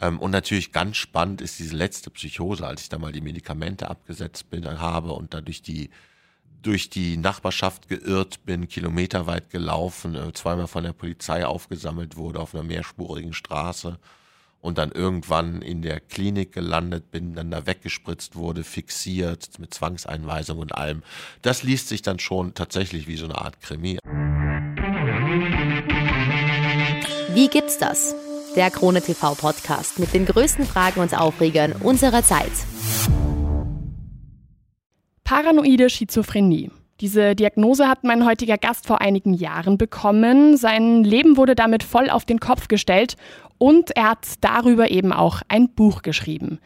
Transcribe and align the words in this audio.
Ähm, 0.00 0.18
und 0.18 0.30
natürlich 0.30 0.72
ganz 0.72 0.96
spannend 0.96 1.40
ist 1.40 1.58
diese 1.58 1.76
letzte 1.76 2.10
Psychose, 2.10 2.66
als 2.66 2.82
ich 2.82 2.88
da 2.88 2.98
mal 2.98 3.12
die 3.12 3.20
Medikamente 3.20 3.90
abgesetzt 3.90 4.50
bin, 4.50 4.66
habe 4.66 5.12
und 5.12 5.34
da 5.34 5.40
durch 5.40 5.62
die 5.62 5.90
durch 6.60 6.90
die 6.90 7.16
Nachbarschaft 7.16 7.88
geirrt 7.88 8.44
bin, 8.44 8.68
kilometerweit 8.68 9.50
gelaufen, 9.50 10.16
äh, 10.16 10.32
zweimal 10.32 10.66
von 10.66 10.82
der 10.82 10.92
Polizei 10.92 11.46
aufgesammelt 11.46 12.16
wurde 12.16 12.40
auf 12.40 12.52
einer 12.52 12.64
mehrspurigen 12.64 13.32
Straße 13.32 13.98
und 14.60 14.76
dann 14.76 14.90
irgendwann 14.90 15.62
in 15.62 15.82
der 15.82 16.00
Klinik 16.00 16.52
gelandet 16.52 17.10
bin, 17.10 17.34
dann 17.34 17.50
da 17.50 17.66
weggespritzt 17.66 18.34
wurde, 18.34 18.64
fixiert 18.64 19.58
mit 19.58 19.72
Zwangseinweisung 19.72 20.58
und 20.58 20.74
allem. 20.74 21.02
Das 21.42 21.62
liest 21.62 21.88
sich 21.88 22.02
dann 22.02 22.18
schon 22.18 22.54
tatsächlich 22.54 23.06
wie 23.06 23.16
so 23.16 23.26
eine 23.26 23.38
Art 23.38 23.60
Krimi. 23.60 23.98
Wie 27.34 27.48
gibt's 27.48 27.78
das? 27.78 28.16
Der 28.58 28.72
Krone 28.72 29.00
TV 29.00 29.36
Podcast 29.36 30.00
mit 30.00 30.12
den 30.12 30.26
größten 30.26 30.66
Fragen 30.66 30.98
und 30.98 31.16
Aufregern 31.16 31.76
unserer 31.80 32.24
Zeit. 32.24 32.50
Paranoide 35.22 35.88
Schizophrenie. 35.88 36.72
Diese 37.00 37.36
Diagnose 37.36 37.86
hat 37.86 38.02
mein 38.02 38.26
heutiger 38.26 38.58
Gast 38.58 38.88
vor 38.88 39.00
einigen 39.00 39.32
Jahren 39.32 39.78
bekommen. 39.78 40.56
Sein 40.56 41.04
Leben 41.04 41.36
wurde 41.36 41.54
damit 41.54 41.84
voll 41.84 42.10
auf 42.10 42.24
den 42.24 42.40
Kopf 42.40 42.66
gestellt 42.66 43.14
und 43.58 43.96
er 43.96 44.10
hat 44.10 44.26
darüber 44.40 44.90
eben 44.90 45.12
auch 45.12 45.40
ein 45.46 45.68
Buch 45.68 46.02
geschrieben. 46.02 46.58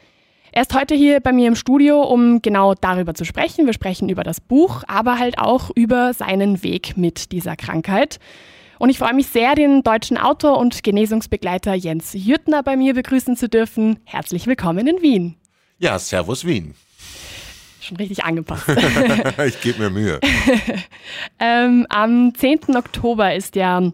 Er 0.50 0.62
ist 0.62 0.74
heute 0.74 0.94
hier 0.94 1.20
bei 1.20 1.32
mir 1.34 1.46
im 1.46 1.56
Studio, 1.56 2.00
um 2.00 2.40
genau 2.40 2.72
darüber 2.72 3.12
zu 3.12 3.26
sprechen. 3.26 3.66
Wir 3.66 3.74
sprechen 3.74 4.08
über 4.08 4.24
das 4.24 4.40
Buch, 4.40 4.82
aber 4.88 5.18
halt 5.18 5.38
auch 5.38 5.68
über 5.74 6.14
seinen 6.14 6.62
Weg 6.62 6.96
mit 6.96 7.32
dieser 7.32 7.54
Krankheit. 7.54 8.18
Und 8.78 8.90
ich 8.90 8.98
freue 8.98 9.14
mich 9.14 9.26
sehr, 9.26 9.54
den 9.54 9.82
deutschen 9.82 10.18
Autor 10.18 10.58
und 10.58 10.82
Genesungsbegleiter 10.82 11.74
Jens 11.74 12.12
Jüttner 12.14 12.62
bei 12.62 12.76
mir 12.76 12.94
begrüßen 12.94 13.36
zu 13.36 13.48
dürfen. 13.48 14.00
Herzlich 14.04 14.46
willkommen 14.46 14.86
in 14.86 15.02
Wien. 15.02 15.36
Ja, 15.78 15.98
Servus 15.98 16.44
Wien. 16.44 16.74
Schon 17.80 17.96
richtig 17.96 18.24
angepasst. 18.24 18.68
ich 19.46 19.60
gebe 19.60 19.80
mir 19.80 19.90
Mühe. 19.90 20.20
ähm, 21.40 21.86
am 21.88 22.34
10. 22.34 22.76
Oktober 22.76 23.34
ist 23.34 23.56
ja 23.56 23.92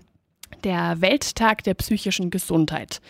der 0.64 1.00
Welttag 1.00 1.64
der 1.64 1.74
psychischen 1.74 2.30
Gesundheit. 2.30 3.00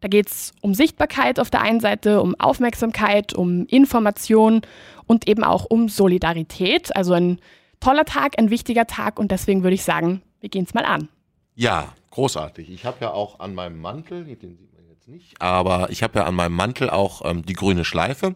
Da 0.00 0.08
geht 0.08 0.28
es 0.28 0.52
um 0.60 0.74
Sichtbarkeit 0.74 1.38
auf 1.38 1.50
der 1.50 1.60
einen 1.60 1.80
Seite, 1.80 2.22
um 2.22 2.34
Aufmerksamkeit, 2.38 3.34
um 3.34 3.66
Information 3.66 4.62
und 5.06 5.28
eben 5.28 5.44
auch 5.44 5.66
um 5.66 5.88
Solidarität. 5.88 6.94
Also 6.96 7.12
ein 7.12 7.38
toller 7.80 8.04
Tag, 8.04 8.38
ein 8.38 8.50
wichtiger 8.50 8.86
Tag 8.86 9.18
und 9.18 9.30
deswegen 9.30 9.62
würde 9.62 9.74
ich 9.74 9.84
sagen, 9.84 10.22
wir 10.40 10.48
gehen 10.48 10.64
es 10.64 10.74
mal 10.74 10.84
an. 10.84 11.08
Ja, 11.54 11.94
großartig. 12.10 12.70
Ich 12.70 12.84
habe 12.84 12.98
ja 13.00 13.10
auch 13.10 13.40
an 13.40 13.54
meinem 13.54 13.80
Mantel, 13.80 14.24
den 14.24 14.56
sieht 14.56 14.72
man 14.74 14.88
jetzt 14.88 15.08
nicht, 15.08 15.40
aber 15.40 15.90
ich 15.90 16.02
habe 16.02 16.20
ja 16.20 16.24
an 16.24 16.34
meinem 16.34 16.54
Mantel 16.54 16.90
auch 16.90 17.22
ähm, 17.24 17.44
die 17.44 17.54
grüne 17.54 17.84
Schleife 17.84 18.34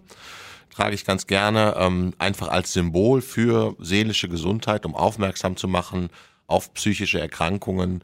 trage 0.74 0.94
ich 0.94 1.04
ganz 1.04 1.26
gerne, 1.26 1.76
ähm, 1.78 2.14
einfach 2.18 2.48
als 2.48 2.72
Symbol 2.72 3.22
für 3.22 3.76
seelische 3.78 4.28
Gesundheit, 4.28 4.84
um 4.84 4.94
aufmerksam 4.94 5.56
zu 5.56 5.68
machen 5.68 6.08
auf 6.46 6.74
psychische 6.74 7.20
Erkrankungen 7.20 8.02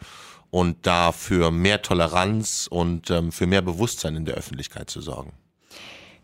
und 0.51 0.87
da 0.87 1.12
für 1.12 1.51
mehr 1.51 1.83
Toleranz 1.83 2.69
und 2.71 3.11
ähm, 3.11 3.33
für 3.33 3.47
mehr 3.47 3.62
Bewusstsein 3.62 4.17
in 4.17 4.25
der 4.25 4.34
Öffentlichkeit 4.34 4.89
zu 4.89 5.01
sorgen. 5.01 5.33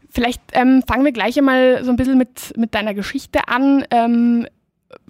Vielleicht 0.09 0.41
ähm, 0.53 0.83
fangen 0.87 1.05
wir 1.05 1.13
gleich 1.13 1.37
einmal 1.37 1.85
so 1.85 1.91
ein 1.91 1.97
bisschen 1.97 2.17
mit, 2.17 2.57
mit 2.57 2.75
deiner 2.75 2.95
Geschichte 2.95 3.49
an. 3.49 3.85
Ähm, 3.91 4.47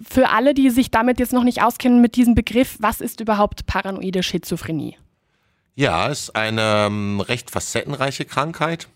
für 0.01 0.29
alle, 0.29 0.53
die 0.53 0.69
sich 0.69 0.91
damit 0.91 1.19
jetzt 1.19 1.33
noch 1.33 1.43
nicht 1.43 1.61
auskennen, 1.61 2.01
mit 2.01 2.15
diesem 2.15 2.35
Begriff, 2.35 2.77
was 2.79 3.01
ist 3.01 3.19
überhaupt 3.19 3.65
paranoide 3.65 4.23
Schizophrenie? 4.23 4.97
Ja, 5.75 6.09
es 6.09 6.23
ist 6.23 6.35
eine 6.35 6.87
ähm, 6.87 7.19
recht 7.19 7.51
facettenreiche 7.51 8.25
Krankheit. 8.25 8.87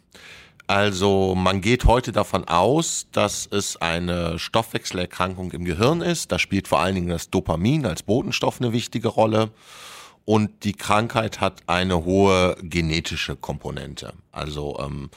Also 0.68 1.36
man 1.36 1.62
geht 1.62 1.86
heute 1.86 2.12
davon 2.12 2.48
aus, 2.48 3.08
dass 3.12 3.48
es 3.52 3.82
eine 3.82 4.40
Stoffwechselerkrankung 4.40 5.52
im 5.52 5.66
Gehirn 5.66 6.02
ist. 6.02 6.32
Da 6.32 6.40
spielt 6.40 6.68
vor 6.68 6.80
allen 6.80 6.96
Dingen 6.96 7.10
das 7.10 7.30
Dopamin 7.30 7.86
als 7.86 8.04
Botenstoff 8.04 8.62
eine 8.62 8.72
wichtige 8.72 9.10
Rolle. 9.10 9.52
Und 10.26 10.64
die 10.64 10.74
Krankheit 10.74 11.42
hat 11.42 11.64
eine 11.68 12.06
hohe 12.06 12.56
genetische 12.62 13.36
Komponente. 13.36 14.14
Also 14.32 14.80
ähm, 14.80 15.10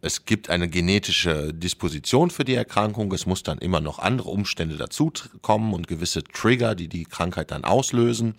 es 0.00 0.24
gibt 0.24 0.50
eine 0.50 0.68
genetische 0.68 1.52
Disposition 1.52 2.30
für 2.30 2.44
die 2.44 2.54
Erkrankung. 2.54 3.12
Es 3.12 3.26
muss 3.26 3.42
dann 3.42 3.58
immer 3.58 3.80
noch 3.80 3.98
andere 3.98 4.30
Umstände 4.30 4.76
dazukommen 4.76 5.74
und 5.74 5.88
gewisse 5.88 6.22
Trigger, 6.22 6.74
die 6.74 6.88
die 6.88 7.04
Krankheit 7.04 7.50
dann 7.50 7.64
auslösen. 7.64 8.34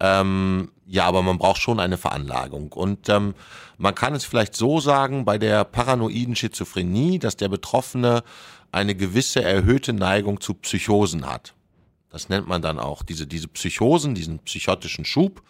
Ähm, 0.00 0.70
ja, 0.86 1.06
aber 1.06 1.22
man 1.22 1.38
braucht 1.38 1.60
schon 1.60 1.80
eine 1.80 1.96
Veranlagung. 1.96 2.72
Und 2.72 3.08
ähm, 3.08 3.34
man 3.78 3.94
kann 3.94 4.14
es 4.14 4.24
vielleicht 4.24 4.54
so 4.54 4.80
sagen, 4.80 5.24
bei 5.24 5.38
der 5.38 5.64
paranoiden 5.64 6.36
Schizophrenie, 6.36 7.18
dass 7.18 7.36
der 7.36 7.48
Betroffene 7.48 8.22
eine 8.70 8.94
gewisse 8.94 9.42
erhöhte 9.42 9.92
Neigung 9.92 10.40
zu 10.40 10.54
Psychosen 10.54 11.26
hat. 11.26 11.54
Das 12.10 12.28
nennt 12.28 12.46
man 12.46 12.60
dann 12.60 12.78
auch 12.78 13.02
diese, 13.02 13.26
diese 13.26 13.48
Psychosen, 13.48 14.14
diesen 14.14 14.40
psychotischen 14.40 15.04
Schub, 15.04 15.42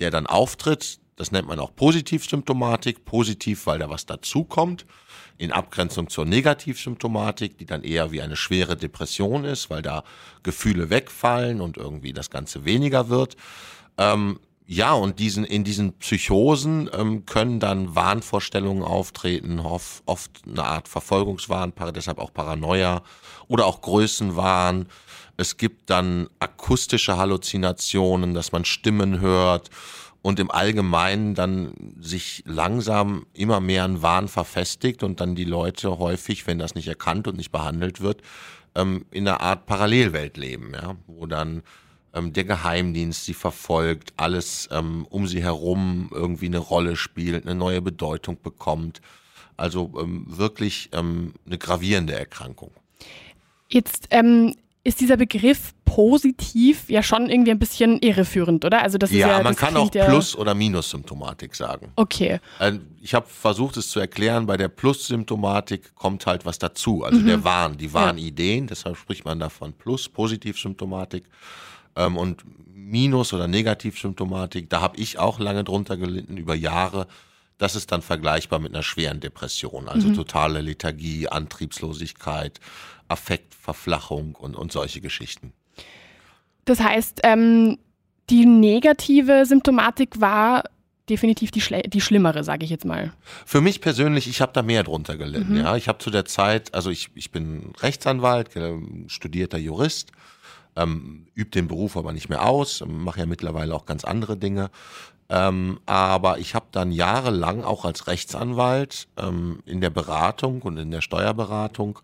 der 0.00 0.10
dann 0.10 0.26
auftritt. 0.26 0.98
Das 1.16 1.32
nennt 1.32 1.48
man 1.48 1.58
auch 1.58 1.74
Positivsymptomatik. 1.74 3.04
Positiv, 3.04 3.66
weil 3.66 3.78
da 3.78 3.88
was 3.88 4.06
dazukommt. 4.06 4.86
In 5.38 5.52
Abgrenzung 5.52 6.08
zur 6.08 6.24
Negativsymptomatik, 6.24 7.58
die 7.58 7.66
dann 7.66 7.82
eher 7.82 8.10
wie 8.10 8.22
eine 8.22 8.36
schwere 8.36 8.76
Depression 8.76 9.44
ist, 9.44 9.70
weil 9.70 9.82
da 9.82 10.02
Gefühle 10.42 10.90
wegfallen 10.90 11.60
und 11.60 11.76
irgendwie 11.76 12.12
das 12.12 12.30
Ganze 12.30 12.64
weniger 12.64 13.08
wird. 13.08 13.36
Ähm, 13.98 14.38
ja, 14.68 14.94
und 14.94 15.20
diesen, 15.20 15.44
in 15.44 15.62
diesen 15.62 15.92
Psychosen 15.98 16.90
ähm, 16.92 17.24
können 17.24 17.60
dann 17.60 17.94
Wahnvorstellungen 17.94 18.82
auftreten, 18.82 19.60
oft, 19.60 20.02
oft 20.06 20.42
eine 20.44 20.64
Art 20.64 20.88
Verfolgungswahn, 20.88 21.72
deshalb 21.94 22.18
auch 22.18 22.32
Paranoia 22.32 23.02
oder 23.46 23.66
auch 23.66 23.80
Größenwahn. 23.80 24.88
Es 25.36 25.56
gibt 25.56 25.90
dann 25.90 26.28
akustische 26.38 27.16
Halluzinationen, 27.16 28.34
dass 28.34 28.52
man 28.52 28.64
Stimmen 28.64 29.20
hört 29.20 29.70
und 30.22 30.40
im 30.40 30.50
Allgemeinen 30.50 31.34
dann 31.34 31.72
sich 32.00 32.42
langsam 32.46 33.26
immer 33.32 33.60
mehr 33.60 33.84
ein 33.84 34.02
Wahn 34.02 34.28
verfestigt 34.28 35.02
und 35.02 35.20
dann 35.20 35.34
die 35.34 35.44
Leute 35.44 35.98
häufig, 35.98 36.46
wenn 36.46 36.58
das 36.58 36.74
nicht 36.74 36.88
erkannt 36.88 37.28
und 37.28 37.36
nicht 37.36 37.52
behandelt 37.52 38.00
wird, 38.00 38.22
ähm, 38.74 39.06
in 39.10 39.28
einer 39.28 39.40
Art 39.40 39.66
Parallelwelt 39.66 40.36
leben, 40.36 40.72
ja, 40.74 40.96
wo 41.06 41.26
dann 41.26 41.62
ähm, 42.12 42.32
der 42.32 42.44
Geheimdienst 42.44 43.24
sie 43.24 43.34
verfolgt, 43.34 44.14
alles 44.16 44.68
ähm, 44.72 45.06
um 45.10 45.26
sie 45.26 45.42
herum 45.42 46.10
irgendwie 46.12 46.46
eine 46.46 46.58
Rolle 46.58 46.96
spielt, 46.96 47.46
eine 47.46 47.54
neue 47.54 47.82
Bedeutung 47.82 48.38
bekommt. 48.42 49.00
Also 49.56 49.92
ähm, 49.98 50.24
wirklich 50.26 50.90
ähm, 50.92 51.34
eine 51.46 51.58
gravierende 51.58 52.14
Erkrankung. 52.14 52.72
Jetzt 53.68 54.08
ähm, 54.10 54.54
ist 54.86 55.00
dieser 55.00 55.16
Begriff 55.16 55.74
positiv 55.84 56.88
ja 56.88 57.02
schon 57.02 57.28
irgendwie 57.28 57.50
ein 57.50 57.58
bisschen 57.58 57.98
irreführend, 58.00 58.64
oder? 58.64 58.82
Also 58.82 58.98
das 58.98 59.10
ja, 59.10 59.26
ist 59.26 59.36
ja 59.38 59.42
man 59.42 59.56
kann 59.56 59.76
auch 59.76 59.90
Plus- 59.90 60.36
oder 60.36 60.54
Minus-Symptomatik 60.54 61.54
sagen. 61.54 61.92
Okay. 61.96 62.38
Ähm, 62.60 62.86
ich 63.02 63.14
habe 63.14 63.26
versucht, 63.28 63.76
es 63.76 63.90
zu 63.90 63.98
erklären. 63.98 64.46
Bei 64.46 64.56
der 64.56 64.68
Plus-Symptomatik 64.68 65.94
kommt 65.94 66.26
halt 66.26 66.46
was 66.46 66.58
dazu. 66.58 67.02
Also 67.02 67.18
mhm. 67.18 67.26
der 67.26 67.44
Wahn, 67.44 67.76
die 67.76 67.92
Wahnideen. 67.92 68.64
Ja. 68.64 68.68
Deshalb 68.68 68.96
spricht 68.96 69.24
man 69.24 69.40
davon 69.40 69.72
Plus, 69.72 70.08
Positiv-Symptomatik 70.08 71.24
ähm, 71.96 72.16
und 72.16 72.44
Minus- 72.72 73.32
oder 73.32 73.48
Negativsymptomatik, 73.48 74.70
da 74.70 74.80
habe 74.80 74.96
ich 74.98 75.18
auch 75.18 75.40
lange 75.40 75.64
drunter 75.64 75.96
gelitten 75.96 76.36
über 76.36 76.54
Jahre. 76.54 77.08
Das 77.58 77.74
ist 77.74 77.90
dann 77.90 78.02
vergleichbar 78.02 78.58
mit 78.58 78.74
einer 78.74 78.82
schweren 78.82 79.20
Depression, 79.20 79.88
also 79.88 80.08
mhm. 80.08 80.14
totale 80.14 80.60
Lethargie, 80.60 81.28
Antriebslosigkeit, 81.28 82.60
Affektverflachung 83.08 84.34
und, 84.34 84.56
und 84.56 84.72
solche 84.72 85.00
Geschichten. 85.00 85.52
Das 86.64 86.80
heißt, 86.80 87.20
ähm, 87.22 87.78
die 88.28 88.44
negative 88.44 89.46
Symptomatik 89.46 90.20
war 90.20 90.64
definitiv 91.08 91.52
die, 91.52 91.62
die 91.88 92.00
schlimmere, 92.00 92.42
sage 92.42 92.64
ich 92.64 92.70
jetzt 92.70 92.84
mal. 92.84 93.12
Für 93.44 93.60
mich 93.60 93.80
persönlich, 93.80 94.26
ich 94.28 94.40
habe 94.40 94.52
da 94.52 94.62
mehr 94.62 94.82
drunter 94.82 95.16
gelitten. 95.16 95.54
Mhm. 95.54 95.60
Ja, 95.60 95.76
ich 95.76 95.86
habe 95.88 95.98
zu 95.98 96.10
der 96.10 96.24
Zeit, 96.24 96.74
also 96.74 96.90
ich, 96.90 97.10
ich 97.14 97.30
bin 97.30 97.72
Rechtsanwalt, 97.80 98.50
studierter 99.06 99.58
Jurist 99.58 100.10
ähm, 100.76 101.26
übe 101.34 101.50
den 101.50 101.68
Beruf 101.68 101.96
aber 101.96 102.12
nicht 102.12 102.28
mehr 102.28 102.44
aus, 102.46 102.84
mache 102.86 103.20
ja 103.20 103.26
mittlerweile 103.26 103.74
auch 103.74 103.86
ganz 103.86 104.04
andere 104.04 104.36
Dinge. 104.36 104.70
Ähm, 105.28 105.80
aber 105.86 106.38
ich 106.38 106.54
habe 106.54 106.66
dann 106.70 106.92
jahrelang 106.92 107.64
auch 107.64 107.84
als 107.84 108.06
Rechtsanwalt 108.06 109.08
ähm, 109.16 109.60
in 109.66 109.80
der 109.80 109.90
Beratung 109.90 110.62
und 110.62 110.76
in 110.76 110.90
der 110.90 111.00
Steuerberatung 111.00 111.98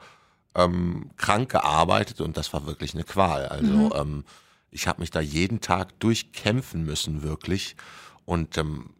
ähm, 0.55 1.11
krank 1.17 1.51
gearbeitet 1.51 2.21
und 2.21 2.37
das 2.37 2.53
war 2.53 2.67
wirklich 2.67 2.95
eine 2.95 3.05
Qual. 3.05 3.47
Also 3.47 3.73
mhm. 3.73 3.93
ähm, 3.95 4.25
ich 4.71 4.89
habe 4.89 5.01
mich 5.01 5.11
da 5.11 5.21
jeden 5.21 5.61
Tag 5.61 5.99
durchkämpfen 6.01 6.85
müssen, 6.85 7.23
wirklich. 7.23 7.77
Und 8.25 8.59
ähm, 8.59 8.91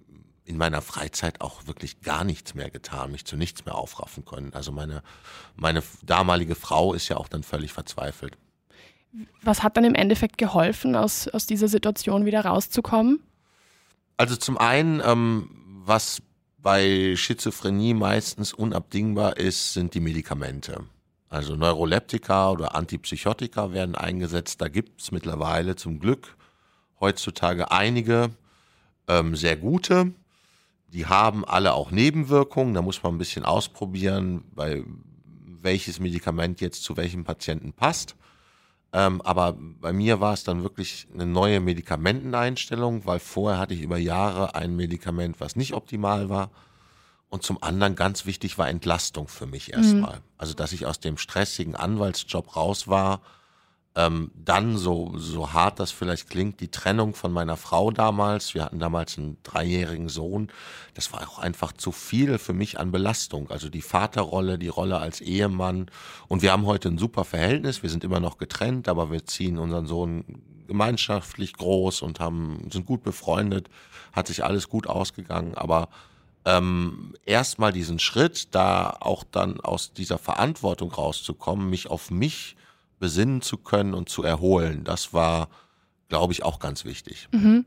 in 0.45 0.57
meiner 0.57 0.83
Freizeit 0.83 1.41
auch 1.41 1.67
wirklich 1.67 2.01
gar 2.03 2.25
nichts 2.25 2.55
mehr 2.55 2.71
getan, 2.71 3.13
mich 3.13 3.25
zu 3.25 3.37
nichts 3.37 3.65
mehr 3.65 3.75
aufraffen 3.75 4.25
können. 4.25 4.53
Also 4.55 4.73
meine, 4.73 5.03
meine 5.57 5.83
damalige 6.03 6.55
Frau 6.55 6.95
ist 6.95 7.09
ja 7.09 7.17
auch 7.17 7.29
dann 7.29 7.43
völlig 7.43 7.73
verzweifelt. 7.73 8.37
Was 9.43 9.63
hat 9.63 9.77
dann 9.77 9.85
im 9.85 9.95
Endeffekt 9.95 10.39
geholfen, 10.39 10.97
aus, 10.97 11.29
aus 11.29 11.47
dieser 11.47 11.69
Situation 11.69 12.25
wieder 12.25 12.45
rauszukommen? 12.45 13.21
Also 14.23 14.37
zum 14.37 14.57
einen, 14.57 15.03
ähm, 15.05 15.51
was 15.85 16.23
bei 16.59 17.17
Schizophrenie 17.17 17.93
meistens 17.93 18.53
unabdingbar 18.53 19.37
ist, 19.37 19.73
sind 19.73 19.95
die 19.95 20.01
Medikamente. 20.01 20.85
Also 21.29 21.57
Neuroleptika 21.57 22.53
oder 22.53 22.77
Antipsychotika 22.77 23.73
werden 23.73 23.97
eingesetzt. 23.97 24.61
Da 24.61 24.69
gibt 24.69 25.01
es 25.01 25.11
mittlerweile 25.11 25.75
zum 25.75 25.99
Glück 25.99 26.37
heutzutage 27.01 27.73
einige 27.73 28.31
ähm, 29.09 29.35
sehr 29.35 29.57
gute. 29.57 30.13
Die 30.87 31.07
haben 31.07 31.45
alle 31.45 31.75
auch 31.75 31.91
Nebenwirkungen. 31.91 32.75
Da 32.75 32.83
muss 32.83 33.03
man 33.03 33.17
ein 33.17 33.19
bisschen 33.19 33.45
ausprobieren, 33.45 34.45
bei 34.55 34.85
welches 35.63 35.99
Medikament 35.99 36.61
jetzt 36.61 36.85
zu 36.85 36.97
welchem 36.97 37.25
Patienten 37.25 37.73
passt. 37.73 38.15
Ähm, 38.93 39.23
aber 39.23 39.57
bei 39.81 39.93
mir 39.93 40.21
war 40.21 40.35
es 40.35 40.45
dann 40.45 40.63
wirklich 40.63 41.07
eine 41.15 41.25
neue 41.25 41.61
Medikamenteneinstellung, 41.61 43.07
weil 43.07 43.19
vorher 43.21 43.59
hatte 43.59 43.75
ich 43.75 43.81
über 43.81 43.97
Jahre 43.97 44.55
ein 44.55 44.77
Medikament, 44.77 45.41
was 45.41 45.57
nicht 45.57 45.73
optimal 45.73 46.29
war. 46.29 46.51
Und 47.31 47.43
zum 47.43 47.63
anderen 47.63 47.97
ganz 47.97 48.27
wichtig 48.27 48.59
war 48.59 48.69
Entlastung 48.69 49.29
für 49.29 49.47
mich 49.47 49.73
erstmal. 49.73 50.17
Mhm. 50.17 50.23
Also, 50.37 50.53
dass 50.53 50.73
ich 50.73 50.85
aus 50.85 51.01
dem 51.01 51.17
stressigen 51.17 51.75
Anwaltsjob 51.75 52.55
raus 52.55 52.89
war 52.89 53.23
ähm, 53.95 54.31
dann, 54.35 54.79
so, 54.79 55.13
so 55.19 55.53
hart 55.53 55.79
das 55.79 55.91
vielleicht 55.91 56.31
klingt, 56.31 56.61
die 56.61 56.71
Trennung 56.71 57.15
von 57.15 57.31
meiner 57.31 57.59
Frau 57.59 57.91
damals. 57.91 58.55
Wir 58.55 58.65
hatten 58.65 58.79
damals 58.79 59.19
einen 59.19 59.37
dreijährigen 59.43 60.09
Sohn. 60.09 60.49
Das 60.95 61.13
war 61.13 61.29
auch 61.29 61.39
einfach 61.39 61.73
zu 61.73 61.93
viel 61.93 62.39
für 62.39 62.55
mich 62.55 62.81
an 62.81 62.91
Belastung. 62.91 63.51
Also 63.51 63.69
die 63.69 63.83
Vaterrolle, 63.83 64.59
die 64.59 64.69
Rolle 64.69 64.99
als 64.99 65.21
Ehemann. 65.21 65.91
Und 66.29 66.41
wir 66.41 66.53
haben 66.53 66.65
heute 66.65 66.89
ein 66.89 66.97
super 66.97 67.25
Verhältnis. 67.25 67.83
Wir 67.83 67.91
sind 67.91 68.03
immer 68.03 68.21
noch 68.21 68.39
getrennt, 68.39 68.89
aber 68.89 69.11
wir 69.11 69.27
ziehen 69.27 69.59
unseren 69.59 69.87
Sohn 69.87 70.25
gemeinschaftlich 70.67 71.53
groß 71.53 72.01
und 72.01 72.19
haben, 72.19 72.69
sind 72.73 72.87
gut 72.87 73.03
befreundet. 73.03 73.69
Hat 74.13 74.27
sich 74.27 74.43
alles 74.43 74.71
gut 74.71 74.87
ausgegangen. 74.87 75.55
Aber 75.55 75.91
ähm, 76.47 77.13
erstmal 77.27 77.75
diesen 77.75 77.99
Schritt, 77.99 78.55
da 78.55 78.97
auch 79.01 79.23
dann 79.23 79.61
aus 79.61 79.93
dieser 79.93 80.17
Verantwortung 80.17 80.91
rauszukommen, 80.93 81.69
mich 81.69 81.91
auf 81.91 82.11
mich 82.11 82.57
besinnen 83.03 83.43
zu 83.43 83.59
können 83.59 83.95
und 83.95 84.09
zu 84.09 84.23
erholen. 84.23 84.85
Das 84.85 85.13
war, 85.13 85.49
glaube 86.09 86.33
ich, 86.33 86.45
auch 86.45 86.61
ganz 86.61 86.85
wichtig. 86.85 87.29
Mhm. 87.33 87.65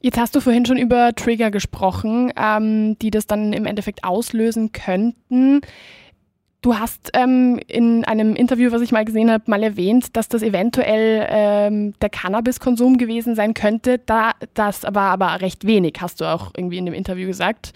Jetzt 0.00 0.18
hast 0.18 0.34
du 0.34 0.40
vorhin 0.40 0.66
schon 0.66 0.76
über 0.76 1.14
Trigger 1.14 1.52
gesprochen, 1.52 2.32
ähm, 2.36 2.98
die 2.98 3.12
das 3.12 3.28
dann 3.28 3.52
im 3.52 3.64
Endeffekt 3.64 4.02
auslösen 4.02 4.72
könnten. 4.72 5.60
Du 6.62 6.76
hast 6.78 7.10
ähm, 7.14 7.60
in 7.68 8.04
einem 8.04 8.34
Interview, 8.34 8.72
was 8.72 8.82
ich 8.82 8.90
mal 8.90 9.04
gesehen 9.04 9.30
habe, 9.30 9.44
mal 9.46 9.62
erwähnt, 9.62 10.16
dass 10.16 10.28
das 10.28 10.42
eventuell 10.42 11.26
ähm, 11.30 11.94
der 12.00 12.10
Cannabiskonsum 12.10 12.98
gewesen 12.98 13.36
sein 13.36 13.54
könnte. 13.54 13.98
Da, 13.98 14.32
das 14.54 14.84
aber 14.84 15.02
aber 15.02 15.40
recht 15.42 15.64
wenig, 15.64 15.94
hast 16.00 16.20
du 16.20 16.24
auch 16.24 16.50
irgendwie 16.56 16.78
in 16.78 16.86
dem 16.86 16.94
Interview 16.94 17.28
gesagt. 17.28 17.72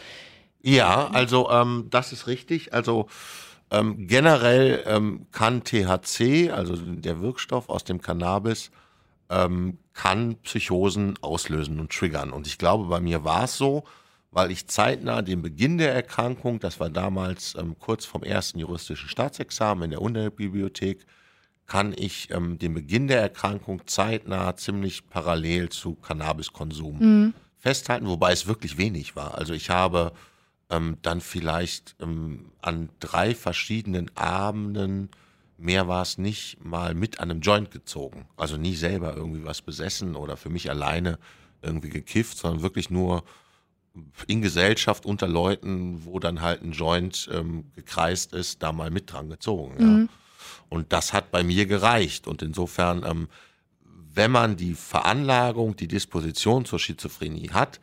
Ja, 0.60 1.08
also 1.12 1.48
ähm, 1.50 1.86
das 1.90 2.12
ist 2.12 2.26
richtig. 2.26 2.74
Also 2.74 3.06
ähm, 3.74 4.06
generell 4.06 4.84
ähm, 4.86 5.26
kann 5.32 5.64
THC, 5.64 6.50
also 6.50 6.76
der 6.76 7.20
Wirkstoff 7.20 7.68
aus 7.68 7.84
dem 7.84 8.00
Cannabis, 8.00 8.70
ähm, 9.30 9.78
kann 9.92 10.36
Psychosen 10.42 11.14
auslösen 11.20 11.80
und 11.80 11.92
triggern. 11.92 12.32
Und 12.32 12.46
ich 12.46 12.58
glaube, 12.58 12.84
bei 12.86 13.00
mir 13.00 13.24
war 13.24 13.44
es 13.44 13.56
so, 13.56 13.84
weil 14.30 14.50
ich 14.50 14.66
zeitnah 14.68 15.22
den 15.22 15.42
Beginn 15.42 15.78
der 15.78 15.92
Erkrankung, 15.92 16.60
das 16.60 16.78
war 16.78 16.90
damals 16.90 17.54
ähm, 17.56 17.76
kurz 17.78 18.04
vom 18.04 18.22
ersten 18.22 18.58
juristischen 18.58 19.08
Staatsexamen 19.08 19.84
in 19.84 19.90
der 19.90 20.02
Universitätsbibliothek, 20.02 21.06
kann 21.66 21.94
ich 21.96 22.30
ähm, 22.30 22.58
den 22.58 22.74
Beginn 22.74 23.08
der 23.08 23.20
Erkrankung 23.20 23.86
zeitnah 23.86 24.54
ziemlich 24.56 25.08
parallel 25.08 25.70
zu 25.70 25.94
Cannabiskonsum 25.94 26.98
mhm. 26.98 27.34
festhalten, 27.58 28.06
wobei 28.06 28.32
es 28.32 28.46
wirklich 28.46 28.76
wenig 28.76 29.16
war. 29.16 29.38
Also 29.38 29.54
ich 29.54 29.70
habe 29.70 30.12
ähm, 30.70 30.98
dann 31.02 31.20
vielleicht 31.20 31.96
ähm, 32.00 32.52
an 32.60 32.88
drei 33.00 33.34
verschiedenen 33.34 34.14
Abenden, 34.16 35.10
mehr 35.58 35.88
war 35.88 36.02
es 36.02 36.18
nicht, 36.18 36.64
mal 36.64 36.94
mit 36.94 37.20
an 37.20 37.30
einem 37.30 37.40
Joint 37.40 37.70
gezogen. 37.70 38.26
Also 38.36 38.56
nie 38.56 38.74
selber 38.74 39.16
irgendwie 39.16 39.44
was 39.44 39.62
besessen 39.62 40.16
oder 40.16 40.36
für 40.36 40.50
mich 40.50 40.70
alleine 40.70 41.18
irgendwie 41.62 41.90
gekifft, 41.90 42.38
sondern 42.38 42.62
wirklich 42.62 42.90
nur 42.90 43.24
in 44.26 44.42
Gesellschaft 44.42 45.06
unter 45.06 45.28
Leuten, 45.28 46.04
wo 46.04 46.18
dann 46.18 46.40
halt 46.40 46.62
ein 46.62 46.72
Joint 46.72 47.28
ähm, 47.32 47.64
gekreist 47.76 48.32
ist, 48.32 48.62
da 48.62 48.72
mal 48.72 48.90
mit 48.90 49.12
dran 49.12 49.28
gezogen. 49.28 49.74
Ja. 49.78 49.86
Mhm. 49.86 50.08
Und 50.68 50.92
das 50.92 51.12
hat 51.12 51.30
bei 51.30 51.44
mir 51.44 51.66
gereicht. 51.66 52.26
Und 52.26 52.42
insofern, 52.42 53.04
ähm, 53.04 53.28
wenn 54.12 54.30
man 54.30 54.56
die 54.56 54.74
Veranlagung, 54.74 55.76
die 55.76 55.88
Disposition 55.88 56.64
zur 56.64 56.78
Schizophrenie 56.78 57.50
hat, 57.50 57.80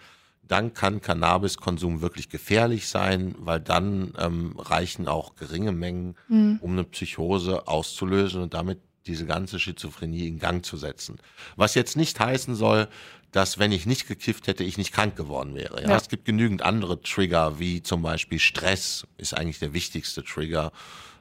dann 0.52 0.74
kann 0.74 1.00
Cannabiskonsum 1.00 2.02
wirklich 2.02 2.28
gefährlich 2.28 2.90
sein, 2.90 3.36
weil 3.38 3.62
dann 3.62 4.14
ähm, 4.18 4.56
reichen 4.58 5.08
auch 5.08 5.38
geringe 5.38 5.72
Mengen, 5.72 6.16
mhm. 6.28 6.60
um 6.62 6.72
eine 6.74 6.84
Psychose 6.84 7.70
auszulösen 7.70 8.42
und 8.42 8.54
damit 8.54 8.80
diese 9.08 9.26
ganze 9.26 9.60
Schizophrenie 9.60 10.28
in 10.28 10.40
Gang 10.40 10.66
zu 10.66 10.76
setzen. 10.76 11.20
Was 11.56 11.74
jetzt 11.74 11.96
nicht 11.96 12.20
heißen 12.20 12.56
soll, 12.56 12.90
dass 13.32 13.60
wenn 13.60 13.72
ich 13.72 13.86
nicht 13.86 14.10
gekifft 14.10 14.48
hätte, 14.48 14.66
ich 14.66 14.78
nicht 14.78 14.92
krank 14.92 15.16
geworden 15.16 15.56
wäre. 15.56 15.84
Ja? 15.84 15.92
ja. 15.92 15.96
Es 15.96 16.10
gibt 16.10 16.26
genügend 16.26 16.64
andere 16.64 17.02
Trigger, 17.02 17.58
wie 17.60 17.82
zum 17.82 18.02
Beispiel 18.02 18.40
Stress 18.40 19.08
ist 19.18 19.34
eigentlich 19.34 19.60
der 19.60 19.74
wichtigste 19.74 20.22
Trigger. 20.22 20.74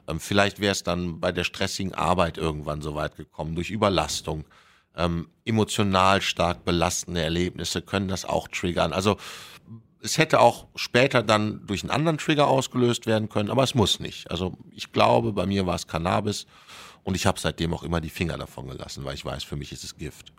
Ähm, 0.09 0.19
vielleicht 0.19 0.59
wäre 0.59 0.73
es 0.73 0.83
dann 0.83 1.21
bei 1.21 1.31
der 1.31 1.45
stressigen 1.45 1.93
Arbeit 1.93 2.37
irgendwann 2.37 2.81
so 2.81 2.95
weit 2.95 3.15
gekommen, 3.15 3.55
durch 3.55 3.71
Überlastung 3.71 4.43
ähm, 4.95 5.29
emotional 5.45 6.21
stark 6.21 6.65
belastende 6.65 7.21
Erlebnisse 7.21 7.81
können 7.81 8.07
das 8.07 8.25
auch 8.25 8.47
triggern. 8.47 8.93
Also 8.93 9.17
es 10.03 10.17
hätte 10.17 10.39
auch 10.39 10.67
später 10.75 11.23
dann 11.23 11.65
durch 11.67 11.83
einen 11.83 11.91
anderen 11.91 12.17
Trigger 12.17 12.47
ausgelöst 12.47 13.05
werden 13.05 13.29
können, 13.29 13.49
aber 13.49 13.63
es 13.63 13.75
muss 13.75 13.99
nicht. 13.99 14.29
Also 14.31 14.57
ich 14.71 14.91
glaube, 14.91 15.31
bei 15.31 15.45
mir 15.45 15.65
war 15.65 15.75
es 15.75 15.87
Cannabis 15.87 16.47
und 17.03 17.15
ich 17.15 17.25
habe 17.25 17.39
seitdem 17.39 17.73
auch 17.73 17.83
immer 17.83 18.01
die 18.01 18.09
Finger 18.09 18.37
davon 18.37 18.67
gelassen, 18.67 19.05
weil 19.05 19.15
ich 19.15 19.25
weiß, 19.25 19.43
für 19.43 19.55
mich 19.55 19.71
ist 19.71 19.83
es 19.83 19.97
Gift. 19.97 20.33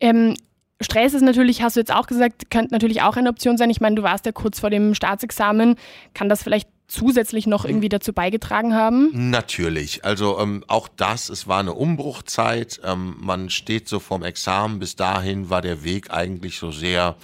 Ähm, 0.00 0.34
Stress 0.80 1.14
ist 1.14 1.22
natürlich, 1.22 1.62
hast 1.62 1.76
du 1.76 1.80
jetzt 1.80 1.92
auch 1.92 2.06
gesagt, 2.06 2.50
könnte 2.50 2.74
natürlich 2.74 3.00
auch 3.00 3.16
eine 3.16 3.30
Option 3.30 3.56
sein. 3.56 3.70
Ich 3.70 3.80
meine, 3.80 3.96
du 3.96 4.02
warst 4.02 4.26
ja 4.26 4.32
kurz 4.32 4.60
vor 4.60 4.68
dem 4.68 4.94
Staatsexamen. 4.94 5.76
Kann 6.12 6.28
das 6.28 6.42
vielleicht 6.42 6.68
zusätzlich 6.88 7.46
noch 7.46 7.64
irgendwie 7.64 7.88
dazu 7.88 8.12
beigetragen 8.12 8.74
haben? 8.74 9.10
Natürlich. 9.30 10.04
Also 10.04 10.38
ähm, 10.38 10.64
auch 10.68 10.88
das, 10.88 11.28
es 11.28 11.48
war 11.48 11.60
eine 11.60 11.74
Umbruchzeit. 11.74 12.80
Ähm, 12.84 13.16
man 13.20 13.50
steht 13.50 13.88
so 13.88 13.98
vorm 13.98 14.22
Examen. 14.22 14.78
Bis 14.78 14.96
dahin 14.96 15.50
war 15.50 15.62
der 15.62 15.84
Weg 15.84 16.10
eigentlich 16.10 16.58
so 16.58 16.70
sehr, 16.70 17.16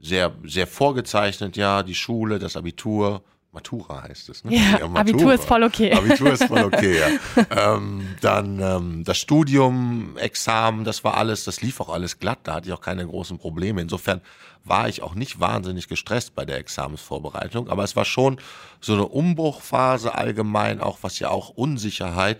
sehr, 0.00 0.32
sehr 0.44 0.66
vorgezeichnet. 0.66 1.56
Ja, 1.56 1.82
die 1.82 1.94
Schule, 1.94 2.38
das 2.38 2.56
Abitur. 2.56 3.22
Matura 3.52 4.04
heißt 4.04 4.28
es, 4.28 4.44
ne? 4.44 4.54
Ja, 4.54 4.78
ja 4.78 4.86
Abitur 4.94 5.34
ist 5.34 5.44
voll 5.44 5.64
okay. 5.64 5.92
Abitur 5.92 6.32
ist 6.32 6.44
voll 6.44 6.64
okay, 6.64 7.00
ja. 7.00 7.74
ähm, 7.74 8.06
dann 8.20 8.60
ähm, 8.60 9.04
das 9.04 9.18
Studium, 9.18 10.16
Examen, 10.18 10.84
das 10.84 11.02
war 11.02 11.16
alles, 11.16 11.44
das 11.44 11.60
lief 11.60 11.80
auch 11.80 11.88
alles 11.88 12.20
glatt, 12.20 12.38
da 12.44 12.54
hatte 12.54 12.68
ich 12.68 12.72
auch 12.72 12.80
keine 12.80 13.04
großen 13.04 13.38
Probleme. 13.38 13.80
Insofern 13.80 14.20
war 14.62 14.88
ich 14.88 15.02
auch 15.02 15.14
nicht 15.14 15.40
wahnsinnig 15.40 15.88
gestresst 15.88 16.34
bei 16.36 16.44
der 16.44 16.58
Examensvorbereitung, 16.58 17.68
aber 17.68 17.82
es 17.82 17.96
war 17.96 18.04
schon 18.04 18.38
so 18.80 18.92
eine 18.92 19.08
Umbruchphase 19.08 20.14
allgemein, 20.14 20.80
auch 20.80 20.98
was 21.02 21.18
ja 21.18 21.30
auch 21.30 21.48
Unsicherheit 21.48 22.38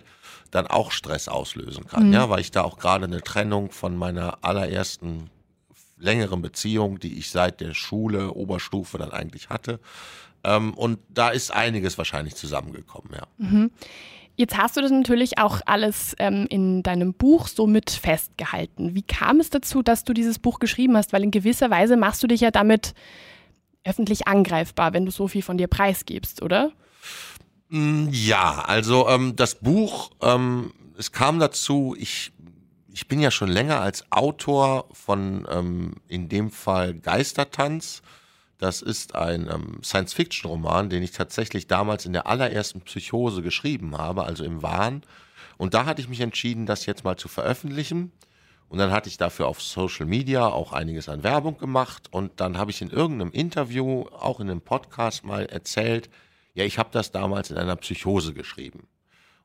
dann 0.53 0.67
auch 0.67 0.93
Stress 0.93 1.29
auslösen 1.29 1.87
kann, 1.87 2.09
mhm. 2.09 2.13
ja, 2.13 2.31
weil 2.31 2.41
ich 2.41 2.51
da 2.51 2.63
auch 2.63 2.79
gerade 2.79 3.07
eine 3.07 3.23
Trennung 3.23 3.71
von 3.71 3.97
meiner 3.97 4.39
allerersten 4.43 5.31
längeren 6.01 6.43
Beziehung, 6.43 6.99
die 6.99 7.19
ich 7.19 7.31
seit 7.31 7.61
der 7.61 7.75
Schule, 7.75 8.33
Oberstufe 8.33 8.99
dann 8.99 9.13
eigentlich 9.13 9.51
hatte. 9.51 9.81
Ähm, 10.45 10.75
und 10.75 10.99
da 11.09 11.31
ist 11.31 11.53
einiges 11.53 11.99
wahrscheinlich 11.99 12.35
zusammengekommen, 12.35 13.13
ja. 13.15 13.27
Mhm. 13.39 13.71
Jetzt 14.37 14.57
hast 14.57 14.77
du 14.77 14.81
das 14.81 14.91
natürlich 14.91 15.39
auch 15.39 15.61
alles 15.67 16.15
ähm, 16.19 16.47
in 16.49 16.83
deinem 16.83 17.13
Buch 17.13 17.47
so 17.47 17.67
mit 17.67 17.91
festgehalten. 17.91 18.95
Wie 18.95 19.03
kam 19.03 19.39
es 19.39 19.51
dazu, 19.51 19.83
dass 19.83 20.05
du 20.05 20.15
dieses 20.15 20.39
Buch 20.39 20.61
geschrieben 20.61 20.97
hast? 20.97 21.13
Weil 21.13 21.25
in 21.25 21.31
gewisser 21.31 21.69
Weise 21.69 21.99
machst 21.99 22.23
du 22.23 22.27
dich 22.27 22.41
ja 22.41 22.51
damit 22.51 22.95
öffentlich 23.85 24.29
angreifbar, 24.29 24.95
wenn 24.95 25.05
du 25.05 25.11
so 25.11 25.29
viel 25.29 25.43
von 25.43 25.59
dir 25.59 25.67
preisgibst, 25.67 26.41
oder? 26.41 26.73
Mm, 27.69 28.09
ja, 28.11 28.65
also 28.67 29.09
ähm, 29.09 29.37
das 29.37 29.57
Buch, 29.57 30.11
ähm, 30.23 30.73
es 30.97 31.13
kam 31.13 31.39
dazu, 31.39 31.95
ich, 31.99 32.33
ich 32.93 33.09
bin 33.09 33.21
ja 33.21 33.31
schon 33.31 33.49
länger 33.49 33.81
als 33.81 34.11
Autor 34.11 34.89
von 34.93 35.47
ähm, 35.51 35.97
in 36.09 36.29
dem 36.29 36.51
Fall 36.51 36.95
Geistertanz 36.95 38.03
das 38.61 38.83
ist 38.83 39.15
ein 39.15 39.49
ähm, 39.51 39.79
Science-Fiction-Roman, 39.83 40.91
den 40.91 41.03
ich 41.03 41.13
tatsächlich 41.13 41.67
damals 41.67 42.05
in 42.05 42.13
der 42.13 42.27
allerersten 42.27 42.83
Psychose 42.83 43.41
geschrieben 43.41 43.97
habe, 43.97 44.25
also 44.25 44.45
im 44.45 44.63
Wahn. 44.63 45.03
Und 45.57 45.73
da 45.73 45.87
hatte 45.87 46.03
ich 46.03 46.09
mich 46.09 46.21
entschieden, 46.21 46.67
das 46.67 46.85
jetzt 46.85 47.03
mal 47.03 47.17
zu 47.17 47.29
veröffentlichen. 47.29 48.13
Und 48.69 48.79
dann 48.79 48.93
hatte 48.93 49.09
ich 49.09 49.17
dafür 49.17 49.49
auf 49.49 49.63
Social 49.63 50.05
Media 50.05 50.47
auch 50.47 50.73
einiges 50.73 51.09
an 51.09 51.25
Werbung 51.25 51.57
gemacht. 51.57 52.09
Und 52.11 52.39
dann 52.39 52.59
habe 52.59 52.71
ich 52.71 52.83
in 52.83 52.91
irgendeinem 52.91 53.33
Interview, 53.33 54.05
auch 54.13 54.41
in 54.41 54.51
einem 54.51 54.61
Podcast 54.61 55.25
mal 55.25 55.47
erzählt, 55.47 56.11
ja, 56.53 56.65
ich 56.65 56.79
habe 56.79 56.91
das 56.93 57.13
damals 57.13 57.51
in 57.51 57.57
einer 57.57 57.77
Psychose 57.77 58.35
geschrieben. 58.35 58.89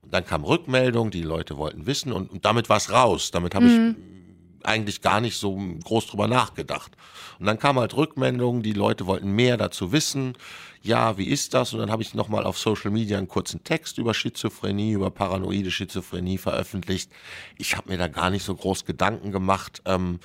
Und 0.02 0.14
dann 0.14 0.26
kam 0.26 0.44
Rückmeldung, 0.44 1.10
die 1.10 1.22
Leute 1.22 1.58
wollten 1.58 1.86
wissen 1.86 2.12
und, 2.12 2.30
und 2.32 2.44
damit 2.44 2.68
war 2.68 2.78
es 2.78 2.92
raus. 2.92 3.32
Damit 3.32 3.56
habe 3.56 3.66
mhm. 3.66 3.96
ich 3.98 4.25
eigentlich 4.66 5.02
gar 5.02 5.22
nicht 5.22 5.38
so 5.38 5.56
groß 5.84 6.08
drüber 6.08 6.28
nachgedacht. 6.28 6.92
Und 7.40 7.46
dann 7.46 7.60
kam 7.60 7.80
halt 7.80 7.96
Rückmeldungen, 7.96 8.64
die 8.64 8.74
Leute 8.74 9.06
wollten 9.08 9.32
mehr 9.32 9.58
dazu 9.58 9.92
wissen. 9.92 10.38
Ja, 10.82 11.18
wie 11.18 11.26
ist 11.26 11.54
das? 11.54 11.74
Und 11.74 11.80
dann 11.80 11.92
habe 11.92 12.04
ich 12.04 12.14
nochmal 12.14 12.46
auf 12.46 12.60
Social 12.60 12.92
Media 12.92 13.18
einen 13.18 13.28
kurzen 13.28 13.64
Text 13.64 13.98
über 13.98 14.14
Schizophrenie, 14.14 14.92
über 14.92 15.10
paranoide 15.10 15.72
Schizophrenie 15.72 16.38
veröffentlicht. 16.38 17.12
Ich 17.58 17.76
habe 17.76 17.90
mir 17.90 17.98
da 17.98 18.08
gar 18.08 18.30
nicht 18.30 18.44
so 18.44 18.54
groß 18.54 18.86
Gedanken 18.86 19.32
gemacht. 19.32 19.82
Ähm, 19.86 20.20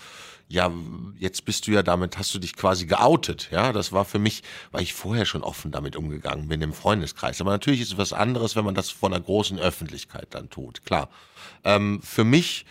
ja, 0.51 0.71
jetzt 1.19 1.45
bist 1.45 1.69
du 1.69 1.71
ja 1.71 1.85
damit, 1.85 2.19
hast 2.19 2.35
du 2.35 2.41
dich 2.41 2.57
quasi 2.57 2.87
geoutet. 2.87 3.49
Ja, 3.53 3.73
das 3.73 3.93
war 3.93 4.05
für 4.05 4.19
mich, 4.19 4.43
weil 4.73 4.83
ich 4.83 4.93
vorher 4.93 5.25
schon 5.25 5.43
offen 5.43 5.71
damit 5.71 5.95
umgegangen 5.95 6.49
bin 6.49 6.61
im 6.61 6.73
Freundeskreis. 6.73 7.41
Aber 7.41 7.53
natürlich 7.53 7.81
ist 7.81 7.93
es 7.93 7.99
was 7.99 8.13
anderes, 8.13 8.57
wenn 8.57 8.65
man 8.65 8.75
das 8.75 8.91
vor 8.91 9.09
einer 9.09 9.21
großen 9.21 9.61
Öffentlichkeit 9.61 10.27
dann 10.31 10.51
tut. 10.51 10.85
Klar. 10.85 11.09
Ähm, 11.63 12.01
für 12.03 12.25
mich, 12.25 12.67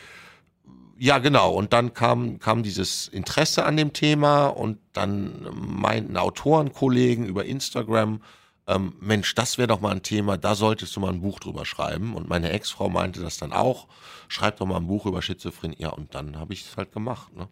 ja, 0.99 1.17
genau. 1.19 1.53
Und 1.53 1.71
dann 1.71 1.93
kam, 1.93 2.39
kam 2.39 2.61
dieses 2.61 3.07
Interesse 3.07 3.65
an 3.65 3.77
dem 3.77 3.93
Thema 3.93 4.47
und 4.47 4.79
dann 4.91 5.47
meinten 5.53 6.17
Autorenkollegen 6.17 7.25
über 7.25 7.45
Instagram, 7.45 8.21
ähm, 8.67 8.93
Mensch, 8.99 9.33
das 9.33 9.57
wäre 9.57 9.69
doch 9.69 9.79
mal 9.79 9.91
ein 9.91 10.03
Thema, 10.03 10.37
da 10.37 10.55
solltest 10.55 10.95
du 10.95 10.99
mal 10.99 11.13
ein 11.13 11.21
Buch 11.21 11.39
drüber 11.39 11.65
schreiben. 11.65 12.15
Und 12.15 12.27
meine 12.27 12.51
Ex-Frau 12.51 12.89
meinte 12.89 13.21
das 13.21 13.37
dann 13.37 13.53
auch, 13.53 13.87
schreib 14.27 14.57
doch 14.57 14.65
mal 14.65 14.75
ein 14.75 14.87
Buch 14.87 15.05
über 15.05 15.21
Schizophrenie. 15.21 15.77
Ja, 15.79 15.89
und 15.89 16.13
dann 16.13 16.37
habe 16.37 16.53
ich 16.53 16.65
es 16.65 16.75
halt 16.75 16.91
gemacht. 16.91 17.33
Ne? 17.33 17.47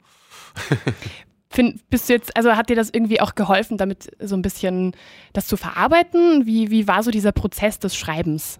Find, 1.49 1.89
bist 1.89 2.09
du 2.09 2.13
jetzt, 2.13 2.35
also 2.35 2.57
hat 2.57 2.69
dir 2.69 2.75
das 2.75 2.89
irgendwie 2.89 3.21
auch 3.21 3.33
geholfen, 3.33 3.77
damit 3.77 4.11
so 4.19 4.35
ein 4.35 4.41
bisschen 4.41 4.93
das 5.31 5.47
zu 5.47 5.55
verarbeiten? 5.55 6.45
Wie, 6.45 6.69
wie 6.69 6.85
war 6.85 7.01
so 7.01 7.11
dieser 7.11 7.31
Prozess 7.31 7.79
des 7.79 7.95
Schreibens? 7.95 8.59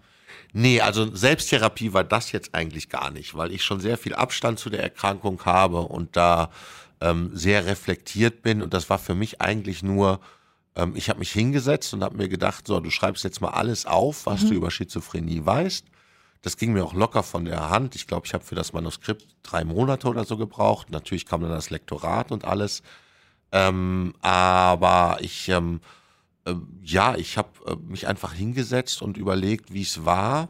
Nee, 0.60 0.82
also 0.82 1.16
Selbsttherapie 1.16 1.94
war 1.94 2.04
das 2.04 2.32
jetzt 2.32 2.56
eigentlich 2.56 2.90
gar 2.90 3.12
nicht, 3.12 3.36
weil 3.36 3.52
ich 3.52 3.64
schon 3.64 3.80
sehr 3.80 3.96
viel 3.96 4.16
Abstand 4.16 4.58
zu 4.58 4.72
der 4.72 4.82
Erkrankung 4.82 5.46
habe 5.46 5.82
und 5.82 6.18
da 6.18 6.50
ähm, 7.00 7.30
sehr 7.36 7.68
reflektiert 7.68 8.42
bin. 8.42 8.64
Und 8.64 8.74
das 8.74 8.90
war 8.90 8.98
für 8.98 9.14
mich 9.14 9.40
eigentlich 9.40 9.84
nur, 9.84 10.20
ähm, 10.76 10.94
ich 10.96 11.10
habe 11.10 11.20
mich 11.20 11.32
hingesetzt 11.32 11.94
und 11.94 12.04
habe 12.04 12.18
mir 12.18 12.28
gedacht, 12.28 12.66
so, 12.66 12.80
du 12.80 12.90
schreibst 12.90 13.24
jetzt 13.24 13.40
mal 13.40 13.52
alles 13.52 13.86
auf, 13.86 14.26
was 14.26 14.42
mhm. 14.42 14.48
du 14.48 14.54
über 14.56 14.72
Schizophrenie 14.72 15.46
weißt. 15.46 15.86
Das 16.42 16.58
ging 16.58 16.74
mir 16.74 16.84
auch 16.84 16.96
locker 16.96 17.22
von 17.22 17.46
der 17.46 17.70
Hand. 17.70 17.94
Ich 17.94 18.08
glaube, 18.08 18.26
ich 18.26 18.34
habe 18.34 18.44
für 18.44 18.56
das 18.56 18.74
Manuskript 18.74 19.28
drei 19.44 19.64
Monate 19.64 20.08
oder 20.08 20.26
so 20.26 20.38
gebraucht. 20.38 20.90
Natürlich 20.90 21.28
kam 21.28 21.42
dann 21.42 21.52
das 21.52 21.70
Lektorat 21.70 22.32
und 22.32 22.46
alles. 22.46 22.82
Ähm, 23.52 24.16
aber 24.22 25.20
ich, 25.22 25.50
ähm, 25.50 25.82
äh, 26.48 26.56
ja, 26.82 27.16
ich 27.16 27.38
habe 27.38 27.50
äh, 27.66 27.76
mich 27.76 28.08
einfach 28.08 28.34
hingesetzt 28.34 29.02
und 29.02 29.18
überlegt, 29.18 29.74
wie 29.74 29.82
es 29.82 30.06
war. 30.06 30.50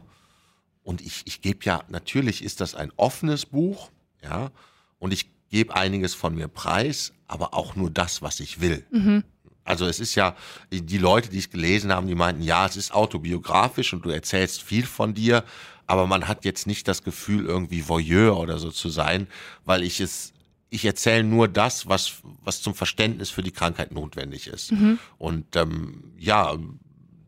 Und 0.82 1.00
ich, 1.00 1.22
ich 1.26 1.42
gebe 1.42 1.64
ja, 1.64 1.82
natürlich 1.88 2.42
ist 2.42 2.60
das 2.60 2.74
ein 2.74 2.92
offenes 2.96 3.46
Buch, 3.46 3.90
ja, 4.22 4.50
und 4.98 5.12
ich 5.12 5.28
gebe 5.50 5.74
einiges 5.74 6.14
von 6.14 6.34
mir 6.34 6.48
preis, 6.48 7.12
aber 7.26 7.54
auch 7.54 7.76
nur 7.76 7.90
das, 7.90 8.22
was 8.22 8.40
ich 8.40 8.60
will. 8.60 8.86
Mhm. 8.90 9.24
Also 9.64 9.86
es 9.86 10.00
ist 10.00 10.14
ja, 10.14 10.34
die 10.72 10.96
Leute, 10.96 11.28
die 11.28 11.38
es 11.38 11.50
gelesen 11.50 11.92
haben, 11.92 12.06
die 12.06 12.14
meinten, 12.14 12.40
ja, 12.40 12.64
es 12.64 12.76
ist 12.76 12.92
autobiografisch 12.92 13.92
und 13.92 14.02
du 14.02 14.08
erzählst 14.08 14.62
viel 14.62 14.86
von 14.86 15.12
dir, 15.12 15.44
aber 15.86 16.06
man 16.06 16.26
hat 16.26 16.46
jetzt 16.46 16.66
nicht 16.66 16.88
das 16.88 17.02
Gefühl, 17.02 17.44
irgendwie 17.44 17.86
Voyeur 17.86 18.38
oder 18.38 18.58
so 18.58 18.70
zu 18.70 18.88
sein, 18.88 19.26
weil 19.66 19.82
ich 19.82 20.00
es, 20.00 20.32
ich 20.70 20.84
erzähle 20.84 21.24
nur 21.24 21.48
das, 21.48 21.88
was, 21.88 22.20
was 22.42 22.60
zum 22.62 22.74
Verständnis 22.74 23.30
für 23.30 23.42
die 23.42 23.52
Krankheit 23.52 23.92
notwendig 23.92 24.46
ist. 24.48 24.72
Mhm. 24.72 24.98
Und 25.16 25.56
ähm, 25.56 26.12
ja, 26.18 26.56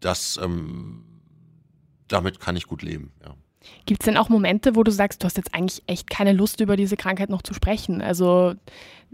das, 0.01 0.39
ähm, 0.43 1.05
damit 2.09 2.41
kann 2.41 2.57
ich 2.57 2.67
gut 2.67 2.83
leben, 2.83 3.13
ja. 3.25 3.35
Gibt 3.85 4.03
es 4.03 4.05
denn 4.07 4.17
auch 4.17 4.31
Momente, 4.31 4.75
wo 4.75 4.83
du 4.83 4.91
sagst, 4.91 5.23
du 5.23 5.27
hast 5.27 5.37
jetzt 5.37 5.55
eigentlich 5.55 5.83
echt 5.87 6.09
keine 6.09 6.33
Lust, 6.33 6.61
über 6.61 6.77
diese 6.77 6.97
Krankheit 6.97 7.29
noch 7.29 7.43
zu 7.43 7.53
sprechen? 7.53 8.01
Also 8.01 8.55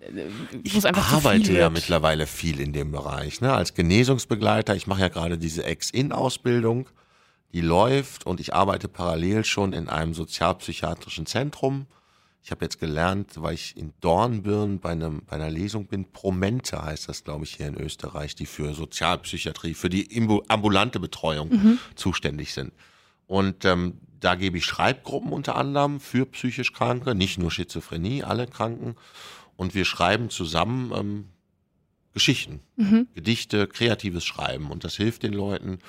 äh, 0.00 0.28
ich 0.62 0.84
arbeite 0.86 1.52
ja 1.52 1.68
mittlerweile 1.68 2.26
viel 2.26 2.60
in 2.60 2.72
dem 2.72 2.92
Bereich. 2.92 3.40
Ne? 3.40 3.52
Als 3.52 3.74
Genesungsbegleiter, 3.74 4.76
ich 4.76 4.86
mache 4.86 5.00
ja 5.00 5.08
gerade 5.08 5.36
diese 5.36 5.64
Ex-In-Ausbildung, 5.64 6.88
die 7.52 7.60
läuft 7.60 8.26
und 8.26 8.38
ich 8.38 8.54
arbeite 8.54 8.88
parallel 8.88 9.44
schon 9.44 9.72
in 9.72 9.88
einem 9.88 10.14
sozialpsychiatrischen 10.14 11.26
Zentrum. 11.26 11.86
Ich 12.46 12.52
habe 12.52 12.64
jetzt 12.64 12.78
gelernt, 12.78 13.42
weil 13.42 13.54
ich 13.54 13.76
in 13.76 13.92
Dornbirn 14.00 14.78
bei, 14.78 14.92
einem, 14.92 15.22
bei 15.26 15.34
einer 15.34 15.50
Lesung 15.50 15.86
bin, 15.86 16.04
Promente 16.04 16.80
heißt 16.80 17.08
das, 17.08 17.24
glaube 17.24 17.44
ich, 17.44 17.56
hier 17.56 17.66
in 17.66 17.76
Österreich, 17.76 18.36
die 18.36 18.46
für 18.46 18.72
Sozialpsychiatrie, 18.72 19.74
für 19.74 19.88
die 19.88 20.08
ambulante 20.46 21.00
Betreuung 21.00 21.48
mhm. 21.48 21.78
zuständig 21.96 22.54
sind. 22.54 22.72
Und 23.26 23.64
ähm, 23.64 23.94
da 24.20 24.36
gebe 24.36 24.58
ich 24.58 24.64
Schreibgruppen 24.64 25.32
unter 25.32 25.56
anderem 25.56 25.98
für 25.98 26.24
psychisch 26.24 26.72
Kranke, 26.72 27.16
nicht 27.16 27.36
nur 27.36 27.50
Schizophrenie, 27.50 28.22
alle 28.22 28.46
Kranken. 28.46 28.94
Und 29.56 29.74
wir 29.74 29.84
schreiben 29.84 30.30
zusammen 30.30 30.92
ähm, 30.94 31.24
Geschichten, 32.14 32.60
mhm. 32.76 33.08
Gedichte, 33.12 33.66
kreatives 33.66 34.24
Schreiben. 34.24 34.70
Und 34.70 34.84
das 34.84 34.94
hilft 34.94 35.24
den 35.24 35.32
Leuten. 35.32 35.80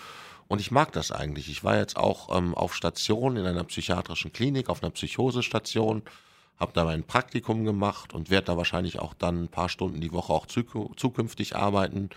Und 0.47 0.59
ich 0.59 0.71
mag 0.71 0.91
das 0.91 1.11
eigentlich. 1.11 1.49
Ich 1.49 1.63
war 1.63 1.77
jetzt 1.77 1.97
auch 1.97 2.35
ähm, 2.35 2.55
auf 2.55 2.73
Station 2.73 3.37
in 3.37 3.45
einer 3.45 3.63
psychiatrischen 3.65 4.33
Klinik, 4.33 4.69
auf 4.69 4.81
einer 4.81 4.89
Psychosestation, 4.89 6.01
habe 6.57 6.73
da 6.73 6.85
mein 6.85 7.03
Praktikum 7.03 7.65
gemacht 7.65 8.13
und 8.13 8.29
werde 8.29 8.47
da 8.47 8.57
wahrscheinlich 8.57 8.99
auch 8.99 9.13
dann 9.13 9.43
ein 9.43 9.47
paar 9.49 9.69
Stunden 9.69 10.01
die 10.01 10.11
Woche 10.11 10.33
auch 10.33 10.45
zukünftig 10.47 11.55
arbeiten. 11.55 12.09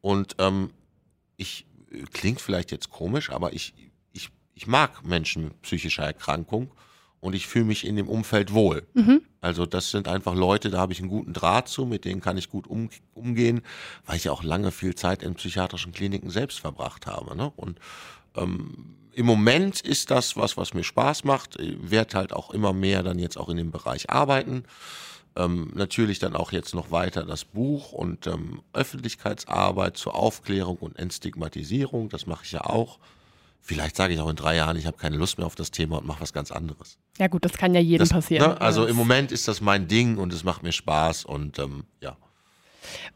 Und 0.00 0.36
ähm, 0.38 0.70
ich 1.36 1.66
klingt 2.12 2.40
vielleicht 2.40 2.72
jetzt 2.72 2.90
komisch, 2.90 3.30
aber 3.30 3.52
ich 3.52 3.74
ich 4.56 4.66
mag 4.66 5.04
Menschen 5.04 5.44
mit 5.44 5.62
psychischer 5.62 6.02
Erkrankung 6.02 6.72
und 7.20 7.34
ich 7.34 7.46
fühle 7.46 7.66
mich 7.66 7.86
in 7.86 7.94
dem 7.94 8.08
Umfeld 8.08 8.52
wohl. 8.52 8.86
Mhm. 8.94 9.20
Also 9.40 9.66
das 9.66 9.90
sind 9.90 10.08
einfach 10.08 10.34
Leute, 10.34 10.70
da 10.70 10.78
habe 10.78 10.92
ich 10.92 10.98
einen 10.98 11.10
guten 11.10 11.34
Draht 11.34 11.68
zu, 11.68 11.84
mit 11.84 12.04
denen 12.04 12.20
kann 12.20 12.38
ich 12.38 12.48
gut 12.48 12.66
um, 12.66 12.88
umgehen, 13.14 13.60
weil 14.06 14.16
ich 14.16 14.24
ja 14.24 14.32
auch 14.32 14.42
lange 14.42 14.72
viel 14.72 14.94
Zeit 14.94 15.22
in 15.22 15.34
psychiatrischen 15.34 15.92
Kliniken 15.92 16.30
selbst 16.30 16.58
verbracht 16.58 17.06
habe. 17.06 17.36
Ne? 17.36 17.52
Und 17.54 17.78
ähm, 18.34 18.96
im 19.16 19.24
Moment 19.24 19.80
ist 19.80 20.10
das 20.10 20.36
was, 20.36 20.58
was 20.58 20.74
mir 20.74 20.84
Spaß 20.84 21.24
macht. 21.24 21.58
Ich 21.58 21.90
werde 21.90 22.18
halt 22.18 22.34
auch 22.34 22.50
immer 22.50 22.74
mehr 22.74 23.02
dann 23.02 23.18
jetzt 23.18 23.38
auch 23.38 23.48
in 23.48 23.56
dem 23.56 23.70
Bereich 23.70 24.10
arbeiten. 24.10 24.64
Ähm, 25.36 25.72
natürlich 25.74 26.18
dann 26.18 26.36
auch 26.36 26.52
jetzt 26.52 26.74
noch 26.74 26.90
weiter 26.90 27.24
das 27.24 27.46
Buch 27.46 27.92
und 27.92 28.26
ähm, 28.26 28.60
Öffentlichkeitsarbeit 28.74 29.96
zur 29.96 30.14
Aufklärung 30.14 30.76
und 30.76 30.98
Entstigmatisierung. 30.98 32.10
Das 32.10 32.26
mache 32.26 32.44
ich 32.44 32.52
ja 32.52 32.64
auch. 32.64 32.98
Vielleicht 33.62 33.96
sage 33.96 34.12
ich 34.12 34.20
auch 34.20 34.28
in 34.28 34.36
drei 34.36 34.56
Jahren, 34.56 34.76
ich 34.76 34.84
habe 34.84 34.98
keine 34.98 35.16
Lust 35.16 35.38
mehr 35.38 35.46
auf 35.46 35.54
das 35.54 35.70
Thema 35.70 35.96
und 35.96 36.06
mache 36.06 36.20
was 36.20 36.34
ganz 36.34 36.52
anderes. 36.52 36.98
Ja 37.18 37.28
gut, 37.28 37.44
das 37.44 37.54
kann 37.54 37.74
ja 37.74 37.80
jedem 37.80 38.00
das, 38.00 38.10
passieren. 38.10 38.50
Ne, 38.50 38.60
also 38.60 38.86
im 38.86 38.96
Moment 38.96 39.32
ist 39.32 39.48
das 39.48 39.62
mein 39.62 39.88
Ding 39.88 40.18
und 40.18 40.30
es 40.34 40.44
macht 40.44 40.62
mir 40.62 40.72
Spaß 40.72 41.24
und 41.24 41.58
ähm, 41.58 41.84
ja. 42.02 42.18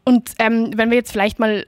Und 0.03 0.31
ähm, 0.39 0.71
wenn 0.75 0.89
wir 0.89 0.97
jetzt 0.97 1.11
vielleicht 1.11 1.37
mal, 1.37 1.67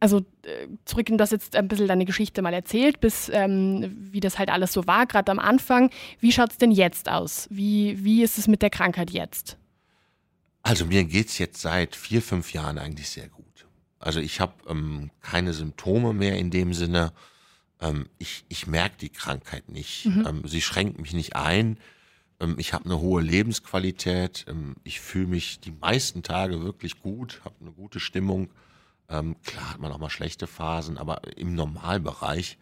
also 0.00 0.20
äh, 0.42 0.66
zurück 0.84 1.08
in 1.10 1.18
das 1.18 1.30
jetzt 1.30 1.54
ein 1.56 1.68
bisschen 1.68 1.88
deine 1.88 2.04
Geschichte 2.04 2.42
mal 2.42 2.54
erzählt, 2.54 3.00
bis 3.00 3.28
ähm, 3.28 3.96
wie 4.10 4.20
das 4.20 4.38
halt 4.38 4.48
alles 4.48 4.72
so 4.72 4.86
war, 4.86 5.06
gerade 5.06 5.30
am 5.30 5.38
Anfang. 5.38 5.90
Wie 6.18 6.32
schaut 6.32 6.50
es 6.50 6.58
denn 6.58 6.72
jetzt 6.72 7.08
aus? 7.08 7.46
Wie, 7.50 8.02
wie 8.02 8.22
ist 8.22 8.38
es 8.38 8.48
mit 8.48 8.62
der 8.62 8.70
Krankheit 8.70 9.10
jetzt? 9.10 9.56
Also 10.62 10.86
mir 10.86 11.04
geht 11.04 11.28
es 11.28 11.38
jetzt 11.38 11.60
seit 11.60 11.96
vier, 11.96 12.22
fünf 12.22 12.52
Jahren 12.52 12.78
eigentlich 12.78 13.08
sehr 13.08 13.28
gut. 13.28 13.66
Also 13.98 14.20
ich 14.20 14.40
habe 14.40 14.54
ähm, 14.68 15.10
keine 15.20 15.52
Symptome 15.52 16.12
mehr 16.12 16.36
in 16.36 16.50
dem 16.50 16.74
Sinne 16.74 17.12
ähm, 17.80 18.06
ich, 18.18 18.44
ich 18.48 18.66
merke 18.66 18.96
die 19.00 19.08
Krankheit 19.08 19.68
nicht. 19.68 20.06
Mhm. 20.06 20.26
Ähm, 20.26 20.42
sie 20.46 20.60
schränkt 20.60 21.00
mich 21.00 21.12
nicht 21.12 21.36
ein. 21.36 21.78
Ähm, 22.38 22.56
ich 22.58 22.72
habe 22.72 22.84
eine 22.84 23.00
hohe 23.00 23.22
Lebensqualität. 23.22 24.46
Ähm, 24.48 24.76
ich 24.84 25.00
fühle 25.00 25.26
mich 25.26 25.60
die 25.60 25.72
meisten 25.72 26.22
Tage 26.22 26.62
wirklich 26.62 27.00
gut, 27.00 27.40
habe 27.44 27.56
eine 27.60 27.72
gute 27.72 28.00
Stimmung. 28.00 28.50
Ähm, 29.10 29.36
klar 29.42 29.70
hat 29.70 29.80
man 29.80 29.92
auch 29.92 29.98
mal 29.98 30.10
schlechte 30.10 30.46
Phasen, 30.46 30.96
aber 30.96 31.20
im 31.36 31.54
Normalbereich. 31.54 32.58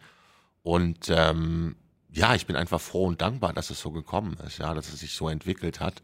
Und 0.63 1.09
ähm, 1.09 1.75
ja, 2.11 2.35
ich 2.35 2.45
bin 2.47 2.55
einfach 2.55 2.81
froh 2.81 3.05
und 3.05 3.21
dankbar, 3.21 3.53
dass 3.53 3.69
es 3.69 3.79
so 3.79 3.91
gekommen 3.91 4.37
ist, 4.45 4.57
ja, 4.57 4.73
dass 4.73 4.91
es 4.91 4.99
sich 4.99 5.13
so 5.13 5.29
entwickelt 5.29 5.79
hat. 5.79 6.01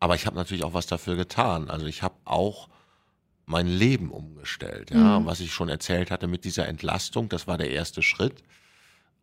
Aber 0.00 0.14
ich 0.14 0.26
habe 0.26 0.36
natürlich 0.36 0.64
auch 0.64 0.74
was 0.74 0.86
dafür 0.86 1.16
getan. 1.16 1.70
Also 1.70 1.86
ich 1.86 2.02
habe 2.02 2.14
auch 2.24 2.68
mein 3.46 3.66
Leben 3.66 4.10
umgestellt. 4.10 4.90
Ja, 4.90 5.20
mhm. 5.20 5.26
was 5.26 5.40
ich 5.40 5.52
schon 5.52 5.68
erzählt 5.68 6.10
hatte 6.10 6.26
mit 6.26 6.44
dieser 6.44 6.66
Entlastung, 6.66 7.28
das 7.28 7.46
war 7.46 7.58
der 7.58 7.70
erste 7.70 8.02
Schritt. 8.02 8.42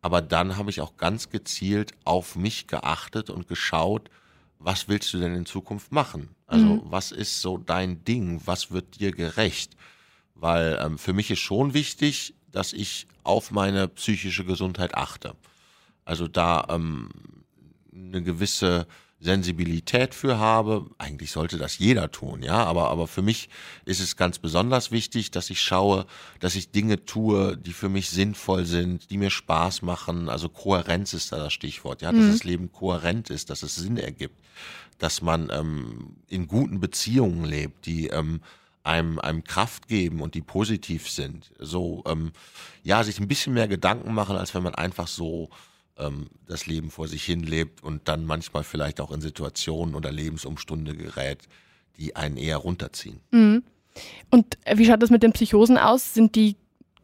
Aber 0.00 0.22
dann 0.22 0.56
habe 0.56 0.70
ich 0.70 0.80
auch 0.80 0.96
ganz 0.96 1.30
gezielt 1.30 1.92
auf 2.04 2.36
mich 2.36 2.66
geachtet 2.66 3.30
und 3.30 3.48
geschaut, 3.48 4.10
was 4.58 4.88
willst 4.88 5.12
du 5.12 5.18
denn 5.18 5.34
in 5.34 5.46
Zukunft 5.46 5.92
machen? 5.92 6.34
Also 6.46 6.66
mhm. 6.66 6.82
was 6.84 7.10
ist 7.12 7.40
so 7.40 7.58
dein 7.58 8.04
Ding? 8.04 8.40
Was 8.44 8.70
wird 8.70 9.00
dir 9.00 9.12
gerecht? 9.12 9.76
Weil 10.42 10.76
ähm, 10.84 10.98
für 10.98 11.12
mich 11.12 11.30
ist 11.30 11.38
schon 11.38 11.72
wichtig, 11.72 12.34
dass 12.50 12.72
ich 12.72 13.06
auf 13.22 13.52
meine 13.52 13.86
psychische 13.86 14.44
Gesundheit 14.44 14.96
achte. 14.96 15.36
Also 16.04 16.26
da 16.26 16.66
ähm, 16.68 17.10
eine 17.94 18.24
gewisse 18.24 18.88
Sensibilität 19.20 20.16
für 20.16 20.38
habe. 20.38 20.90
Eigentlich 20.98 21.30
sollte 21.30 21.58
das 21.58 21.78
jeder 21.78 22.10
tun, 22.10 22.42
ja, 22.42 22.64
aber, 22.64 22.90
aber 22.90 23.06
für 23.06 23.22
mich 23.22 23.50
ist 23.84 24.00
es 24.00 24.16
ganz 24.16 24.40
besonders 24.40 24.90
wichtig, 24.90 25.30
dass 25.30 25.48
ich 25.48 25.62
schaue, 25.62 26.06
dass 26.40 26.56
ich 26.56 26.72
Dinge 26.72 27.04
tue, 27.04 27.56
die 27.56 27.72
für 27.72 27.88
mich 27.88 28.10
sinnvoll 28.10 28.66
sind, 28.66 29.10
die 29.10 29.18
mir 29.18 29.30
Spaß 29.30 29.82
machen. 29.82 30.28
Also 30.28 30.48
Kohärenz 30.48 31.12
ist 31.12 31.30
da 31.30 31.36
das 31.36 31.52
Stichwort, 31.52 32.02
ja, 32.02 32.10
dass 32.10 32.20
mhm. 32.20 32.32
das 32.32 32.42
Leben 32.42 32.72
kohärent 32.72 33.30
ist, 33.30 33.48
dass 33.48 33.62
es 33.62 33.76
Sinn 33.76 33.96
ergibt, 33.96 34.34
dass 34.98 35.22
man 35.22 35.50
ähm, 35.52 36.16
in 36.26 36.48
guten 36.48 36.80
Beziehungen 36.80 37.44
lebt, 37.44 37.86
die 37.86 38.08
ähm, 38.08 38.40
einem, 38.84 39.18
einem 39.18 39.44
Kraft 39.44 39.88
geben 39.88 40.20
und 40.20 40.34
die 40.34 40.40
positiv 40.40 41.08
sind. 41.08 41.52
So, 41.58 42.02
ähm, 42.06 42.32
ja, 42.82 43.04
sich 43.04 43.20
ein 43.20 43.28
bisschen 43.28 43.54
mehr 43.54 43.68
Gedanken 43.68 44.12
machen, 44.14 44.36
als 44.36 44.54
wenn 44.54 44.62
man 44.62 44.74
einfach 44.74 45.08
so 45.08 45.50
ähm, 45.98 46.28
das 46.46 46.66
Leben 46.66 46.90
vor 46.90 47.08
sich 47.08 47.24
hin 47.24 47.42
lebt 47.42 47.82
und 47.82 48.08
dann 48.08 48.24
manchmal 48.24 48.64
vielleicht 48.64 49.00
auch 49.00 49.12
in 49.12 49.20
Situationen 49.20 49.94
oder 49.94 50.10
Lebensumstunde 50.10 50.96
gerät, 50.96 51.48
die 51.96 52.16
einen 52.16 52.36
eher 52.36 52.56
runterziehen. 52.56 53.20
Mhm. 53.30 53.62
Und 54.30 54.58
wie 54.74 54.86
schaut 54.86 55.02
das 55.02 55.10
mit 55.10 55.22
den 55.22 55.32
Psychosen 55.32 55.76
aus? 55.78 56.14
Sind 56.14 56.34
die 56.34 56.56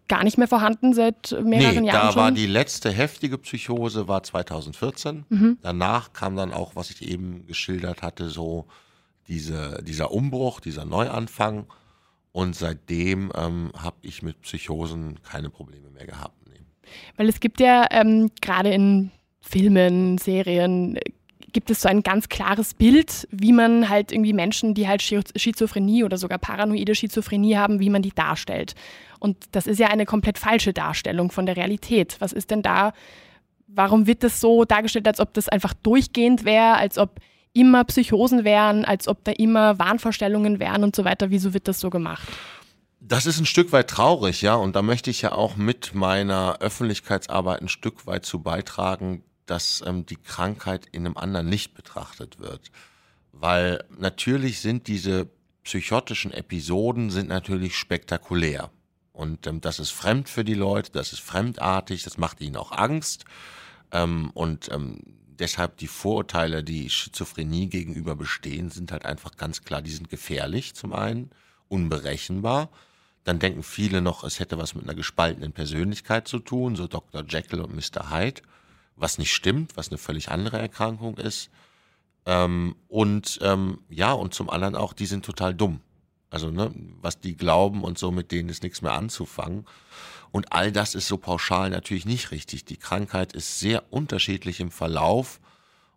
gar 0.08 0.24
nicht 0.24 0.38
mehr 0.38 0.48
vorhanden 0.48 0.94
seit 0.94 1.32
mehreren 1.32 1.82
nee, 1.82 1.88
Jahren 1.88 2.06
da 2.06 2.12
schon? 2.12 2.22
war 2.22 2.32
die 2.32 2.46
letzte 2.46 2.90
heftige 2.90 3.38
Psychose 3.38 4.08
war 4.08 4.22
2014. 4.22 5.26
Mhm. 5.28 5.58
Danach 5.62 6.14
kam 6.14 6.34
dann 6.34 6.52
auch, 6.52 6.74
was 6.74 6.90
ich 6.90 7.02
eben 7.02 7.46
geschildert 7.46 8.02
hatte, 8.02 8.30
so 8.30 8.66
diese, 9.28 9.82
dieser 9.82 10.10
Umbruch, 10.10 10.60
dieser 10.60 10.84
Neuanfang. 10.84 11.66
Und 12.32 12.54
seitdem 12.54 13.32
ähm, 13.34 13.72
habe 13.76 13.96
ich 14.02 14.22
mit 14.22 14.40
Psychosen 14.42 15.20
keine 15.22 15.50
Probleme 15.50 15.90
mehr 15.90 16.06
gehabt. 16.06 16.36
Nee. 16.48 16.60
Weil 17.16 17.28
es 17.28 17.40
gibt 17.40 17.60
ja 17.60 17.86
ähm, 17.90 18.30
gerade 18.40 18.70
in 18.70 19.10
Filmen, 19.40 20.18
Serien, 20.18 20.98
gibt 21.52 21.70
es 21.70 21.80
so 21.80 21.88
ein 21.88 22.02
ganz 22.02 22.28
klares 22.28 22.74
Bild, 22.74 23.26
wie 23.30 23.52
man 23.52 23.88
halt 23.88 24.12
irgendwie 24.12 24.32
Menschen, 24.32 24.74
die 24.74 24.86
halt 24.86 25.02
Schizophrenie 25.02 26.04
oder 26.04 26.18
sogar 26.18 26.38
paranoide 26.38 26.94
Schizophrenie 26.94 27.56
haben, 27.56 27.80
wie 27.80 27.90
man 27.90 28.02
die 28.02 28.12
darstellt. 28.12 28.74
Und 29.18 29.36
das 29.52 29.66
ist 29.66 29.78
ja 29.78 29.88
eine 29.88 30.04
komplett 30.04 30.38
falsche 30.38 30.72
Darstellung 30.72 31.30
von 31.30 31.46
der 31.46 31.56
Realität. 31.56 32.16
Was 32.20 32.32
ist 32.32 32.50
denn 32.50 32.62
da, 32.62 32.92
warum 33.66 34.06
wird 34.06 34.22
das 34.22 34.40
so 34.40 34.64
dargestellt, 34.64 35.08
als 35.08 35.20
ob 35.20 35.32
das 35.34 35.48
einfach 35.48 35.74
durchgehend 35.74 36.44
wäre, 36.44 36.74
als 36.74 36.98
ob 36.98 37.18
immer 37.52 37.84
Psychosen 37.84 38.44
wären, 38.44 38.84
als 38.84 39.08
ob 39.08 39.24
da 39.24 39.32
immer 39.32 39.78
Wahnvorstellungen 39.78 40.58
wären 40.58 40.84
und 40.84 40.94
so 40.94 41.04
weiter. 41.04 41.30
Wieso 41.30 41.54
wird 41.54 41.68
das 41.68 41.80
so 41.80 41.90
gemacht? 41.90 42.26
Das 43.00 43.26
ist 43.26 43.38
ein 43.38 43.46
Stück 43.46 43.72
weit 43.72 43.88
traurig, 43.88 44.42
ja. 44.42 44.54
Und 44.54 44.74
da 44.74 44.82
möchte 44.82 45.10
ich 45.10 45.22
ja 45.22 45.32
auch 45.32 45.56
mit 45.56 45.94
meiner 45.94 46.58
Öffentlichkeitsarbeit 46.60 47.62
ein 47.62 47.68
Stück 47.68 48.06
weit 48.06 48.26
zu 48.26 48.40
beitragen, 48.40 49.22
dass 49.46 49.82
ähm, 49.86 50.04
die 50.04 50.16
Krankheit 50.16 50.86
in 50.92 51.06
einem 51.06 51.16
anderen 51.16 51.48
Licht 51.48 51.74
betrachtet 51.74 52.38
wird. 52.38 52.70
Weil 53.32 53.84
natürlich 53.98 54.60
sind 54.60 54.88
diese 54.88 55.28
psychotischen 55.62 56.32
Episoden 56.32 57.10
sind 57.10 57.28
natürlich 57.28 57.76
spektakulär. 57.76 58.70
Und 59.12 59.46
ähm, 59.46 59.60
das 59.60 59.78
ist 59.78 59.90
fremd 59.90 60.28
für 60.28 60.44
die 60.44 60.54
Leute, 60.54 60.92
das 60.92 61.12
ist 61.12 61.20
fremdartig, 61.20 62.02
das 62.02 62.18
macht 62.18 62.40
ihnen 62.40 62.56
auch 62.56 62.72
Angst. 62.72 63.24
Ähm, 63.92 64.30
und 64.34 64.70
ähm, 64.72 65.00
deshalb 65.38 65.76
die 65.78 65.86
Vorurteile, 65.86 66.64
die 66.64 66.90
Schizophrenie 66.90 67.68
gegenüber 67.68 68.14
bestehen, 68.16 68.70
sind 68.70 68.92
halt 68.92 69.04
einfach 69.04 69.36
ganz 69.36 69.62
klar, 69.62 69.82
die 69.82 69.90
sind 69.90 70.08
gefährlich 70.08 70.74
zum 70.74 70.92
einen, 70.92 71.30
unberechenbar. 71.68 72.70
Dann 73.24 73.38
denken 73.38 73.62
viele 73.62 74.00
noch, 74.00 74.24
es 74.24 74.40
hätte 74.40 74.58
was 74.58 74.74
mit 74.74 74.84
einer 74.84 74.94
gespaltenen 74.94 75.52
Persönlichkeit 75.52 76.28
zu 76.28 76.38
tun, 76.38 76.76
so 76.76 76.86
Dr. 76.86 77.24
Jekyll 77.28 77.60
und 77.60 77.74
Mr. 77.74 78.10
Hyde, 78.10 78.42
was 78.96 79.18
nicht 79.18 79.32
stimmt, 79.32 79.76
was 79.76 79.88
eine 79.88 79.98
völlig 79.98 80.30
andere 80.30 80.58
Erkrankung 80.58 81.18
ist. 81.18 81.50
Ähm, 82.26 82.74
und 82.88 83.38
ähm, 83.42 83.80
ja, 83.88 84.12
und 84.12 84.34
zum 84.34 84.50
anderen 84.50 84.76
auch, 84.76 84.92
die 84.92 85.06
sind 85.06 85.24
total 85.24 85.54
dumm. 85.54 85.80
Also, 86.30 86.50
ne, 86.50 86.72
was 87.00 87.20
die 87.20 87.36
glauben 87.36 87.82
und 87.82 87.98
so, 87.98 88.10
mit 88.10 88.32
denen 88.32 88.48
ist 88.48 88.62
nichts 88.62 88.82
mehr 88.82 88.92
anzufangen. 88.92 89.64
Und 90.30 90.52
all 90.52 90.72
das 90.72 90.94
ist 90.94 91.08
so 91.08 91.16
pauschal 91.16 91.70
natürlich 91.70 92.04
nicht 92.04 92.30
richtig. 92.30 92.64
Die 92.64 92.76
Krankheit 92.76 93.32
ist 93.32 93.60
sehr 93.60 93.92
unterschiedlich 93.92 94.60
im 94.60 94.70
Verlauf 94.70 95.40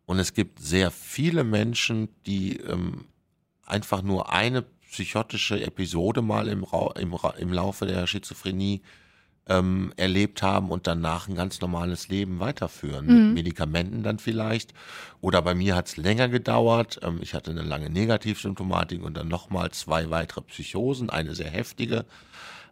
und 0.05 0.19
es 0.19 0.33
gibt 0.33 0.59
sehr 0.59 0.91
viele 0.91 1.43
Menschen, 1.43 2.09
die 2.25 2.57
ähm, 2.57 3.05
einfach 3.65 4.01
nur 4.01 4.31
eine 4.31 4.63
psychotische 4.89 5.63
Episode 5.63 6.21
mal 6.21 6.47
im, 6.47 6.65
im, 6.95 7.17
im 7.37 7.53
Laufe 7.53 7.85
der 7.85 8.07
Schizophrenie 8.07 8.81
ähm, 9.51 9.91
erlebt 9.97 10.41
haben 10.41 10.69
und 10.69 10.87
danach 10.87 11.27
ein 11.27 11.35
ganz 11.35 11.59
normales 11.59 12.07
Leben 12.07 12.39
weiterführen. 12.39 13.05
Mhm. 13.05 13.25
Mit 13.25 13.33
Medikamenten 13.33 14.01
dann 14.01 14.17
vielleicht. 14.17 14.73
Oder 15.19 15.41
bei 15.41 15.53
mir 15.53 15.75
hat 15.75 15.87
es 15.87 15.97
länger 15.97 16.29
gedauert. 16.29 16.99
Ähm, 17.03 17.19
ich 17.21 17.33
hatte 17.33 17.51
eine 17.51 17.63
lange 17.63 17.89
Negativsymptomatik 17.89 19.03
und 19.03 19.17
dann 19.17 19.27
nochmal 19.27 19.71
zwei 19.71 20.09
weitere 20.09 20.41
Psychosen, 20.41 21.09
eine 21.09 21.35
sehr 21.35 21.49
heftige. 21.49 22.05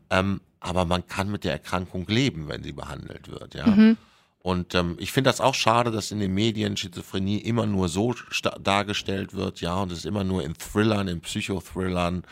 Ähm, 0.10 0.40
aber 0.62 0.86
man 0.86 1.06
kann 1.06 1.30
mit 1.30 1.44
der 1.44 1.52
Erkrankung 1.52 2.06
leben, 2.08 2.48
wenn 2.48 2.64
sie 2.64 2.74
behandelt 2.74 3.30
wird, 3.30 3.56
ja. 3.56 3.68
Mhm. 3.68 3.98
Und 4.42 4.74
ähm, 4.74 4.96
ich 5.00 5.12
finde 5.12 5.30
das 5.30 5.42
auch 5.42 5.54
schade, 5.54 5.92
dass 5.92 6.12
in 6.12 6.20
den 6.20 6.34
Medien 6.34 6.78
Schizophrenie 6.78 7.40
immer 7.40 7.66
nur 7.66 7.90
so 7.90 8.16
dargestellt 8.62 9.34
wird, 9.34 9.60
ja, 9.60 9.76
und 9.82 9.92
es 9.92 10.06
immer 10.06 10.24
nur 10.24 10.44
in 10.44 10.54
Thrillern, 10.54 11.10
in 11.10 11.20
Psychothrillern 11.20 12.24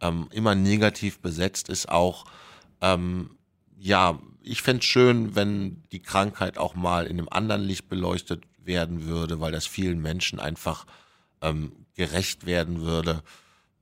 ähm, 0.00 0.28
immer 0.30 0.54
negativ 0.54 1.18
besetzt 1.18 1.68
ist 1.68 1.88
auch. 1.88 2.26
Ähm, 2.80 3.30
ja, 3.78 4.18
ich 4.42 4.62
fände 4.62 4.80
es 4.80 4.86
schön, 4.86 5.34
wenn 5.34 5.82
die 5.92 6.00
Krankheit 6.00 6.58
auch 6.58 6.74
mal 6.74 7.06
in 7.06 7.18
einem 7.18 7.28
anderen 7.30 7.62
Licht 7.62 7.88
beleuchtet 7.88 8.42
werden 8.64 9.04
würde, 9.04 9.40
weil 9.40 9.52
das 9.52 9.66
vielen 9.66 10.00
Menschen 10.00 10.40
einfach 10.40 10.86
ähm, 11.42 11.72
gerecht 11.94 12.46
werden 12.46 12.80
würde, 12.80 13.22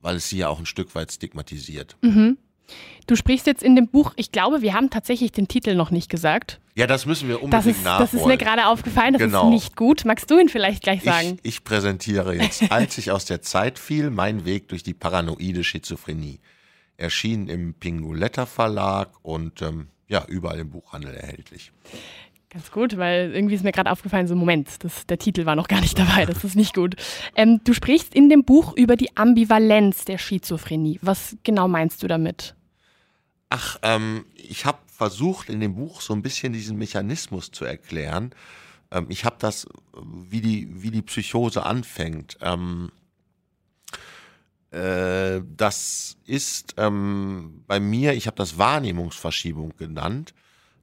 weil 0.01 0.17
es 0.17 0.29
sie 0.29 0.39
ja 0.39 0.49
auch 0.49 0.59
ein 0.59 0.65
Stück 0.65 0.95
weit 0.95 1.11
stigmatisiert. 1.11 1.97
Mhm. 2.01 2.37
Du 3.05 3.15
sprichst 3.15 3.47
jetzt 3.47 3.63
in 3.63 3.77
dem 3.77 3.87
Buch, 3.87 4.13
ich 4.17 4.33
glaube, 4.33 4.61
wir 4.61 4.73
haben 4.73 4.89
tatsächlich 4.89 5.31
den 5.31 5.47
Titel 5.47 5.73
noch 5.75 5.89
nicht 5.89 6.09
gesagt. 6.09 6.59
Ja, 6.75 6.85
das 6.85 7.05
müssen 7.05 7.29
wir 7.29 7.41
unbedingt 7.41 7.53
das 7.53 7.77
ist, 7.77 7.83
nachholen. 7.83 8.09
Das 8.11 8.13
ist 8.13 8.27
mir 8.27 8.37
gerade 8.37 8.67
aufgefallen, 8.67 9.13
das 9.13 9.21
genau. 9.21 9.45
ist 9.45 9.49
nicht 9.51 9.75
gut. 9.77 10.03
Magst 10.03 10.29
du 10.29 10.37
ihn 10.37 10.49
vielleicht 10.49 10.83
gleich 10.83 11.01
sagen? 11.03 11.39
Ich, 11.43 11.55
ich 11.55 11.63
präsentiere 11.63 12.35
jetzt, 12.35 12.69
als 12.71 12.97
ich 12.97 13.11
aus 13.11 13.23
der 13.23 13.41
Zeit 13.41 13.79
fiel, 13.79 14.09
mein 14.09 14.43
Weg 14.43 14.67
durch 14.67 14.83
die 14.83 14.93
paranoide 14.93 15.63
Schizophrenie. 15.63 16.39
Erschien 16.97 17.47
im 17.47 17.73
Pinguletta 17.73 18.45
Verlag 18.45 19.11
und 19.21 19.61
ähm, 19.61 19.87
ja, 20.07 20.25
überall 20.27 20.59
im 20.59 20.69
Buchhandel 20.69 21.13
erhältlich. 21.13 21.71
Ganz 22.49 22.71
gut, 22.71 22.97
weil 22.97 23.33
irgendwie 23.33 23.55
ist 23.55 23.63
mir 23.63 23.73
gerade 23.73 23.91
aufgefallen, 23.91 24.27
so 24.27 24.35
Moment, 24.35 24.83
das, 24.83 25.05
der 25.05 25.19
Titel 25.19 25.45
war 25.45 25.55
noch 25.55 25.67
gar 25.67 25.81
nicht 25.81 25.99
dabei, 25.99 26.25
das 26.25 26.43
ist 26.43 26.55
nicht 26.55 26.73
gut. 26.73 26.95
Ähm, 27.35 27.59
du 27.63 27.73
sprichst 27.73 28.15
in 28.15 28.29
dem 28.29 28.45
Buch 28.45 28.73
über 28.75 28.95
die 28.95 29.15
Ambivalenz 29.17 30.05
der 30.05 30.17
Schizophrenie. 30.17 30.97
Was 31.01 31.35
genau 31.43 31.67
meinst 31.67 32.01
du 32.03 32.07
damit? 32.07 32.55
Ach, 33.49 33.77
ähm, 33.81 34.25
ich 34.35 34.65
habe 34.65 34.79
versucht 34.87 35.49
in 35.49 35.59
dem 35.59 35.75
Buch 35.75 36.01
so 36.01 36.13
ein 36.13 36.21
bisschen 36.21 36.53
diesen 36.53 36.77
Mechanismus 36.77 37.51
zu 37.51 37.65
erklären. 37.65 38.31
Ähm, 38.91 39.07
ich 39.09 39.25
habe 39.25 39.35
das, 39.39 39.67
wie 40.29 40.41
die, 40.41 40.81
wie 40.81 40.91
die 40.91 41.01
Psychose 41.01 41.63
anfängt. 41.63 42.37
Ähm, 42.41 42.91
äh, 44.77 45.43
das 45.55 46.17
ist 46.25 46.75
ähm, 46.77 47.63
bei 47.67 47.79
mir, 47.79 48.13
ich 48.13 48.27
habe 48.27 48.37
das 48.37 48.57
Wahrnehmungsverschiebung 48.57 49.75
genannt, 49.77 50.33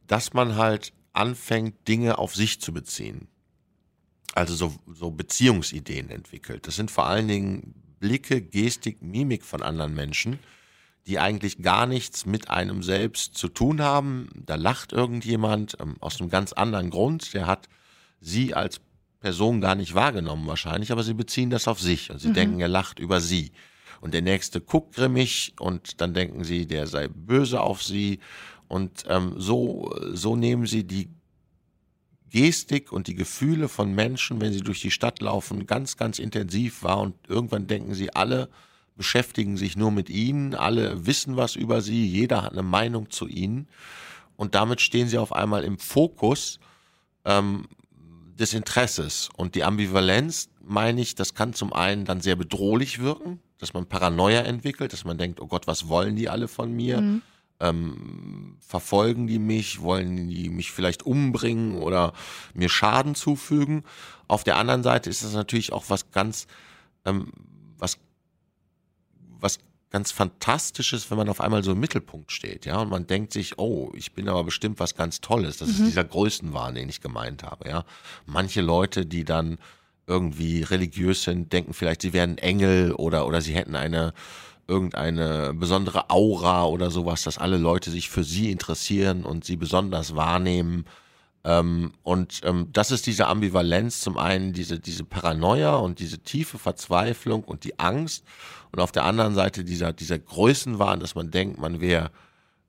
dass 0.06 0.32
man 0.32 0.56
halt 0.56 0.92
anfängt, 1.12 1.86
Dinge 1.88 2.18
auf 2.18 2.34
sich 2.34 2.60
zu 2.60 2.72
beziehen. 2.72 3.28
Also 4.34 4.54
so, 4.54 4.74
so 4.92 5.10
Beziehungsideen 5.10 6.10
entwickelt. 6.10 6.66
Das 6.66 6.76
sind 6.76 6.90
vor 6.90 7.06
allen 7.06 7.28
Dingen 7.28 7.74
Blicke, 8.00 8.42
Gestik, 8.42 9.00
Mimik 9.00 9.44
von 9.44 9.62
anderen 9.62 9.94
Menschen 9.94 10.38
die 11.06 11.18
eigentlich 11.18 11.58
gar 11.58 11.86
nichts 11.86 12.24
mit 12.24 12.50
einem 12.50 12.82
selbst 12.82 13.36
zu 13.36 13.48
tun 13.48 13.82
haben. 13.82 14.28
Da 14.34 14.54
lacht 14.54 14.92
irgendjemand 14.92 15.76
ähm, 15.80 15.96
aus 16.00 16.20
einem 16.20 16.30
ganz 16.30 16.52
anderen 16.52 16.90
Grund. 16.90 17.34
Der 17.34 17.46
hat 17.46 17.68
sie 18.20 18.54
als 18.54 18.80
Person 19.20 19.60
gar 19.60 19.74
nicht 19.74 19.94
wahrgenommen 19.94 20.46
wahrscheinlich, 20.46 20.92
aber 20.92 21.02
sie 21.02 21.14
beziehen 21.14 21.50
das 21.50 21.68
auf 21.68 21.80
sich 21.80 22.10
und 22.10 22.20
sie 22.20 22.28
mhm. 22.28 22.34
denken, 22.34 22.60
er 22.60 22.68
lacht 22.68 22.98
über 22.98 23.20
sie. 23.20 23.52
Und 24.04 24.12
der 24.12 24.20
nächste 24.20 24.60
guckt 24.60 24.96
grimmig 24.96 25.54
und 25.58 26.02
dann 26.02 26.12
denken 26.12 26.44
sie, 26.44 26.66
der 26.66 26.86
sei 26.86 27.08
böse 27.08 27.62
auf 27.62 27.82
sie. 27.82 28.20
Und 28.68 29.04
ähm, 29.08 29.32
so, 29.38 29.90
so 30.12 30.36
nehmen 30.36 30.66
sie 30.66 30.84
die 30.84 31.08
Gestik 32.28 32.92
und 32.92 33.06
die 33.06 33.14
Gefühle 33.14 33.70
von 33.70 33.94
Menschen, 33.94 34.42
wenn 34.42 34.52
sie 34.52 34.60
durch 34.60 34.82
die 34.82 34.90
Stadt 34.90 35.22
laufen, 35.22 35.66
ganz, 35.66 35.96
ganz 35.96 36.18
intensiv 36.18 36.82
wahr. 36.82 37.00
Und 37.00 37.14
irgendwann 37.28 37.66
denken 37.66 37.94
sie 37.94 38.14
alle, 38.14 38.50
beschäftigen 38.94 39.56
sich 39.56 39.74
nur 39.74 39.90
mit 39.90 40.10
ihnen, 40.10 40.54
alle 40.54 41.06
wissen 41.06 41.38
was 41.38 41.56
über 41.56 41.80
sie, 41.80 42.06
jeder 42.06 42.42
hat 42.42 42.52
eine 42.52 42.62
Meinung 42.62 43.08
zu 43.08 43.26
ihnen 43.26 43.68
und 44.36 44.54
damit 44.54 44.82
stehen 44.82 45.08
sie 45.08 45.16
auf 45.16 45.32
einmal 45.32 45.64
im 45.64 45.78
Fokus 45.78 46.60
ähm, 47.24 47.68
des 48.38 48.52
Interesses. 48.52 49.30
Und 49.34 49.54
die 49.54 49.64
Ambivalenz, 49.64 50.50
meine 50.60 51.00
ich, 51.00 51.14
das 51.14 51.34
kann 51.34 51.54
zum 51.54 51.72
einen 51.72 52.04
dann 52.04 52.20
sehr 52.20 52.36
bedrohlich 52.36 52.98
wirken, 52.98 53.40
dass 53.58 53.74
man 53.74 53.86
Paranoia 53.86 54.40
entwickelt, 54.42 54.92
dass 54.92 55.04
man 55.04 55.18
denkt, 55.18 55.40
oh 55.40 55.46
Gott, 55.46 55.66
was 55.66 55.88
wollen 55.88 56.16
die 56.16 56.28
alle 56.28 56.48
von 56.48 56.72
mir? 56.72 57.00
Mhm. 57.00 57.22
Ähm, 57.60 58.56
verfolgen 58.60 59.26
die 59.26 59.38
mich, 59.38 59.80
wollen 59.80 60.28
die 60.28 60.48
mich 60.48 60.72
vielleicht 60.72 61.04
umbringen 61.04 61.78
oder 61.78 62.12
mir 62.52 62.68
Schaden 62.68 63.14
zufügen. 63.14 63.84
Auf 64.26 64.42
der 64.42 64.56
anderen 64.56 64.82
Seite 64.82 65.08
ist 65.08 65.22
das 65.22 65.34
natürlich 65.34 65.72
auch 65.72 65.84
was 65.88 66.10
ganz, 66.10 66.46
ähm, 67.04 67.30
was, 67.78 67.98
was 69.38 69.60
ganz 69.90 70.10
Fantastisches, 70.10 71.08
wenn 71.12 71.18
man 71.18 71.28
auf 71.28 71.40
einmal 71.40 71.62
so 71.62 71.70
im 71.70 71.78
Mittelpunkt 71.78 72.32
steht, 72.32 72.66
ja, 72.66 72.78
und 72.78 72.88
man 72.88 73.06
denkt 73.06 73.32
sich, 73.32 73.60
oh, 73.60 73.92
ich 73.94 74.12
bin 74.12 74.28
aber 74.28 74.42
bestimmt 74.42 74.80
was 74.80 74.96
ganz 74.96 75.20
Tolles. 75.20 75.58
Das 75.58 75.68
mhm. 75.68 75.74
ist 75.74 75.86
dieser 75.86 76.02
Größenwahn, 76.02 76.74
den 76.74 76.88
ich 76.88 77.00
gemeint 77.00 77.44
habe, 77.44 77.68
ja. 77.68 77.84
Manche 78.26 78.60
Leute, 78.60 79.06
die 79.06 79.24
dann 79.24 79.58
irgendwie 80.06 80.62
religiös 80.62 81.22
sind, 81.22 81.52
denken 81.52 81.74
vielleicht, 81.74 82.02
sie 82.02 82.12
wären 82.12 82.38
Engel 82.38 82.92
oder, 82.92 83.26
oder 83.26 83.40
sie 83.40 83.54
hätten 83.54 83.76
eine 83.76 84.12
irgendeine 84.66 85.52
besondere 85.54 86.10
Aura 86.10 86.64
oder 86.66 86.90
sowas, 86.90 87.22
dass 87.22 87.38
alle 87.38 87.58
Leute 87.58 87.90
sich 87.90 88.08
für 88.08 88.24
sie 88.24 88.50
interessieren 88.50 89.24
und 89.24 89.44
sie 89.44 89.56
besonders 89.56 90.16
wahrnehmen. 90.16 90.86
Ähm, 91.44 91.92
und 92.02 92.40
ähm, 92.44 92.68
das 92.72 92.90
ist 92.90 93.06
diese 93.06 93.26
Ambivalenz, 93.26 94.00
zum 94.00 94.16
einen 94.16 94.52
diese, 94.54 94.80
diese 94.80 95.04
Paranoia 95.04 95.76
und 95.76 95.98
diese 95.98 96.18
tiefe 96.18 96.58
Verzweiflung 96.58 97.44
und 97.44 97.64
die 97.64 97.78
Angst 97.78 98.24
und 98.72 98.80
auf 98.80 98.92
der 98.92 99.04
anderen 99.04 99.34
Seite 99.34 99.64
dieser, 99.64 99.92
dieser 99.92 100.18
Größenwahn, 100.18 101.00
dass 101.00 101.14
man 101.14 101.30
denkt, 101.30 101.58
man 101.58 101.80
wäre 101.80 102.10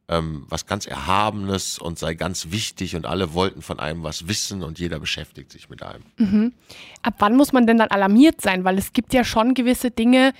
ähm, 0.08 0.46
was 0.50 0.66
ganz 0.66 0.86
Erhabenes 0.86 1.80
und 1.80 1.98
sei 1.98 2.14
ganz 2.14 2.52
wichtig 2.52 2.96
und 2.96 3.06
alle 3.06 3.34
wollten 3.34 3.62
von 3.62 3.80
einem 3.80 4.04
was 4.04 4.28
wissen 4.28 4.64
und 4.64 4.78
jeder 4.80 5.00
beschäftigt 5.00 5.52
sich 5.52 5.70
mit 5.70 5.82
einem. 5.82 6.04
Mhm. 6.18 6.54
Ab 7.02 7.16
wann 7.20 7.36
muss 7.36 7.54
man 7.54 7.66
denn 7.66 7.78
dann 7.78 7.90
alarmiert 7.90 8.42
sein? 8.42 8.64
Weil 8.64 8.78
es 8.78 8.94
gibt 8.94 9.14
ja 9.14 9.24
schon 9.24 9.54
gewisse 9.54 9.92
Dinge, 9.92 10.34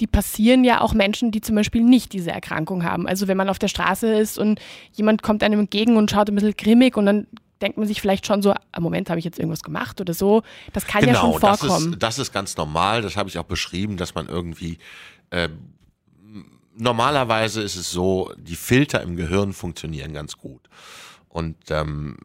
die 0.00 0.06
passieren 0.06 0.64
ja 0.64 0.80
auch 0.80 0.94
Menschen, 0.94 1.30
die 1.30 1.40
zum 1.40 1.56
Beispiel 1.56 1.82
nicht 1.82 2.12
diese 2.12 2.30
Erkrankung 2.30 2.84
haben. 2.84 3.06
Also 3.06 3.28
wenn 3.28 3.36
man 3.36 3.48
auf 3.48 3.58
der 3.58 3.68
Straße 3.68 4.12
ist 4.14 4.38
und 4.38 4.60
jemand 4.92 5.22
kommt 5.22 5.42
einem 5.42 5.60
entgegen 5.60 5.96
und 5.96 6.10
schaut 6.10 6.28
ein 6.28 6.34
bisschen 6.34 6.56
grimmig 6.56 6.96
und 6.96 7.06
dann 7.06 7.26
denkt 7.60 7.76
man 7.76 7.86
sich 7.86 8.00
vielleicht 8.00 8.26
schon 8.26 8.40
so, 8.40 8.54
am 8.72 8.82
Moment 8.82 9.10
habe 9.10 9.18
ich 9.18 9.24
jetzt 9.24 9.38
irgendwas 9.38 9.62
gemacht 9.62 10.00
oder 10.00 10.14
so. 10.14 10.42
Das 10.72 10.86
kann 10.86 11.02
genau, 11.02 11.12
ja 11.12 11.20
schon 11.20 11.40
vorkommen. 11.40 11.70
Das 11.70 11.92
ist, 11.92 12.02
das 12.02 12.18
ist 12.18 12.32
ganz 12.32 12.56
normal, 12.56 13.02
das 13.02 13.16
habe 13.16 13.28
ich 13.28 13.38
auch 13.38 13.44
beschrieben, 13.44 13.98
dass 13.98 14.14
man 14.14 14.28
irgendwie 14.28 14.78
äh, 15.30 15.50
normalerweise 16.80 17.62
ist 17.62 17.76
es 17.76 17.90
so, 17.90 18.32
die 18.36 18.56
Filter 18.56 19.02
im 19.02 19.16
Gehirn 19.16 19.52
funktionieren 19.52 20.12
ganz 20.12 20.36
gut. 20.36 20.62
Und 21.28 21.56
ähm, 21.70 22.16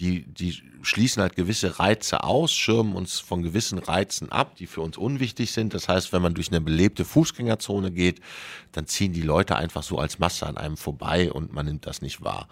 die, 0.00 0.24
die 0.24 0.62
schließen 0.80 1.20
halt 1.20 1.36
gewisse 1.36 1.78
Reize 1.78 2.24
aus, 2.24 2.54
schirmen 2.54 2.94
uns 2.94 3.20
von 3.20 3.42
gewissen 3.42 3.78
Reizen 3.78 4.32
ab, 4.32 4.56
die 4.56 4.66
für 4.66 4.80
uns 4.80 4.96
unwichtig 4.96 5.52
sind. 5.52 5.74
Das 5.74 5.86
heißt, 5.86 6.14
wenn 6.14 6.22
man 6.22 6.32
durch 6.32 6.48
eine 6.48 6.62
belebte 6.62 7.04
Fußgängerzone 7.04 7.90
geht, 7.90 8.20
dann 8.72 8.86
ziehen 8.86 9.12
die 9.12 9.20
Leute 9.20 9.56
einfach 9.56 9.82
so 9.82 9.98
als 9.98 10.18
Masse 10.18 10.46
an 10.46 10.56
einem 10.56 10.78
vorbei 10.78 11.30
und 11.30 11.52
man 11.52 11.66
nimmt 11.66 11.86
das 11.86 12.00
nicht 12.00 12.24
wahr. 12.24 12.48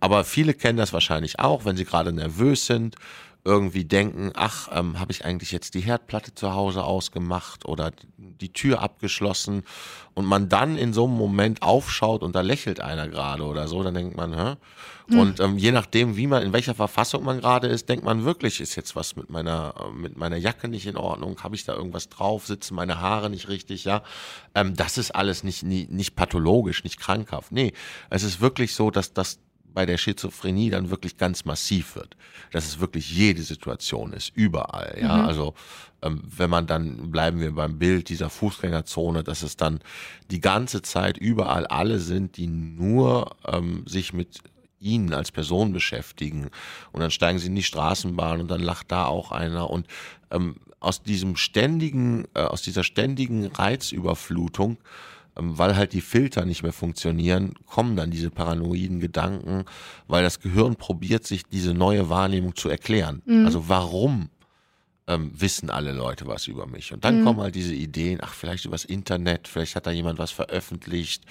Aber 0.00 0.24
viele 0.24 0.52
kennen 0.52 0.78
das 0.78 0.92
wahrscheinlich 0.92 1.38
auch, 1.38 1.64
wenn 1.64 1.76
sie 1.76 1.84
gerade 1.84 2.12
nervös 2.12 2.66
sind, 2.66 2.96
irgendwie 3.44 3.84
denken, 3.84 4.30
ach, 4.34 4.68
ähm, 4.72 5.00
habe 5.00 5.10
ich 5.10 5.24
eigentlich 5.24 5.50
jetzt 5.50 5.74
die 5.74 5.80
Herdplatte 5.80 6.34
zu 6.34 6.54
Hause 6.54 6.84
ausgemacht 6.84 7.64
oder 7.64 7.90
die 8.16 8.52
Tür 8.52 8.80
abgeschlossen 8.80 9.64
und 10.14 10.26
man 10.26 10.48
dann 10.48 10.76
in 10.76 10.92
so 10.92 11.06
einem 11.06 11.16
Moment 11.16 11.62
aufschaut 11.62 12.22
und 12.22 12.36
da 12.36 12.40
lächelt 12.40 12.80
einer 12.80 13.08
gerade 13.08 13.42
oder 13.44 13.66
so, 13.66 13.82
dann 13.82 13.94
denkt 13.94 14.16
man, 14.16 14.34
hä? 14.34 14.54
Mhm. 15.08 15.18
Und 15.18 15.40
ähm, 15.40 15.58
je 15.58 15.72
nachdem, 15.72 16.16
wie 16.16 16.28
man, 16.28 16.44
in 16.44 16.52
welcher 16.52 16.74
Verfassung 16.74 17.24
man 17.24 17.40
gerade 17.40 17.66
ist, 17.66 17.88
denkt 17.88 18.04
man 18.04 18.24
wirklich, 18.24 18.60
ist 18.60 18.76
jetzt 18.76 18.94
was 18.94 19.16
mit 19.16 19.28
meiner, 19.28 19.74
äh, 19.80 19.90
mit 19.90 20.16
meiner 20.16 20.36
Jacke 20.36 20.68
nicht 20.68 20.86
in 20.86 20.96
Ordnung, 20.96 21.42
habe 21.42 21.56
ich 21.56 21.64
da 21.64 21.74
irgendwas 21.74 22.08
drauf, 22.08 22.46
sitzen 22.46 22.76
meine 22.76 23.00
Haare 23.00 23.28
nicht 23.28 23.48
richtig, 23.48 23.84
ja. 23.84 24.02
Ähm, 24.54 24.76
das 24.76 24.98
ist 24.98 25.10
alles 25.10 25.42
nicht, 25.42 25.64
nie, 25.64 25.88
nicht 25.90 26.14
pathologisch, 26.14 26.84
nicht 26.84 27.00
krankhaft. 27.00 27.50
Nee, 27.50 27.72
es 28.08 28.22
ist 28.22 28.40
wirklich 28.40 28.74
so, 28.74 28.92
dass 28.92 29.12
das 29.12 29.40
bei 29.74 29.86
der 29.86 29.98
Schizophrenie 29.98 30.70
dann 30.70 30.90
wirklich 30.90 31.16
ganz 31.16 31.44
massiv 31.44 31.96
wird. 31.96 32.16
Dass 32.50 32.66
es 32.66 32.80
wirklich 32.80 33.10
jede 33.10 33.42
Situation 33.42 34.12
ist, 34.12 34.32
überall. 34.34 34.98
Ja, 35.00 35.16
mhm. 35.16 35.24
also 35.24 35.54
ähm, 36.02 36.22
wenn 36.24 36.50
man 36.50 36.66
dann, 36.66 37.10
bleiben 37.10 37.40
wir 37.40 37.52
beim 37.52 37.78
Bild 37.78 38.08
dieser 38.08 38.30
Fußgängerzone, 38.30 39.22
dass 39.22 39.42
es 39.42 39.56
dann 39.56 39.80
die 40.30 40.40
ganze 40.40 40.82
Zeit 40.82 41.16
überall 41.16 41.66
alle 41.66 41.98
sind, 41.98 42.36
die 42.36 42.46
nur 42.46 43.36
ähm, 43.46 43.84
sich 43.86 44.12
mit 44.12 44.40
ihnen 44.80 45.14
als 45.14 45.30
Person 45.30 45.72
beschäftigen. 45.72 46.50
Und 46.90 47.00
dann 47.00 47.10
steigen 47.10 47.38
sie 47.38 47.46
in 47.46 47.54
die 47.54 47.62
Straßenbahn 47.62 48.40
und 48.40 48.50
dann 48.50 48.60
lacht 48.60 48.90
da 48.90 49.06
auch 49.06 49.30
einer. 49.30 49.70
Und 49.70 49.86
ähm, 50.30 50.56
aus 50.80 51.02
diesem 51.02 51.36
ständigen, 51.36 52.26
äh, 52.34 52.40
aus 52.40 52.62
dieser 52.62 52.82
ständigen 52.82 53.46
Reizüberflutung 53.46 54.78
weil 55.34 55.76
halt 55.76 55.92
die 55.92 56.00
Filter 56.00 56.44
nicht 56.44 56.62
mehr 56.62 56.72
funktionieren, 56.72 57.54
kommen 57.66 57.96
dann 57.96 58.10
diese 58.10 58.30
paranoiden 58.30 59.00
Gedanken, 59.00 59.64
weil 60.06 60.22
das 60.22 60.40
Gehirn 60.40 60.76
probiert, 60.76 61.26
sich 61.26 61.44
diese 61.44 61.74
neue 61.74 62.08
Wahrnehmung 62.08 62.54
zu 62.54 62.68
erklären. 62.68 63.22
Mhm. 63.24 63.46
Also 63.46 63.68
warum 63.68 64.28
ähm, 65.06 65.32
wissen 65.34 65.70
alle 65.70 65.92
Leute 65.92 66.26
was 66.26 66.46
über 66.46 66.66
mich? 66.66 66.92
Und 66.92 67.04
dann 67.04 67.20
mhm. 67.20 67.24
kommen 67.24 67.40
halt 67.40 67.54
diese 67.54 67.74
Ideen, 67.74 68.18
ach, 68.22 68.34
vielleicht 68.34 68.66
übers 68.66 68.84
Internet, 68.84 69.48
vielleicht 69.48 69.74
hat 69.74 69.86
da 69.86 69.90
jemand 69.90 70.18
was 70.18 70.30
veröffentlicht, 70.30 71.24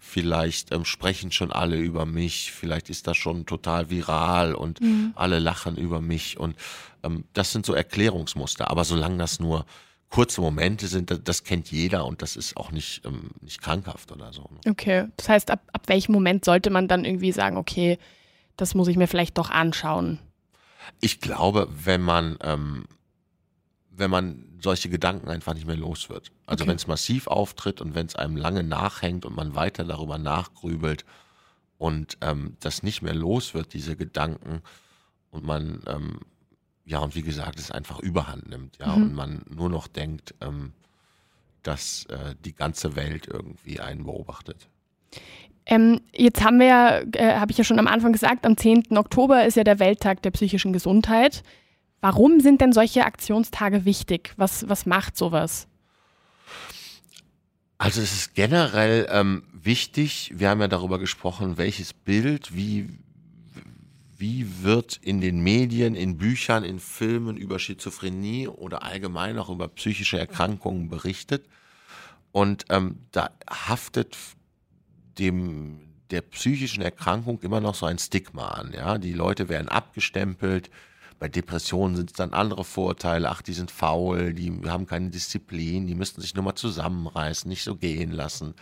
vielleicht 0.00 0.72
ähm, 0.72 0.84
sprechen 0.84 1.32
schon 1.32 1.50
alle 1.50 1.76
über 1.76 2.06
mich, 2.06 2.52
vielleicht 2.52 2.90
ist 2.90 3.08
das 3.08 3.16
schon 3.16 3.44
total 3.44 3.90
viral 3.90 4.54
und 4.54 4.80
mhm. 4.80 5.12
alle 5.16 5.40
lachen 5.40 5.76
über 5.76 6.00
mich. 6.00 6.38
Und 6.38 6.56
ähm, 7.02 7.24
das 7.32 7.52
sind 7.52 7.66
so 7.66 7.74
Erklärungsmuster. 7.74 8.70
Aber 8.70 8.84
solange 8.84 9.18
das 9.18 9.40
nur 9.40 9.66
kurze 10.10 10.40
Momente 10.40 10.86
sind, 10.86 11.28
das, 11.28 11.44
kennt 11.44 11.70
jeder 11.70 12.06
und 12.06 12.22
das 12.22 12.36
ist 12.36 12.56
auch 12.56 12.70
nicht, 12.70 13.04
ähm, 13.04 13.30
nicht 13.40 13.60
krankhaft 13.60 14.10
oder 14.10 14.32
so. 14.32 14.42
Ne? 14.42 14.70
Okay, 14.70 15.06
das 15.16 15.28
heißt, 15.28 15.50
ab, 15.50 15.60
ab 15.72 15.82
welchem 15.86 16.12
Moment 16.12 16.44
sollte 16.44 16.70
man 16.70 16.88
dann 16.88 17.04
irgendwie 17.04 17.32
sagen, 17.32 17.56
okay, 17.56 17.98
das 18.56 18.74
muss 18.74 18.88
ich 18.88 18.96
mir 18.96 19.06
vielleicht 19.06 19.36
doch 19.38 19.50
anschauen? 19.50 20.18
Ich 21.00 21.20
glaube, 21.20 21.68
wenn 21.70 22.00
man, 22.00 22.38
ähm, 22.42 22.86
wenn 23.90 24.10
man 24.10 24.44
solche 24.60 24.88
Gedanken 24.88 25.28
einfach 25.28 25.54
nicht 25.54 25.66
mehr 25.66 25.76
los 25.76 26.08
wird. 26.08 26.32
Also 26.46 26.62
okay. 26.62 26.70
wenn 26.70 26.76
es 26.76 26.86
massiv 26.86 27.26
auftritt 27.26 27.80
und 27.80 27.94
wenn 27.94 28.06
es 28.06 28.16
einem 28.16 28.36
lange 28.36 28.64
nachhängt 28.64 29.24
und 29.24 29.36
man 29.36 29.54
weiter 29.54 29.84
darüber 29.84 30.18
nachgrübelt 30.18 31.04
und 31.76 32.16
ähm, 32.22 32.56
das 32.60 32.82
nicht 32.82 33.02
mehr 33.02 33.14
los 33.14 33.54
wird, 33.54 33.74
diese 33.74 33.94
Gedanken, 33.94 34.62
und 35.30 35.44
man 35.44 35.82
ähm, 35.86 36.20
ja, 36.88 37.00
und 37.00 37.14
wie 37.14 37.22
gesagt, 37.22 37.58
es 37.58 37.70
einfach 37.70 38.00
überhand 38.00 38.48
nimmt, 38.48 38.78
ja, 38.78 38.96
mhm. 38.96 39.02
und 39.02 39.14
man 39.14 39.42
nur 39.48 39.68
noch 39.68 39.88
denkt, 39.88 40.34
ähm, 40.40 40.72
dass 41.62 42.06
äh, 42.06 42.34
die 42.44 42.54
ganze 42.54 42.96
Welt 42.96 43.28
irgendwie 43.30 43.78
einen 43.78 44.04
beobachtet. 44.04 44.68
Ähm, 45.66 46.00
jetzt 46.14 46.42
haben 46.42 46.58
wir 46.58 46.66
ja, 46.66 47.00
äh, 47.12 47.34
habe 47.34 47.52
ich 47.52 47.58
ja 47.58 47.64
schon 47.64 47.78
am 47.78 47.86
Anfang 47.86 48.12
gesagt, 48.12 48.46
am 48.46 48.56
10. 48.56 48.96
Oktober 48.96 49.44
ist 49.44 49.56
ja 49.56 49.64
der 49.64 49.78
Welttag 49.78 50.22
der 50.22 50.30
psychischen 50.30 50.72
Gesundheit. 50.72 51.42
Warum 52.00 52.40
sind 52.40 52.62
denn 52.62 52.72
solche 52.72 53.04
Aktionstage 53.04 53.84
wichtig? 53.84 54.32
Was, 54.38 54.66
was 54.66 54.86
macht 54.86 55.16
sowas? 55.16 55.68
Also 57.76 58.00
es 58.00 58.12
ist 58.12 58.34
generell 58.34 59.06
ähm, 59.10 59.42
wichtig, 59.52 60.32
wir 60.34 60.48
haben 60.48 60.60
ja 60.62 60.68
darüber 60.68 60.98
gesprochen, 60.98 61.58
welches 61.58 61.92
Bild, 61.92 62.56
wie, 62.56 62.88
wie 64.18 64.62
wird 64.62 64.98
in 65.00 65.20
den 65.20 65.40
Medien, 65.40 65.94
in 65.94 66.18
Büchern, 66.18 66.64
in 66.64 66.80
Filmen 66.80 67.36
über 67.36 67.60
Schizophrenie 67.60 68.48
oder 68.48 68.82
allgemein 68.82 69.38
auch 69.38 69.48
über 69.48 69.68
psychische 69.68 70.18
Erkrankungen 70.18 70.88
berichtet. 70.88 71.46
Und 72.32 72.64
ähm, 72.68 72.98
da 73.12 73.30
haftet 73.48 74.16
dem 75.18 75.80
der 76.10 76.22
psychischen 76.22 76.82
Erkrankung 76.82 77.40
immer 77.42 77.60
noch 77.60 77.74
so 77.74 77.86
ein 77.86 77.98
Stigma 77.98 78.48
an. 78.48 78.72
Ja, 78.72 78.98
die 78.98 79.12
Leute 79.12 79.48
werden 79.48 79.68
abgestempelt. 79.68 80.70
Bei 81.18 81.28
Depressionen 81.28 81.96
sind 81.96 82.10
es 82.10 82.16
dann 82.16 82.32
andere 82.32 82.64
Vorteile. 82.64 83.28
Ach, 83.30 83.42
die 83.42 83.52
sind 83.52 83.70
faul, 83.70 84.32
die 84.32 84.52
haben 84.66 84.86
keine 84.86 85.10
Disziplin, 85.10 85.86
die 85.86 85.94
müssten 85.94 86.20
sich 86.20 86.34
nur 86.34 86.44
mal 86.44 86.54
zusammenreißen, 86.54 87.48
nicht 87.48 87.62
so 87.62 87.76
gehen 87.76 88.12
lassen. 88.12 88.54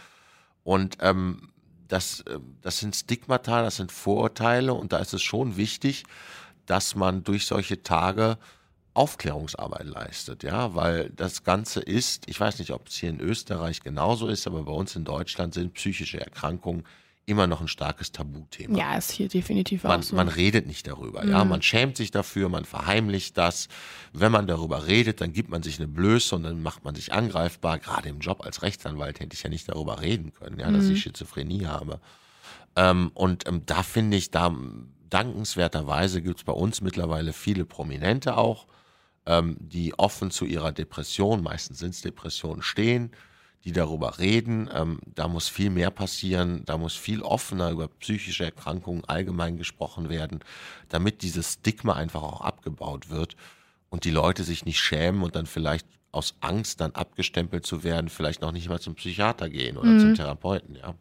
Und 0.64 0.99
ähm, 1.01 1.51
das, 1.88 2.25
ähm, 2.29 2.57
das 2.62 2.79
sind 2.79 2.94
Stigmata, 2.96 3.62
das 3.62 3.77
sind 3.77 3.92
Vorurteile 3.92 4.75
und 4.75 4.92
da 4.92 4.99
ist 4.99 5.14
es 5.14 5.22
schon 5.22 5.57
wichtig, 5.57 6.05
dass 6.66 6.94
man 6.94 7.25
durch 7.25 7.46
solche 7.46 7.83
Tage 7.83 8.38
Aufklärungsarbeit 8.94 9.85
leistet, 9.85 10.42
ja, 10.42 10.75
weil 10.75 11.11
das 11.11 11.44
Ganze 11.44 11.81
ist, 11.81 12.29
ich 12.31 12.40
weiß 12.40 12.59
nicht, 12.59 12.70
ob 12.70 12.88
es 12.88 12.96
hier 12.96 13.11
in 13.11 13.20
Österreich 13.20 13.83
genauso 13.83 14.27
ist, 14.29 14.46
aber 14.46 14.62
bei 14.62 14.72
uns 14.72 14.96
in 14.96 15.05
Deutschland 15.05 15.53
sind 15.53 15.75
psychische 15.75 16.18
Erkrankungen 16.18 16.85
immer 17.27 17.49
noch 17.49 17.61
ein 17.61 17.69
starkes 17.69 18.12
Tabuthema. 18.12 18.79
Ja, 18.79 18.97
ist 18.97 19.11
hier 19.11 19.29
definitiv 19.29 19.83
man, 19.83 20.01
auch 20.01 20.03
so. 20.03 20.15
Man 20.15 20.29
redet 20.29 20.67
nicht 20.67 20.87
darüber, 20.87 21.25
mhm. 21.25 21.31
ja, 21.33 21.45
man 21.45 21.61
schämt 21.61 21.97
sich 21.97 22.12
dafür, 22.12 22.49
man 22.49 22.65
verheimlicht 22.65 23.37
das. 23.37 23.69
Wenn 24.12 24.31
man 24.31 24.47
darüber 24.47 24.87
redet, 24.87 25.21
dann 25.21 25.33
gibt 25.33 25.51
man 25.51 25.62
sich 25.62 25.79
eine 25.79 25.89
Blöße 25.89 26.37
und 26.37 26.45
dann 26.45 26.62
macht 26.62 26.85
man 26.85 26.95
sich 26.95 27.12
angreifbar. 27.12 27.81
Gerade 27.81 28.09
im 28.09 28.21
Job 28.21 28.45
als 28.45 28.62
Rechtsanwalt 28.62 29.19
hätte 29.19 29.35
ich 29.35 29.43
ja 29.43 29.51
nicht 29.51 29.69
darüber 29.69 30.01
reden 30.01 30.33
können, 30.33 30.61
ja, 30.61 30.71
mhm. 30.71 30.75
dass 30.75 30.89
ich 30.89 31.03
Schizophrenie 31.03 31.67
habe. 31.67 32.01
Ähm, 32.77 33.11
und 33.15 33.47
ähm, 33.49 33.62
da 33.67 33.83
finde 33.83 34.17
ich, 34.17 34.31
da 34.31 34.55
dankenswerterweise 35.11 36.23
gibt 36.23 36.39
es 36.39 36.45
bei 36.45 36.53
uns 36.53 36.81
mittlerweile 36.81 37.33
viele 37.33 37.65
Prominente 37.65 38.37
auch, 38.37 38.67
ähm, 39.27 39.57
die 39.59 39.99
offen 39.99 40.31
zu 40.31 40.45
ihrer 40.45 40.71
Depression, 40.71 41.43
meistens 41.43 41.81
sind 41.81 41.95
es 41.95 42.03
Depressionen, 42.03 42.62
stehen 42.62 43.11
die 43.64 43.73
darüber 43.73 44.19
reden. 44.19 44.71
Ähm, 44.73 45.01
da 45.07 45.29
muss 45.29 45.49
viel 45.49 45.71
mehr 45.71 45.90
passieren, 45.90 46.62
da 46.66 46.79
muss 46.79 46.95
viel 46.95 47.23
offener 47.23 47.71
über 47.71 47.88
psychische 47.88 48.45
Erkrankungen 48.45 49.05
allgemein 49.05 49.57
gesprochen 49.57 50.09
werden, 50.09 50.40
damit 50.88 51.23
dieses 51.23 51.55
Stigma 51.55 51.95
einfach 51.95 52.23
auch 52.23 52.40
abgebaut 52.40 53.11
wird 53.11 53.37
und 53.90 54.05
die 54.05 54.11
Leute 54.11 54.45
sich 54.45 54.64
nicht 54.64 54.81
schämen 54.81 55.23
und 55.23 55.37
dann 55.37 55.47
vielleicht 55.47 55.87
aus 56.12 56.35
Angst 56.40 56.81
dann 56.81 56.92
abgestempelt 56.92 57.66
zu 57.66 57.85
werden, 57.85 58.09
vielleicht 58.09 58.40
noch 58.40 58.53
nicht 58.53 58.69
mal 58.69 58.81
zum 58.81 58.95
Psychiater 58.95 59.51
gehen 59.51 59.77
oder 59.77 59.90
mhm. 59.90 60.01
zum 60.01 60.14
Therapeuten, 60.14 60.77
ja. 60.77 60.95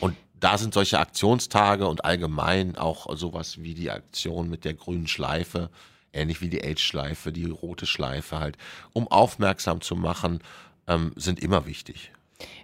Und 0.00 0.16
da 0.40 0.58
sind 0.58 0.74
solche 0.74 0.98
Aktionstage 0.98 1.86
und 1.86 2.04
allgemein 2.04 2.76
auch 2.76 3.14
sowas 3.16 3.62
wie 3.62 3.74
die 3.74 3.90
Aktion 3.90 4.50
mit 4.50 4.64
der 4.64 4.74
grünen 4.74 5.06
Schleife, 5.06 5.70
ähnlich 6.12 6.40
wie 6.40 6.48
die 6.48 6.62
AIDS-Schleife, 6.62 7.32
die 7.32 7.46
rote 7.46 7.86
Schleife 7.86 8.38
halt, 8.38 8.56
um 8.92 9.08
aufmerksam 9.08 9.80
zu 9.80 9.96
machen, 9.96 10.40
ähm, 10.86 11.12
sind 11.16 11.40
immer 11.40 11.66
wichtig. 11.66 12.12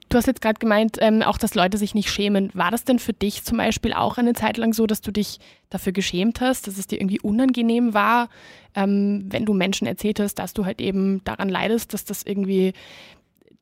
Du 0.09 0.19
hast 0.19 0.27
jetzt 0.27 0.41
gerade 0.41 0.59
gemeint, 0.59 0.97
ähm, 1.01 1.23
auch 1.23 1.39
dass 1.39 1.55
Leute 1.55 1.79
sich 1.79 1.95
nicht 1.95 2.11
schämen. 2.11 2.51
War 2.53 2.73
das 2.73 2.85
denn 2.85 2.99
für 2.99 3.13
dich 3.13 3.45
zum 3.45 3.59
Beispiel 3.59 3.93
auch 3.93 4.19
eine 4.19 4.33
Zeit 4.33 4.57
lang 4.57 4.73
so, 4.73 4.89
dass 4.89 5.01
du 5.01 5.13
dich 5.13 5.39
dafür 5.71 5.93
geschämt 5.93 6.41
hast, 6.41 6.67
dass 6.67 6.79
es 6.79 6.89
dir 6.89 7.01
irgendwie 7.01 7.21
unangenehm 7.21 7.95
war, 7.95 8.29
ähm, 8.75 9.27
wenn 9.29 9.47
du 9.47 9.55
Menschen 9.55 9.87
erzählt 9.87 10.19
hast, 10.19 10.35
dass 10.35 10.53
du 10.53 10.65
halt 10.65 10.81
eben 10.81 11.23
daran 11.23 11.49
leidest, 11.49 11.95
dass 11.95 12.05
das 12.05 12.25
irgendwie 12.25 12.73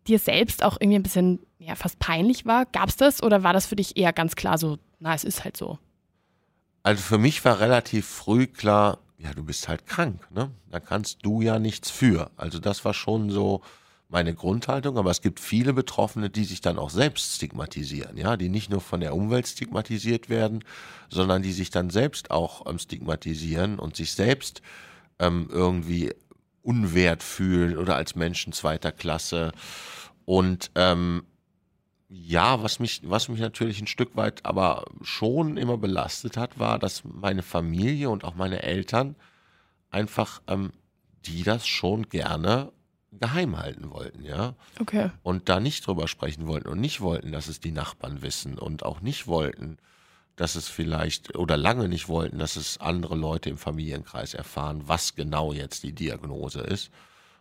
dir 0.07 0.19
selbst 0.19 0.65
auch 0.65 0.79
irgendwie 0.81 0.99
ein 0.99 1.03
bisschen 1.03 1.41
ja, 1.59 1.75
fast 1.75 1.99
peinlich 1.99 2.47
war? 2.47 2.65
Gab 2.67 2.89
es 2.89 2.97
das 2.97 3.23
oder 3.23 3.43
war 3.43 3.53
das 3.53 3.67
für 3.67 3.77
dich 3.77 3.97
eher 3.99 4.15
ganz 4.15 4.35
klar 4.35 4.57
so, 4.57 4.79
na, 5.01 5.15
es 5.15 5.25
ist 5.25 5.45
halt 5.45 5.57
so? 5.57 5.79
Also 6.83 7.03
für 7.03 7.19
mich 7.19 7.45
war 7.45 7.61
relativ 7.61 8.07
früh 8.07 8.47
klar, 8.47 8.99
ja, 9.19 9.35
du 9.35 9.45
bist 9.45 9.69
halt 9.69 9.87
krank, 9.87 10.27
ne? 10.31 10.51
Da 10.71 10.81
kannst 10.81 11.19
du 11.23 11.43
ja 11.43 11.59
nichts 11.59 11.91
für. 11.91 12.31
Also 12.37 12.59
das 12.59 12.85
war 12.85 12.95
schon 12.95 13.31
so, 13.31 13.61
meine 14.09 14.35
Grundhaltung, 14.35 14.97
aber 14.97 15.11
es 15.11 15.21
gibt 15.21 15.39
viele 15.39 15.75
Betroffene, 15.75 16.31
die 16.31 16.45
sich 16.45 16.63
dann 16.63 16.79
auch 16.79 16.89
selbst 16.89 17.37
stigmatisieren, 17.37 18.17
ja, 18.17 18.37
die 18.39 18.49
nicht 18.49 18.71
nur 18.71 18.81
von 18.81 19.01
der 19.01 19.15
Umwelt 19.15 19.47
stigmatisiert 19.47 20.31
werden, 20.31 20.65
sondern 21.11 21.43
die 21.43 21.53
sich 21.53 21.71
dann 21.71 21.91
selbst 21.91 22.31
auch 22.31 22.67
ähm, 22.67 22.79
stigmatisieren 22.79 23.79
und 23.79 23.97
sich 23.97 24.13
selbst 24.13 24.63
ähm, 25.19 25.49
irgendwie 25.51 26.15
unwert 26.63 27.23
fühlen 27.23 27.77
oder 27.77 27.97
als 27.97 28.15
Menschen 28.15 28.53
zweiter 28.55 28.93
Klasse. 28.93 29.53
Und 30.25 30.71
ähm, 30.75 31.25
ja, 32.09 32.63
was 32.63 32.81
mich, 32.81 33.03
was 33.05 33.29
mich 33.29 33.41
natürlich 33.41 33.81
ein 33.81 33.87
Stück 33.87 34.17
weit 34.17 34.47
aber 34.47 34.87
schon 35.03 35.59
immer 35.59 35.77
belastet 35.77 36.39
hat, 36.39 36.59
war, 36.59 36.79
dass 36.79 37.03
meine 37.05 37.43
Familie 37.43 38.09
und 38.09 38.25
auch 38.25 38.35
meine 38.35 38.63
Eltern 38.63 39.17
einfach, 39.91 40.41
ähm, 40.47 40.73
die 41.27 41.43
das 41.43 41.67
schon 41.67 42.09
gerne 42.09 42.73
geheim 43.13 43.57
halten 43.57 43.91
wollten, 43.91 44.25
ja. 44.25 44.55
Okay. 44.81 45.11
Und 45.23 45.49
da 45.49 45.61
nicht 45.61 45.87
drüber 45.87 46.09
sprechen 46.09 46.47
wollten 46.47 46.69
und 46.69 46.81
nicht 46.81 47.01
wollten, 47.01 47.33
dass 47.33 47.49
es 47.49 47.61
die 47.61 47.73
Nachbarn 47.73 48.23
wissen 48.23 48.59
und 48.59 48.85
auch 48.85 49.01
nicht 49.01 49.27
wollten, 49.27 49.79
dass 50.37 50.55
es 50.55 50.69
vielleicht 50.69 51.37
oder 51.37 51.57
lange 51.57 51.89
nicht 51.89 52.09
wollten, 52.09 52.39
dass 52.39 52.57
es 52.57 52.79
andere 52.79 53.17
Leute 53.17 53.51
im 53.51 53.59
Familienkreis 53.59 54.35
erfahren, 54.35 54.83
was 54.87 55.15
genau 55.15 55.53
jetzt 55.53 55.83
die 55.83 55.93
Diagnose 55.93 56.61
ist. 56.61 56.91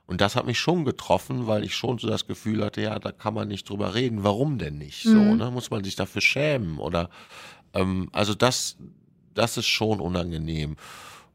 Und 0.07 0.21
das 0.21 0.35
hat 0.37 0.45
mich 0.45 0.57
schon 0.57 0.85
getroffen, 0.85 1.47
weil 1.47 1.65
ich 1.65 1.75
schon 1.75 1.99
so 1.99 2.07
das 2.07 2.25
Gefühl 2.25 2.63
hatte, 2.63 2.81
ja, 2.81 2.97
da 2.97 3.11
kann 3.11 3.33
man 3.33 3.49
nicht 3.49 3.69
drüber 3.69 3.93
reden. 3.93 4.23
Warum 4.23 4.57
denn 4.57 4.77
nicht? 4.77 5.05
Mhm. 5.05 5.11
So, 5.11 5.35
ne? 5.35 5.51
Muss 5.51 5.69
man 5.69 5.83
sich 5.83 5.95
dafür 5.95 6.21
schämen? 6.21 6.79
Oder 6.79 7.09
ähm, 7.73 8.09
also 8.13 8.33
das, 8.33 8.77
das 9.33 9.57
ist 9.57 9.67
schon 9.67 9.99
unangenehm. 9.99 10.77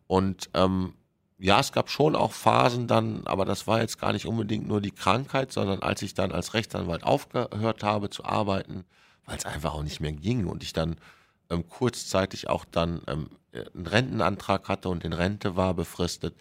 Und 0.06 0.48
ähm, 0.54 0.94
ja, 1.42 1.58
es 1.58 1.72
gab 1.72 1.90
schon 1.90 2.14
auch 2.14 2.32
Phasen 2.32 2.86
dann, 2.86 3.26
aber 3.26 3.44
das 3.44 3.66
war 3.66 3.80
jetzt 3.80 4.00
gar 4.00 4.12
nicht 4.12 4.26
unbedingt 4.26 4.68
nur 4.68 4.80
die 4.80 4.92
Krankheit, 4.92 5.50
sondern 5.50 5.82
als 5.82 6.00
ich 6.02 6.14
dann 6.14 6.30
als 6.30 6.54
Rechtsanwalt 6.54 7.02
aufgehört 7.02 7.82
habe 7.82 8.10
zu 8.10 8.24
arbeiten, 8.24 8.84
weil 9.26 9.38
es 9.38 9.44
einfach 9.44 9.74
auch 9.74 9.82
nicht 9.82 10.00
mehr 10.00 10.12
ging 10.12 10.46
und 10.46 10.62
ich 10.62 10.72
dann 10.72 10.94
ähm, 11.50 11.68
kurzzeitig 11.68 12.48
auch 12.48 12.64
dann 12.64 13.02
ähm, 13.08 13.28
einen 13.74 13.88
Rentenantrag 13.88 14.68
hatte 14.68 14.88
und 14.88 15.02
in 15.02 15.12
Rente 15.12 15.56
war 15.56 15.74
befristet. 15.74 16.36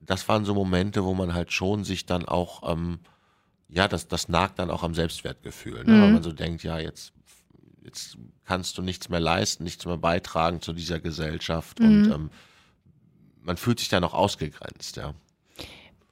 Das 0.00 0.28
waren 0.28 0.44
so 0.44 0.52
Momente, 0.52 1.04
wo 1.04 1.14
man 1.14 1.32
halt 1.32 1.52
schon 1.52 1.84
sich 1.84 2.04
dann 2.04 2.24
auch, 2.24 2.72
ähm, 2.72 2.98
ja, 3.68 3.86
das, 3.86 4.08
das 4.08 4.28
nagt 4.28 4.58
dann 4.58 4.72
auch 4.72 4.82
am 4.82 4.94
Selbstwertgefühl, 4.94 5.84
ne? 5.84 5.92
Mhm. 5.92 6.02
weil 6.02 6.12
man 6.14 6.22
so 6.24 6.32
denkt, 6.32 6.64
ja, 6.64 6.76
jetzt, 6.80 7.12
jetzt 7.84 8.18
kannst 8.44 8.76
du 8.76 8.82
nichts 8.82 9.10
mehr 9.10 9.20
leisten, 9.20 9.62
nichts 9.62 9.86
mehr 9.86 9.98
beitragen 9.98 10.60
zu 10.60 10.72
dieser 10.72 10.98
Gesellschaft 10.98 11.78
mhm. 11.78 11.86
und 11.86 12.10
ähm, 12.10 12.30
man 13.42 13.56
fühlt 13.56 13.78
sich 13.78 13.88
da 13.88 14.00
noch 14.00 14.14
ausgegrenzt, 14.14 14.96
ja. 14.96 15.14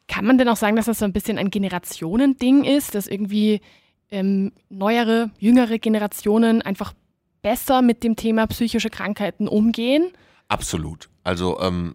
Kann 0.06 0.24
man 0.24 0.38
denn 0.38 0.48
auch 0.48 0.56
sagen, 0.56 0.76
dass 0.76 0.86
das 0.86 1.00
so 1.00 1.04
ein 1.04 1.12
bisschen 1.12 1.38
ein 1.38 1.50
Generationending 1.50 2.64
ist, 2.64 2.94
dass 2.94 3.06
irgendwie 3.06 3.60
ähm, 4.10 4.52
neuere, 4.70 5.30
jüngere 5.38 5.78
Generationen 5.78 6.62
einfach 6.62 6.94
besser 7.42 7.82
mit 7.82 8.02
dem 8.02 8.16
Thema 8.16 8.46
psychische 8.46 8.88
Krankheiten 8.88 9.48
umgehen? 9.48 10.10
Absolut. 10.48 11.10
Also 11.24 11.60
ähm, 11.60 11.94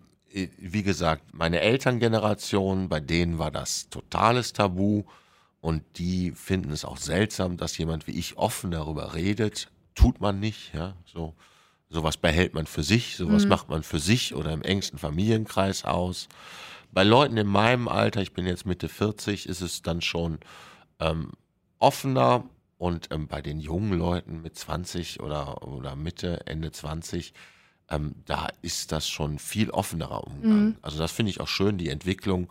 wie 0.58 0.84
gesagt, 0.84 1.34
meine 1.34 1.60
Elterngeneration, 1.60 2.90
bei 2.90 3.00
denen 3.00 3.40
war 3.40 3.52
das 3.52 3.90
totales 3.90 4.54
Tabu 4.54 5.04
und 5.62 5.84
die 5.98 6.32
finden 6.32 6.72
es 6.72 6.86
auch 6.86 6.98
seltsam, 6.98 7.58
dass 7.58 7.78
jemand 7.78 8.08
wie 8.08 8.18
ich 8.18 8.38
offen 8.38 8.72
darüber 8.72 9.14
redet. 9.14 9.72
Tut 9.96 10.22
man 10.22 10.40
nicht, 10.40 10.74
ja, 10.74 10.96
so. 11.06 11.34
Sowas 11.94 12.18
behält 12.18 12.56
man 12.56 12.66
für 12.66 12.82
sich, 12.82 13.18
sowas 13.18 13.44
mhm. 13.44 13.50
macht 13.50 13.70
man 13.70 13.84
für 13.84 14.00
sich 14.00 14.34
oder 14.34 14.52
im 14.52 14.64
engsten 14.64 14.98
Familienkreis 14.98 15.86
aus. 15.86 16.28
Bei 16.92 17.04
Leuten 17.04 17.38
in 17.38 17.46
meinem 17.46 17.88
Alter, 17.88 18.22
ich 18.22 18.34
bin 18.34 18.48
jetzt 18.48 18.66
Mitte 18.66 18.90
40, 18.90 19.48
ist 19.48 19.62
es 19.62 19.84
dann 19.84 20.02
schon 20.02 20.40
ähm, 21.00 21.34
offener 21.78 22.46
und 22.80 23.10
ähm, 23.12 23.28
bei 23.28 23.44
den 23.44 23.60
jungen 23.60 23.94
Leuten 23.94 24.42
mit 24.42 24.58
20 24.58 25.20
oder, 25.20 25.68
oder 25.68 25.96
Mitte, 25.96 26.48
Ende 26.48 26.72
20, 26.72 27.32
ähm, 27.90 28.16
da 28.26 28.48
ist 28.64 28.92
das 28.92 29.08
schon 29.08 29.38
viel 29.38 29.70
offenerer 29.70 30.26
Umgang. 30.26 30.66
Mhm. 30.66 30.78
Also 30.82 30.98
das 30.98 31.12
finde 31.12 31.30
ich 31.30 31.42
auch 31.42 31.48
schön, 31.48 31.78
die 31.78 31.90
Entwicklung. 31.90 32.50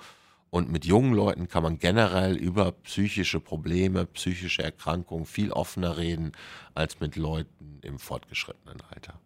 Und 0.51 0.71
mit 0.71 0.85
jungen 0.85 1.15
Leuten 1.15 1.49
kann 1.49 1.65
man 1.65 1.81
generell 1.81 2.37
über 2.37 2.71
psychische 2.73 3.41
Probleme, 3.41 4.07
psychische 4.07 4.63
Erkrankungen 4.63 5.27
viel 5.27 5.51
offener 5.51 5.97
reden 5.97 6.31
als 6.75 7.01
mit 7.01 7.17
Leuten 7.17 7.81
im 7.83 7.99
fortgeschrittenen 7.99 8.79
Alter. 8.91 9.19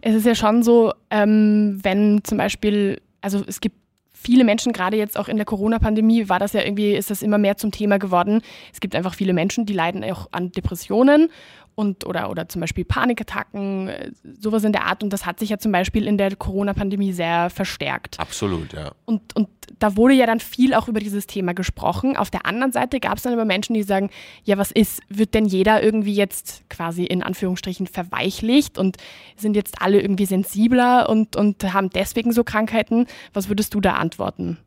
Es 0.00 0.14
ist 0.14 0.26
ja 0.26 0.34
schon 0.34 0.62
so, 0.62 0.92
ähm, 1.10 1.78
wenn 1.82 2.20
zum 2.24 2.38
Beispiel, 2.38 3.00
also 3.20 3.42
es 3.46 3.60
gibt 3.60 3.76
viele 4.12 4.44
Menschen, 4.44 4.72
gerade 4.72 4.96
jetzt 4.96 5.18
auch 5.18 5.28
in 5.28 5.36
der 5.36 5.46
Corona-Pandemie, 5.46 6.28
war 6.28 6.38
das 6.38 6.52
ja 6.52 6.62
irgendwie, 6.62 6.92
ist 6.92 7.10
das 7.10 7.22
immer 7.22 7.38
mehr 7.38 7.56
zum 7.56 7.70
Thema 7.70 7.98
geworden. 7.98 8.42
Es 8.72 8.80
gibt 8.80 8.94
einfach 8.94 9.14
viele 9.14 9.32
Menschen, 9.32 9.64
die 9.64 9.72
leiden 9.72 10.04
auch 10.04 10.28
an 10.32 10.52
Depressionen 10.52 11.30
und 11.74 12.06
oder, 12.06 12.30
oder 12.30 12.48
zum 12.48 12.60
Beispiel 12.60 12.84
Panikattacken, 12.84 13.88
äh, 13.88 14.10
sowas 14.38 14.64
in 14.64 14.72
der 14.72 14.86
Art. 14.86 15.02
Und 15.02 15.12
das 15.12 15.26
hat 15.26 15.38
sich 15.38 15.50
ja 15.50 15.58
zum 15.58 15.72
Beispiel 15.72 16.06
in 16.06 16.18
der 16.18 16.34
Corona-Pandemie 16.36 17.12
sehr 17.12 17.50
verstärkt. 17.50 18.18
Absolut, 18.20 18.72
ja. 18.72 18.92
Und, 19.04 19.34
und 19.36 19.48
da 19.78 19.96
wurde 19.96 20.14
ja 20.14 20.26
dann 20.26 20.40
viel 20.40 20.74
auch 20.74 20.88
über 20.88 21.00
dieses 21.00 21.26
Thema 21.26 21.54
gesprochen. 21.54 22.16
Auf 22.16 22.30
der 22.30 22.46
anderen 22.46 22.72
Seite 22.72 23.00
gab 23.00 23.16
es 23.16 23.22
dann 23.22 23.32
aber 23.32 23.44
Menschen, 23.44 23.74
die 23.74 23.82
sagen, 23.82 24.10
ja, 24.44 24.58
was 24.58 24.70
ist, 24.70 25.00
wird 25.08 25.34
denn 25.34 25.46
jeder 25.46 25.82
irgendwie 25.82 26.14
jetzt 26.14 26.68
quasi 26.68 27.04
in 27.04 27.22
Anführungsstrichen 27.22 27.86
verweichlicht 27.86 28.78
und 28.78 28.96
sind 29.36 29.56
jetzt 29.56 29.80
alle 29.80 30.00
irgendwie 30.00 30.26
sensibler 30.26 31.08
und, 31.08 31.36
und 31.36 31.72
haben 31.72 31.90
deswegen 31.90 32.32
so 32.32 32.44
Krankheiten? 32.44 33.06
Was 33.32 33.48
würdest 33.48 33.74
du 33.74 33.80
da 33.80 33.94
antworten? 33.94 34.58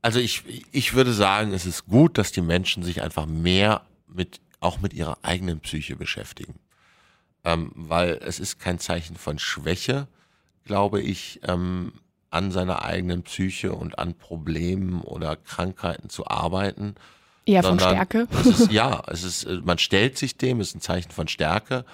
Also 0.00 0.18
ich, 0.18 0.42
ich 0.72 0.94
würde 0.94 1.12
sagen, 1.12 1.52
es 1.52 1.64
ist 1.64 1.86
gut, 1.86 2.18
dass 2.18 2.32
die 2.32 2.40
Menschen 2.40 2.82
sich 2.82 3.02
einfach 3.02 3.26
mehr 3.26 3.82
mit 4.08 4.40
auch 4.62 4.80
mit 4.80 4.92
ihrer 4.94 5.18
eigenen 5.22 5.60
Psyche 5.60 5.96
beschäftigen. 5.96 6.54
Ähm, 7.44 7.72
weil 7.74 8.20
es 8.22 8.38
ist 8.38 8.58
kein 8.58 8.78
Zeichen 8.78 9.16
von 9.16 9.38
Schwäche, 9.38 10.06
glaube 10.64 11.00
ich, 11.00 11.40
ähm, 11.44 11.92
an 12.30 12.50
seiner 12.50 12.82
eigenen 12.82 13.22
Psyche 13.24 13.72
und 13.72 13.98
an 13.98 14.14
Problemen 14.14 15.02
oder 15.02 15.36
Krankheiten 15.36 16.08
zu 16.08 16.26
arbeiten. 16.26 16.94
Eher 17.44 17.62
von 17.62 17.78
Stärke. 17.78 18.28
Es 18.30 18.46
ist, 18.46 18.72
ja, 18.72 19.02
es 19.08 19.24
ist, 19.24 19.44
äh, 19.44 19.60
man 19.62 19.78
stellt 19.78 20.16
sich 20.16 20.36
dem, 20.36 20.60
es 20.60 20.68
ist 20.68 20.76
ein 20.76 20.80
Zeichen 20.80 21.10
von 21.10 21.28
Stärke 21.28 21.84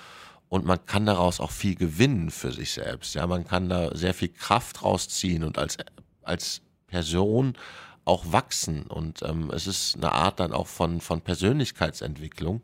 und 0.48 0.64
man 0.64 0.84
kann 0.86 1.06
daraus 1.06 1.40
auch 1.40 1.50
viel 1.50 1.74
gewinnen 1.74 2.30
für 2.30 2.52
sich 2.52 2.72
selbst. 2.72 3.14
Ja, 3.14 3.26
man 3.26 3.46
kann 3.46 3.68
da 3.68 3.94
sehr 3.96 4.14
viel 4.14 4.28
Kraft 4.28 4.82
rausziehen 4.82 5.42
und 5.42 5.58
als, 5.58 5.78
als 6.22 6.60
Person 6.86 7.54
auch 8.08 8.32
wachsen. 8.32 8.82
Und 8.84 9.22
ähm, 9.22 9.50
es 9.50 9.66
ist 9.66 9.96
eine 9.96 10.12
Art 10.12 10.40
dann 10.40 10.52
auch 10.52 10.66
von, 10.66 11.00
von 11.00 11.20
Persönlichkeitsentwicklung. 11.20 12.62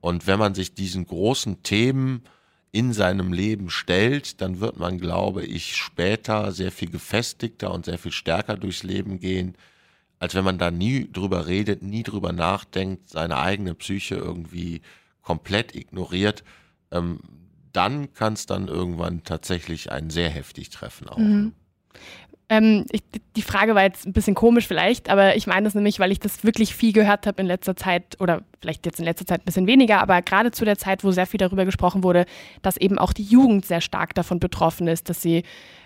Und 0.00 0.26
wenn 0.26 0.38
man 0.38 0.54
sich 0.54 0.74
diesen 0.74 1.06
großen 1.06 1.62
Themen 1.62 2.22
in 2.70 2.92
seinem 2.92 3.32
Leben 3.32 3.70
stellt, 3.70 4.40
dann 4.40 4.60
wird 4.60 4.78
man, 4.78 4.98
glaube 4.98 5.44
ich, 5.44 5.76
später 5.76 6.52
sehr 6.52 6.70
viel 6.70 6.90
gefestigter 6.90 7.72
und 7.72 7.86
sehr 7.86 7.98
viel 7.98 8.12
stärker 8.12 8.56
durchs 8.56 8.82
Leben 8.82 9.18
gehen, 9.18 9.56
als 10.20 10.34
wenn 10.34 10.44
man 10.44 10.58
da 10.58 10.70
nie 10.70 11.10
drüber 11.10 11.46
redet, 11.46 11.82
nie 11.82 12.02
drüber 12.02 12.32
nachdenkt, 12.32 13.08
seine 13.08 13.38
eigene 13.38 13.74
Psyche 13.74 14.16
irgendwie 14.16 14.82
komplett 15.22 15.74
ignoriert. 15.74 16.44
Ähm, 16.90 17.20
dann 17.72 18.12
kann 18.14 18.34
es 18.34 18.46
dann 18.46 18.68
irgendwann 18.68 19.24
tatsächlich 19.24 19.90
einen 19.90 20.10
sehr 20.10 20.30
heftig 20.30 20.70
treffen 20.70 21.08
auch. 21.08 21.18
Mhm. 21.18 21.52
Ähm, 22.50 22.86
ich, 22.90 23.02
die 23.36 23.42
Frage 23.42 23.74
war 23.74 23.82
jetzt 23.82 24.06
ein 24.06 24.14
bisschen 24.14 24.34
komisch 24.34 24.66
vielleicht, 24.66 25.10
aber 25.10 25.36
ich 25.36 25.46
meine 25.46 25.64
das 25.64 25.74
nämlich, 25.74 26.00
weil 26.00 26.10
ich 26.10 26.18
das 26.18 26.44
wirklich 26.44 26.74
viel 26.74 26.94
gehört 26.94 27.26
habe 27.26 27.42
in 27.42 27.46
letzter 27.46 27.76
Zeit 27.76 28.16
oder 28.20 28.42
vielleicht 28.60 28.86
jetzt 28.86 28.98
in 28.98 29.04
letzter 29.04 29.26
Zeit 29.26 29.42
ein 29.42 29.44
bisschen 29.44 29.66
weniger, 29.66 30.00
aber 30.00 30.22
gerade 30.22 30.50
zu 30.50 30.64
der 30.64 30.78
Zeit, 30.78 31.04
wo 31.04 31.10
sehr 31.10 31.26
viel 31.26 31.38
darüber 31.38 31.66
gesprochen 31.66 32.02
wurde, 32.02 32.24
dass 32.62 32.78
eben 32.78 32.98
auch 32.98 33.12
die 33.12 33.22
Jugend 33.22 33.66
sehr 33.66 33.82
stark 33.82 34.14
davon 34.14 34.40
betroffen 34.40 34.88
ist, 34.88 35.10
dass 35.10 35.20
sie. 35.20 35.42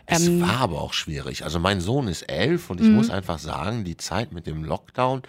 es 0.06 0.28
ähm, 0.28 0.40
war 0.42 0.60
aber 0.60 0.80
auch 0.80 0.92
schwierig. 0.92 1.42
Also 1.42 1.58
mein 1.58 1.80
Sohn 1.80 2.06
ist 2.06 2.22
elf 2.22 2.70
und 2.70 2.80
ich 2.80 2.86
mhm. 2.86 2.94
muss 2.94 3.10
einfach 3.10 3.40
sagen, 3.40 3.82
die 3.82 3.96
Zeit 3.96 4.32
mit 4.32 4.46
dem 4.46 4.62
Lockdown, 4.62 5.22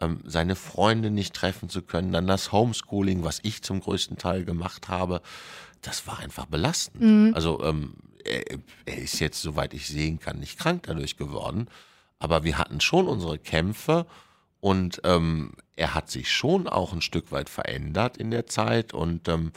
ähm, 0.00 0.20
seine 0.24 0.56
Freunde 0.56 1.10
nicht 1.10 1.34
treffen 1.34 1.68
zu 1.68 1.82
können, 1.82 2.12
dann 2.12 2.26
das 2.26 2.50
Homeschooling, 2.50 3.24
was 3.24 3.40
ich 3.42 3.62
zum 3.62 3.80
größten 3.80 4.16
Teil 4.16 4.46
gemacht 4.46 4.88
habe, 4.88 5.20
das 5.82 6.06
war 6.06 6.18
einfach 6.20 6.46
belastend. 6.46 7.02
Mhm. 7.02 7.32
Also 7.34 7.62
ähm, 7.62 7.94
er, 8.24 8.58
er 8.86 8.98
ist 8.98 9.20
jetzt, 9.20 9.40
soweit 9.40 9.74
ich 9.74 9.86
sehen 9.86 10.18
kann, 10.18 10.38
nicht 10.38 10.58
krank 10.58 10.84
dadurch 10.86 11.16
geworden. 11.16 11.68
Aber 12.18 12.44
wir 12.44 12.58
hatten 12.58 12.80
schon 12.80 13.08
unsere 13.08 13.38
Kämpfe 13.38 14.06
und 14.60 15.00
ähm, 15.04 15.52
er 15.74 15.94
hat 15.94 16.10
sich 16.10 16.30
schon 16.30 16.68
auch 16.68 16.92
ein 16.92 17.02
Stück 17.02 17.32
weit 17.32 17.48
verändert 17.48 18.16
in 18.16 18.30
der 18.30 18.46
Zeit 18.46 18.94
und 18.94 19.28
ähm, 19.28 19.52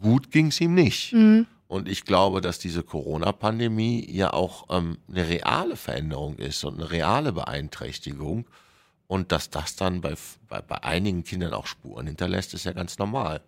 gut 0.00 0.30
ging 0.30 0.48
es 0.48 0.60
ihm 0.60 0.74
nicht. 0.74 1.12
Mhm. 1.12 1.46
Und 1.66 1.88
ich 1.88 2.04
glaube, 2.04 2.42
dass 2.42 2.58
diese 2.58 2.82
Corona-Pandemie 2.82 4.06
ja 4.10 4.32
auch 4.32 4.66
ähm, 4.68 4.98
eine 5.08 5.26
reale 5.26 5.76
Veränderung 5.76 6.36
ist 6.36 6.62
und 6.64 6.74
eine 6.74 6.90
reale 6.90 7.32
Beeinträchtigung. 7.32 8.46
Und 9.06 9.32
dass 9.32 9.48
das 9.48 9.74
dann 9.76 10.02
bei, 10.02 10.14
bei, 10.48 10.60
bei 10.60 10.84
einigen 10.84 11.24
Kindern 11.24 11.54
auch 11.54 11.66
Spuren 11.66 12.06
hinterlässt, 12.06 12.52
ist 12.52 12.64
ja 12.64 12.72
ganz 12.72 12.98
normal. 12.98 13.40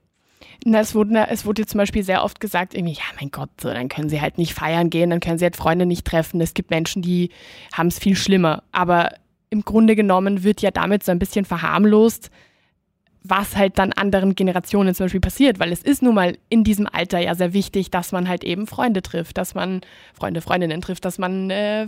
Na, 0.64 0.80
es, 0.80 0.94
wurde, 0.94 1.26
es 1.28 1.44
wurde 1.44 1.66
zum 1.66 1.78
Beispiel 1.78 2.02
sehr 2.02 2.24
oft 2.24 2.40
gesagt, 2.40 2.74
irgendwie, 2.74 2.94
ja, 2.94 3.04
mein 3.20 3.30
Gott, 3.30 3.50
so, 3.60 3.68
dann 3.68 3.88
können 3.88 4.08
sie 4.08 4.20
halt 4.20 4.38
nicht 4.38 4.54
feiern 4.54 4.90
gehen, 4.90 5.10
dann 5.10 5.20
können 5.20 5.38
sie 5.38 5.44
halt 5.44 5.56
Freunde 5.56 5.86
nicht 5.86 6.06
treffen. 6.06 6.40
Es 6.40 6.54
gibt 6.54 6.70
Menschen, 6.70 7.02
die 7.02 7.30
haben 7.72 7.88
es 7.88 7.98
viel 7.98 8.16
schlimmer. 8.16 8.62
Aber 8.72 9.10
im 9.50 9.62
Grunde 9.64 9.94
genommen 9.94 10.42
wird 10.42 10.62
ja 10.62 10.70
damit 10.70 11.04
so 11.04 11.12
ein 11.12 11.18
bisschen 11.18 11.44
verharmlost, 11.44 12.30
was 13.22 13.56
halt 13.56 13.78
dann 13.78 13.92
anderen 13.92 14.34
Generationen 14.34 14.94
zum 14.94 15.04
Beispiel 15.04 15.20
passiert, 15.20 15.58
weil 15.58 15.72
es 15.72 15.82
ist 15.82 16.02
nun 16.02 16.14
mal 16.14 16.36
in 16.50 16.62
diesem 16.62 16.86
Alter 16.86 17.18
ja 17.18 17.34
sehr 17.34 17.54
wichtig, 17.54 17.90
dass 17.90 18.12
man 18.12 18.28
halt 18.28 18.44
eben 18.44 18.66
Freunde 18.66 19.00
trifft, 19.00 19.38
dass 19.38 19.54
man 19.54 19.80
Freunde, 20.12 20.42
Freundinnen 20.42 20.82
trifft, 20.82 21.06
dass 21.06 21.18
man 21.18 21.48
äh, 21.50 21.86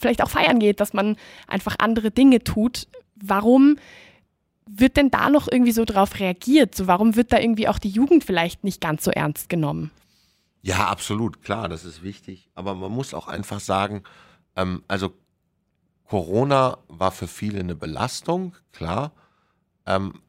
vielleicht 0.00 0.22
auch 0.22 0.30
feiern 0.30 0.58
geht, 0.58 0.80
dass 0.80 0.92
man 0.92 1.16
einfach 1.46 1.76
andere 1.78 2.10
Dinge 2.10 2.42
tut. 2.42 2.88
Warum 3.14 3.76
wird 4.66 4.96
denn 4.96 5.10
da 5.10 5.30
noch 5.30 5.48
irgendwie 5.50 5.72
so 5.72 5.84
drauf 5.84 6.18
reagiert? 6.18 6.74
So, 6.74 6.86
warum 6.86 7.16
wird 7.16 7.32
da 7.32 7.38
irgendwie 7.38 7.68
auch 7.68 7.78
die 7.78 7.90
Jugend 7.90 8.24
vielleicht 8.24 8.64
nicht 8.64 8.80
ganz 8.80 9.04
so 9.04 9.10
ernst 9.10 9.48
genommen? 9.48 9.90
Ja, 10.62 10.86
absolut, 10.86 11.42
klar, 11.42 11.68
das 11.68 11.84
ist 11.84 12.02
wichtig. 12.02 12.48
Aber 12.54 12.74
man 12.74 12.92
muss 12.92 13.14
auch 13.14 13.26
einfach 13.28 13.60
sagen, 13.60 14.04
ähm, 14.56 14.82
also 14.86 15.12
Corona 16.06 16.78
war 16.88 17.10
für 17.10 17.26
viele 17.26 17.60
eine 17.60 17.74
Belastung, 17.74 18.54
klar. 18.72 19.12
Ähm, 19.86 20.20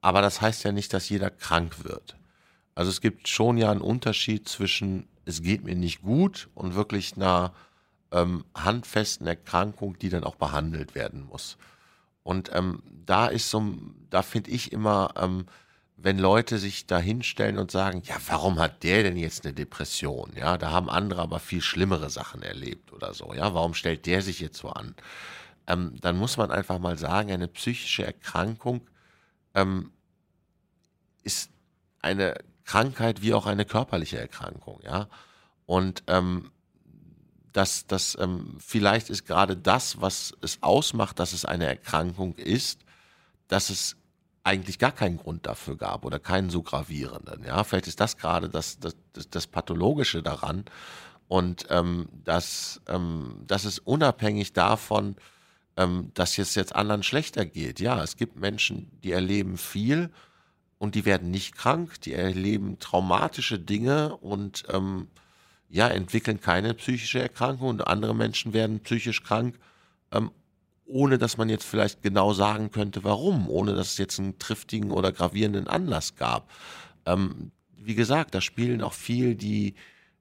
aber 0.00 0.22
das 0.22 0.40
heißt 0.40 0.64
ja 0.64 0.72
nicht, 0.72 0.92
dass 0.92 1.08
jeder 1.08 1.30
krank 1.30 1.84
wird. 1.84 2.16
Also 2.74 2.90
es 2.90 3.00
gibt 3.00 3.28
schon 3.28 3.58
ja 3.58 3.70
einen 3.70 3.80
Unterschied 3.80 4.48
zwischen, 4.48 5.08
es 5.24 5.42
geht 5.42 5.64
mir 5.64 5.74
nicht 5.74 6.02
gut 6.02 6.48
und 6.54 6.74
wirklich 6.74 7.16
einer 7.16 7.52
ähm, 8.10 8.44
handfesten 8.54 9.26
Erkrankung, 9.26 9.98
die 9.98 10.08
dann 10.08 10.24
auch 10.24 10.36
behandelt 10.36 10.94
werden 10.94 11.26
muss. 11.26 11.58
Und 12.28 12.50
ähm, 12.52 12.82
da 13.06 13.28
ist 13.28 13.48
so, 13.48 13.72
da 14.10 14.20
finde 14.20 14.50
ich 14.50 14.70
immer, 14.70 15.14
ähm, 15.16 15.46
wenn 15.96 16.18
Leute 16.18 16.58
sich 16.58 16.86
da 16.86 16.98
hinstellen 16.98 17.56
und 17.56 17.70
sagen, 17.70 18.02
ja, 18.04 18.16
warum 18.26 18.58
hat 18.58 18.82
der 18.82 19.02
denn 19.02 19.16
jetzt 19.16 19.46
eine 19.46 19.54
Depression? 19.54 20.32
Ja, 20.36 20.58
da 20.58 20.70
haben 20.70 20.90
andere 20.90 21.22
aber 21.22 21.38
viel 21.38 21.62
schlimmere 21.62 22.10
Sachen 22.10 22.42
erlebt 22.42 22.92
oder 22.92 23.14
so. 23.14 23.32
Ja, 23.32 23.54
warum 23.54 23.72
stellt 23.72 24.04
der 24.04 24.20
sich 24.20 24.40
jetzt 24.40 24.58
so 24.58 24.68
an? 24.68 24.94
Ähm, 25.66 25.94
dann 26.02 26.18
muss 26.18 26.36
man 26.36 26.50
einfach 26.50 26.78
mal 26.78 26.98
sagen, 26.98 27.32
eine 27.32 27.48
psychische 27.48 28.04
Erkrankung 28.04 28.82
ähm, 29.54 29.90
ist 31.22 31.50
eine 32.02 32.34
Krankheit 32.66 33.22
wie 33.22 33.32
auch 33.32 33.46
eine 33.46 33.64
körperliche 33.64 34.18
Erkrankung. 34.18 34.80
Ja, 34.84 35.08
und 35.64 36.02
ähm, 36.08 36.50
dass 37.52 37.86
das 37.86 38.16
ähm, 38.20 38.56
vielleicht 38.58 39.10
ist 39.10 39.26
gerade 39.26 39.56
das, 39.56 40.00
was 40.00 40.34
es 40.40 40.62
ausmacht, 40.62 41.18
dass 41.18 41.32
es 41.32 41.44
eine 41.44 41.66
Erkrankung 41.66 42.34
ist, 42.36 42.84
dass 43.48 43.70
es 43.70 43.96
eigentlich 44.44 44.78
gar 44.78 44.92
keinen 44.92 45.18
Grund 45.18 45.46
dafür 45.46 45.76
gab 45.76 46.04
oder 46.04 46.18
keinen 46.18 46.50
so 46.50 46.62
gravierenden. 46.62 47.44
Ja, 47.44 47.64
vielleicht 47.64 47.86
ist 47.86 48.00
das 48.00 48.16
gerade 48.16 48.48
das, 48.48 48.78
das, 48.78 48.96
das, 49.12 49.28
das 49.28 49.46
Pathologische 49.46 50.22
daran 50.22 50.64
und 51.28 51.66
ähm, 51.68 52.08
dass, 52.24 52.80
ähm, 52.88 53.42
dass 53.46 53.64
es 53.64 53.78
unabhängig 53.78 54.54
davon, 54.54 55.16
ähm, 55.76 56.10
dass 56.14 56.38
es 56.38 56.54
jetzt 56.54 56.74
anderen 56.74 57.02
schlechter 57.02 57.44
geht. 57.44 57.78
Ja, 57.78 58.02
es 58.02 58.16
gibt 58.16 58.36
Menschen, 58.36 58.90
die 59.02 59.12
erleben 59.12 59.58
viel 59.58 60.10
und 60.78 60.94
die 60.94 61.04
werden 61.04 61.30
nicht 61.30 61.54
krank, 61.54 62.00
die 62.00 62.14
erleben 62.14 62.78
traumatische 62.78 63.58
Dinge 63.58 64.16
und 64.16 64.64
ähm, 64.70 65.08
ja, 65.68 65.88
entwickeln 65.88 66.40
keine 66.40 66.74
psychische 66.74 67.20
Erkrankung 67.20 67.68
und 67.68 67.86
andere 67.86 68.14
Menschen 68.14 68.52
werden 68.52 68.80
psychisch 68.80 69.22
krank, 69.22 69.58
ähm, 70.12 70.30
ohne 70.86 71.18
dass 71.18 71.36
man 71.36 71.50
jetzt 71.50 71.64
vielleicht 71.64 72.02
genau 72.02 72.32
sagen 72.32 72.70
könnte, 72.70 73.04
warum, 73.04 73.48
ohne 73.48 73.74
dass 73.74 73.92
es 73.92 73.98
jetzt 73.98 74.18
einen 74.18 74.38
triftigen 74.38 74.90
oder 74.90 75.12
gravierenden 75.12 75.68
Anlass 75.68 76.16
gab. 76.16 76.50
Ähm, 77.04 77.52
wie 77.76 77.94
gesagt, 77.94 78.34
da 78.34 78.40
spielen 78.40 78.82
auch 78.82 78.94
viel 78.94 79.34
die, 79.34 79.74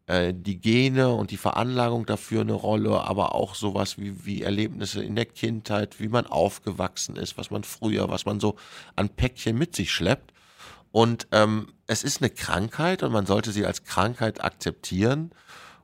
äh, 0.07 0.33
die 0.33 0.59
Gene 0.59 1.09
und 1.13 1.31
die 1.31 1.37
Veranlagung 1.37 2.05
dafür 2.05 2.41
eine 2.41 2.53
Rolle, 2.53 3.01
aber 3.01 3.33
auch 3.33 3.55
sowas 3.55 3.97
wie, 3.97 4.25
wie 4.25 4.41
Erlebnisse 4.41 5.03
in 5.03 5.15
der 5.15 5.25
Kindheit, 5.25 5.99
wie 6.01 6.09
man 6.09 6.25
aufgewachsen 6.25 7.15
ist, 7.15 7.37
was 7.37 7.49
man 7.49 7.63
früher, 7.63 8.09
was 8.09 8.25
man 8.25 8.41
so 8.41 8.55
an 8.97 9.09
Päckchen 9.09 9.57
mit 9.57 9.75
sich 9.75 9.91
schleppt. 9.91 10.33
Und 10.91 11.27
ähm, 11.31 11.73
es 11.85 12.03
ist 12.03 12.21
eine 12.21 12.29
Krankheit 12.29 13.03
und 13.03 13.11
man 13.11 13.25
sollte 13.25 13.51
sie 13.51 13.65
als 13.65 13.83
Krankheit 13.83 14.43
akzeptieren 14.43 15.31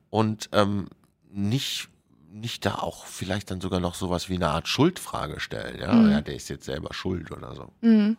und 0.10 0.50
ähm, 0.54 0.88
nicht 1.32 1.90
nicht 2.34 2.66
da 2.66 2.76
auch 2.76 3.06
vielleicht 3.06 3.52
dann 3.52 3.62
sogar 3.62 3.80
noch 3.80 3.94
sowas 3.94 4.28
wie 4.28 4.36
eine 4.36 4.50
Art 4.50 4.68
Schuldfrage 4.68 5.40
stellen. 5.40 5.80
Ja, 5.80 5.94
mhm. 5.94 6.12
ja 6.12 6.22
der 6.22 6.36
ist 6.36 6.50
jetzt 6.50 6.66
selber 6.66 6.94
schuld 6.94 7.32
oder 7.32 7.54
so. 7.54 7.72
Mhm. 7.82 8.18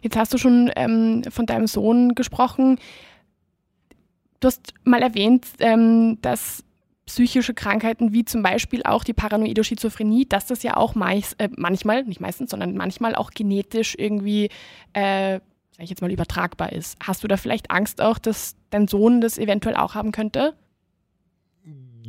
Jetzt 0.00 0.16
hast 0.16 0.32
du 0.32 0.38
schon 0.38 0.70
ähm, 0.76 1.24
von 1.28 1.46
deinem 1.46 1.66
Sohn 1.66 2.14
gesprochen. 2.14 2.78
Du 4.40 4.46
hast 4.46 4.74
mal 4.84 5.02
erwähnt, 5.02 5.46
ähm, 5.58 6.18
dass 6.22 6.64
psychische 7.06 7.54
Krankheiten 7.54 8.12
wie 8.12 8.24
zum 8.24 8.42
Beispiel 8.42 8.82
auch 8.84 9.02
die 9.02 9.14
paranoide 9.14 9.64
Schizophrenie, 9.64 10.26
dass 10.26 10.46
das 10.46 10.62
ja 10.62 10.76
auch 10.76 10.94
meist, 10.94 11.40
äh, 11.40 11.48
manchmal, 11.56 12.04
nicht 12.04 12.20
meistens, 12.20 12.50
sondern 12.50 12.76
manchmal 12.76 13.14
auch 13.14 13.30
genetisch 13.30 13.96
irgendwie 13.98 14.50
äh, 14.92 15.40
sag 15.78 15.84
ich 15.84 15.90
jetzt 15.90 16.02
mal, 16.02 16.10
übertragbar 16.10 16.72
ist. 16.72 16.96
Hast 17.00 17.22
du 17.22 17.28
da 17.28 17.36
vielleicht 17.36 17.70
Angst 17.70 18.00
auch, 18.00 18.18
dass 18.18 18.56
dein 18.70 18.88
Sohn 18.88 19.20
das 19.20 19.38
eventuell 19.38 19.76
auch 19.76 19.94
haben 19.94 20.10
könnte? 20.10 20.54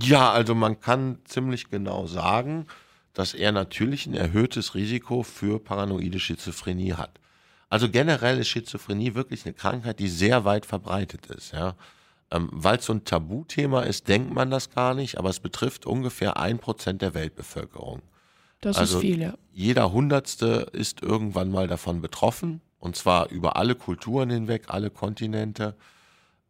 Ja, 0.01 0.31
also 0.31 0.55
man 0.55 0.79
kann 0.79 1.19
ziemlich 1.25 1.69
genau 1.69 2.07
sagen, 2.07 2.65
dass 3.13 3.35
er 3.35 3.51
natürlich 3.51 4.07
ein 4.07 4.15
erhöhtes 4.15 4.73
Risiko 4.73 5.21
für 5.21 5.59
paranoide 5.59 6.19
Schizophrenie 6.19 6.93
hat. 6.93 7.19
Also 7.69 7.89
generell 7.89 8.39
ist 8.39 8.47
Schizophrenie 8.47 9.13
wirklich 9.13 9.45
eine 9.45 9.53
Krankheit, 9.53 9.99
die 9.99 10.09
sehr 10.09 10.45
weit 10.45 10.65
verbreitet 10.65 11.27
ist. 11.27 11.53
Ja. 11.53 11.75
Ähm, 12.31 12.49
Weil 12.51 12.77
es 12.77 12.85
so 12.85 12.93
ein 12.93 13.03
Tabuthema 13.03 13.83
ist, 13.83 14.07
denkt 14.07 14.33
man 14.33 14.49
das 14.49 14.71
gar 14.71 14.95
nicht, 14.95 15.19
aber 15.19 15.29
es 15.29 15.39
betrifft 15.39 15.85
ungefähr 15.85 16.37
ein 16.37 16.57
Prozent 16.57 17.03
der 17.03 17.13
Weltbevölkerung. 17.13 18.01
Das 18.61 18.77
also 18.77 18.97
ist 18.97 19.01
viel, 19.01 19.21
ja. 19.21 19.35
Jeder 19.53 19.91
Hundertste 19.91 20.71
ist 20.73 21.03
irgendwann 21.03 21.51
mal 21.51 21.67
davon 21.67 22.01
betroffen. 22.01 22.61
Und 22.79 22.95
zwar 22.95 23.29
über 23.29 23.55
alle 23.57 23.75
Kulturen 23.75 24.29
hinweg, 24.29 24.65
alle 24.67 24.89
Kontinente. 24.89 25.75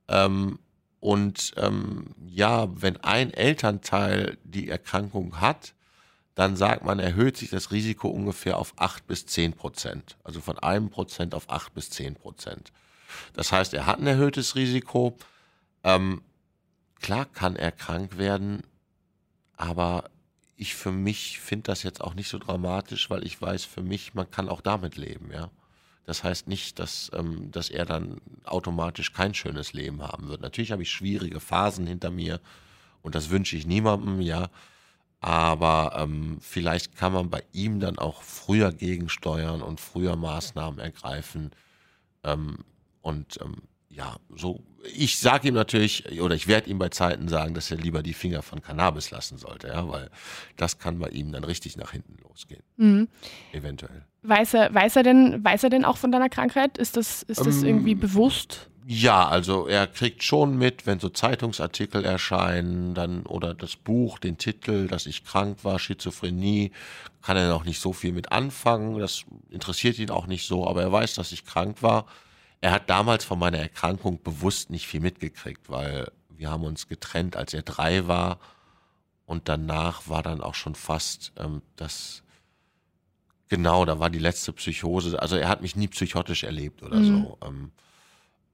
Ähm, 0.07 0.59
und 0.99 1.53
ähm, 1.57 2.15
ja, 2.27 2.67
wenn 2.81 2.97
ein 2.97 3.33
Elternteil 3.33 4.37
die 4.43 4.69
Erkrankung 4.69 5.39
hat, 5.41 5.73
dann 6.35 6.55
sagt 6.55 6.85
man, 6.85 6.99
erhöht 6.99 7.37
sich 7.37 7.49
das 7.49 7.71
Risiko 7.71 8.07
ungefähr 8.07 8.57
auf 8.57 8.73
8 8.77 9.07
bis 9.07 9.25
10 9.25 9.53
Prozent. 9.53 10.17
Also 10.23 10.39
von 10.39 10.57
einem 10.59 10.89
Prozent 10.89 11.33
auf 11.33 11.49
8 11.49 11.73
bis 11.73 11.89
10 11.89 12.15
Prozent. 12.15 12.71
Das 13.33 13.51
heißt, 13.51 13.73
er 13.73 13.85
hat 13.85 13.99
ein 13.99 14.07
erhöhtes 14.07 14.55
Risiko. 14.55 15.17
Ähm, 15.83 16.21
klar 17.01 17.25
kann 17.25 17.55
er 17.55 17.71
krank 17.71 18.17
werden, 18.17 18.63
aber 19.57 20.09
ich 20.55 20.75
für 20.75 20.91
mich 20.91 21.39
finde 21.39 21.63
das 21.63 21.83
jetzt 21.83 22.01
auch 22.01 22.13
nicht 22.13 22.29
so 22.29 22.37
dramatisch, 22.37 23.09
weil 23.09 23.25
ich 23.25 23.41
weiß 23.41 23.65
für 23.65 23.81
mich, 23.81 24.13
man 24.13 24.29
kann 24.29 24.49
auch 24.49 24.61
damit 24.61 24.97
leben, 24.97 25.31
ja. 25.31 25.49
Das 26.09 26.23
heißt 26.23 26.47
nicht, 26.47 26.79
dass, 26.79 27.11
ähm, 27.13 27.51
dass 27.51 27.69
er 27.69 27.85
dann 27.85 28.19
automatisch 28.43 29.13
kein 29.13 29.35
schönes 29.35 29.73
Leben 29.73 30.01
haben 30.01 30.27
wird. 30.27 30.41
Natürlich 30.41 30.71
habe 30.71 30.81
ich 30.81 30.89
schwierige 30.89 31.39
Phasen 31.39 31.85
hinter 31.85 32.09
mir 32.09 32.39
und 33.03 33.13
das 33.13 33.29
wünsche 33.29 33.55
ich 33.55 33.67
niemandem, 33.67 34.19
ja. 34.19 34.49
Aber 35.19 35.93
ähm, 35.95 36.39
vielleicht 36.41 36.95
kann 36.95 37.13
man 37.13 37.29
bei 37.29 37.43
ihm 37.51 37.79
dann 37.79 37.99
auch 37.99 38.23
früher 38.23 38.71
gegensteuern 38.71 39.61
und 39.61 39.79
früher 39.79 40.15
Maßnahmen 40.15 40.79
ergreifen. 40.79 41.51
Ähm, 42.23 42.57
und 43.03 43.39
ähm, 43.43 43.57
ja, 43.99 44.15
so, 44.33 44.63
ich 44.95 45.19
sage 45.19 45.49
ihm 45.49 45.53
natürlich, 45.55 46.21
oder 46.21 46.33
ich 46.33 46.47
werde 46.47 46.69
ihm 46.69 46.79
bei 46.79 46.87
Zeiten 46.87 47.27
sagen, 47.27 47.53
dass 47.53 47.69
er 47.69 47.75
lieber 47.75 48.01
die 48.01 48.13
Finger 48.13 48.41
von 48.41 48.61
Cannabis 48.61 49.11
lassen 49.11 49.37
sollte, 49.37 49.67
ja, 49.67 49.89
weil 49.89 50.09
das 50.55 50.79
kann 50.79 50.99
bei 50.99 51.09
ihm 51.09 51.33
dann 51.33 51.43
richtig 51.43 51.75
nach 51.75 51.91
hinten 51.91 52.15
losgehen. 52.23 52.63
Mhm. 52.77 53.09
Eventuell. 53.51 54.05
Weiß 54.23 54.53
er, 54.53 54.73
weiß 54.73 54.95
er 54.95 55.03
denn, 55.03 55.43
weiß 55.43 55.65
er 55.65 55.69
denn 55.69 55.83
auch 55.83 55.97
von 55.97 56.13
deiner 56.13 56.29
Krankheit? 56.29 56.77
Ist 56.77 56.95
das, 56.95 57.23
ist 57.23 57.45
das 57.45 57.61
ähm, 57.61 57.67
irgendwie 57.67 57.95
bewusst? 57.95 58.69
Ja, 58.87 59.27
also 59.27 59.67
er 59.67 59.85
kriegt 59.85 60.23
schon 60.23 60.57
mit, 60.57 60.87
wenn 60.87 60.99
so 60.99 61.09
Zeitungsartikel 61.09 62.05
erscheinen, 62.05 62.93
dann 62.93 63.25
oder 63.25 63.53
das 63.53 63.75
Buch, 63.75 64.17
den 64.17 64.37
Titel, 64.37 64.87
dass 64.87 65.07
ich 65.07 65.25
krank 65.25 65.65
war, 65.65 65.77
Schizophrenie, 65.77 66.71
kann 67.21 67.35
er 67.35 67.49
noch 67.49 67.65
nicht 67.65 67.81
so 67.81 67.91
viel 67.91 68.13
mit 68.13 68.31
anfangen. 68.31 68.97
Das 68.97 69.25
interessiert 69.49 69.99
ihn 69.99 70.09
auch 70.09 70.25
nicht 70.25 70.47
so, 70.47 70.65
aber 70.65 70.83
er 70.83 70.91
weiß, 70.91 71.15
dass 71.15 71.33
ich 71.33 71.45
krank 71.45 71.83
war 71.83 72.05
er 72.61 72.71
hat 72.71 72.89
damals 72.89 73.23
von 73.23 73.39
meiner 73.39 73.59
Erkrankung 73.59 74.21
bewusst 74.21 74.69
nicht 74.69 74.87
viel 74.87 74.99
mitgekriegt, 74.99 75.69
weil 75.69 76.11
wir 76.29 76.49
haben 76.49 76.63
uns 76.63 76.87
getrennt, 76.87 77.35
als 77.35 77.53
er 77.53 77.61
drei 77.61 78.07
war. 78.07 78.39
Und 79.25 79.47
danach 79.47 80.09
war 80.09 80.23
dann 80.23 80.41
auch 80.41 80.55
schon 80.55 80.75
fast 80.75 81.31
ähm, 81.37 81.61
das, 81.75 82.23
genau, 83.47 83.85
da 83.85 83.99
war 83.99 84.09
die 84.09 84.19
letzte 84.19 84.51
Psychose. 84.53 85.21
Also 85.21 85.35
er 85.35 85.47
hat 85.47 85.61
mich 85.61 85.75
nie 85.75 85.87
psychotisch 85.87 86.43
erlebt 86.43 86.81
oder 86.81 86.97
mhm. 86.97 87.23
so. 87.23 87.37
Ähm, 87.45 87.71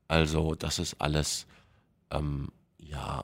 also 0.08 0.54
das 0.54 0.80
ist 0.80 1.00
alles, 1.00 1.48
ähm, 2.12 2.50
ja, 2.78 3.24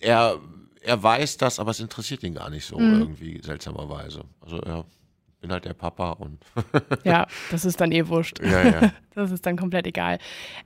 er, 0.00 0.38
er 0.80 1.02
weiß 1.02 1.36
das, 1.38 1.58
aber 1.58 1.72
es 1.72 1.80
interessiert 1.80 2.22
ihn 2.22 2.34
gar 2.34 2.50
nicht 2.50 2.64
so 2.64 2.78
mhm. 2.78 3.00
irgendwie 3.00 3.42
seltsamerweise. 3.42 4.24
Also 4.40 4.60
er 4.60 4.84
bin 5.44 5.52
halt 5.52 5.66
der 5.66 5.74
Papa 5.74 6.12
und. 6.12 6.42
ja, 7.04 7.26
das 7.50 7.66
ist 7.66 7.78
dann 7.78 7.92
eh 7.92 8.08
wurscht. 8.08 8.40
Ja, 8.40 8.62
ja. 8.62 8.92
Das 9.14 9.30
ist 9.30 9.46
dann 9.46 9.56
komplett 9.56 9.86
egal. 9.86 10.18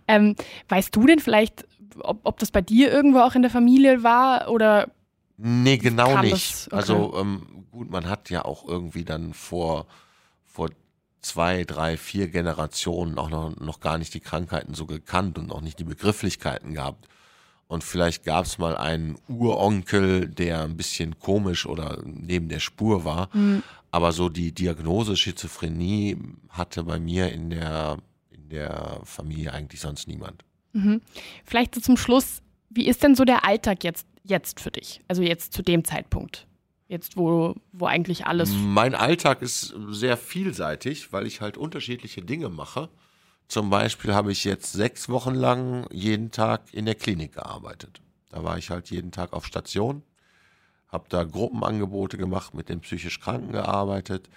Ähm, 0.06 0.34
weißt 0.68 0.94
du 0.96 1.06
denn 1.06 1.18
vielleicht, 1.18 1.66
ob, 2.00 2.20
ob 2.22 2.38
das 2.38 2.50
bei 2.50 2.62
dir 2.62 2.90
irgendwo 2.90 3.18
auch 3.18 3.34
in 3.34 3.42
der 3.42 3.50
Familie 3.50 4.02
war 4.02 4.48
oder? 4.48 4.88
Nee, 5.36 5.76
genau 5.76 6.22
nicht. 6.22 6.68
Okay. 6.68 6.76
Also 6.76 7.14
ähm, 7.18 7.66
gut, 7.70 7.90
man 7.90 8.08
hat 8.08 8.30
ja 8.30 8.46
auch 8.46 8.66
irgendwie 8.66 9.04
dann 9.04 9.34
vor, 9.34 9.86
vor 10.46 10.70
zwei, 11.20 11.64
drei, 11.64 11.98
vier 11.98 12.28
Generationen 12.28 13.18
auch 13.18 13.28
noch, 13.28 13.54
noch 13.56 13.80
gar 13.80 13.98
nicht 13.98 14.14
die 14.14 14.20
Krankheiten 14.20 14.72
so 14.72 14.86
gekannt 14.86 15.38
und 15.38 15.52
auch 15.52 15.60
nicht 15.60 15.78
die 15.78 15.84
Begrifflichkeiten 15.84 16.72
gehabt. 16.72 17.06
Und 17.66 17.84
vielleicht 17.84 18.24
gab 18.24 18.46
es 18.46 18.56
mal 18.56 18.78
einen 18.78 19.18
Uronkel, 19.28 20.26
der 20.26 20.62
ein 20.62 20.78
bisschen 20.78 21.18
komisch 21.18 21.66
oder 21.66 21.98
neben 22.02 22.48
der 22.48 22.60
Spur 22.60 23.04
war. 23.04 23.28
Mhm. 23.34 23.62
Aber 23.90 24.12
so 24.12 24.28
die 24.28 24.52
Diagnose 24.52 25.16
Schizophrenie 25.16 26.16
hatte 26.50 26.84
bei 26.84 26.98
mir 26.98 27.32
in 27.32 27.50
der, 27.50 27.98
in 28.30 28.48
der 28.48 29.00
Familie 29.04 29.52
eigentlich 29.52 29.80
sonst 29.80 30.08
niemand. 30.08 30.44
Mhm. 30.72 31.00
Vielleicht 31.44 31.74
so 31.74 31.80
zum 31.80 31.96
Schluss, 31.96 32.42
wie 32.70 32.86
ist 32.86 33.02
denn 33.02 33.14
so 33.14 33.24
der 33.24 33.44
Alltag 33.44 33.84
jetzt, 33.84 34.06
jetzt 34.24 34.60
für 34.60 34.70
dich? 34.70 35.00
Also 35.08 35.22
jetzt 35.22 35.52
zu 35.54 35.62
dem 35.62 35.84
Zeitpunkt? 35.84 36.46
Jetzt, 36.88 37.16
wo, 37.16 37.54
wo 37.72 37.86
eigentlich 37.86 38.26
alles. 38.26 38.50
Mein 38.50 38.94
Alltag 38.94 39.42
ist 39.42 39.74
sehr 39.90 40.16
vielseitig, 40.16 41.12
weil 41.12 41.26
ich 41.26 41.42
halt 41.42 41.58
unterschiedliche 41.58 42.22
Dinge 42.22 42.48
mache. 42.48 42.88
Zum 43.46 43.68
Beispiel 43.68 44.14
habe 44.14 44.32
ich 44.32 44.44
jetzt 44.44 44.72
sechs 44.72 45.08
Wochen 45.08 45.34
lang 45.34 45.86
jeden 45.90 46.30
Tag 46.30 46.62
in 46.72 46.86
der 46.86 46.94
Klinik 46.94 47.34
gearbeitet. 47.34 48.00
Da 48.30 48.42
war 48.42 48.56
ich 48.58 48.70
halt 48.70 48.90
jeden 48.90 49.10
Tag 49.10 49.32
auf 49.32 49.46
Station 49.46 50.02
habe 50.88 51.06
da 51.08 51.24
Gruppenangebote 51.24 52.16
gemacht, 52.16 52.54
mit 52.54 52.68
den 52.68 52.80
psychisch 52.80 53.20
Kranken 53.20 53.52
gearbeitet. 53.52 54.28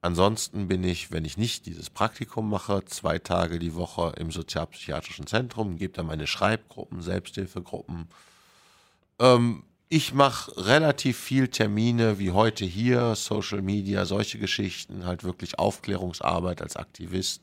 Ansonsten 0.00 0.68
bin 0.68 0.84
ich, 0.84 1.12
wenn 1.12 1.24
ich 1.24 1.38
nicht 1.38 1.64
dieses 1.66 1.88
Praktikum 1.88 2.50
mache, 2.50 2.84
zwei 2.84 3.18
Tage 3.18 3.58
die 3.58 3.74
Woche 3.74 4.12
im 4.18 4.30
sozialpsychiatrischen 4.30 5.26
Zentrum, 5.26 5.76
gebe 5.76 5.94
da 5.94 6.02
meine 6.02 6.26
Schreibgruppen, 6.26 7.00
Selbsthilfegruppen. 7.00 8.08
Ähm, 9.18 9.64
ich 9.88 10.12
mache 10.12 10.66
relativ 10.66 11.18
viel 11.18 11.48
Termine 11.48 12.18
wie 12.18 12.32
heute 12.32 12.64
hier, 12.64 13.14
Social 13.14 13.62
Media, 13.62 14.04
solche 14.04 14.38
Geschichten, 14.38 15.06
halt 15.06 15.24
wirklich 15.24 15.58
Aufklärungsarbeit 15.58 16.60
als 16.60 16.76
Aktivist. 16.76 17.42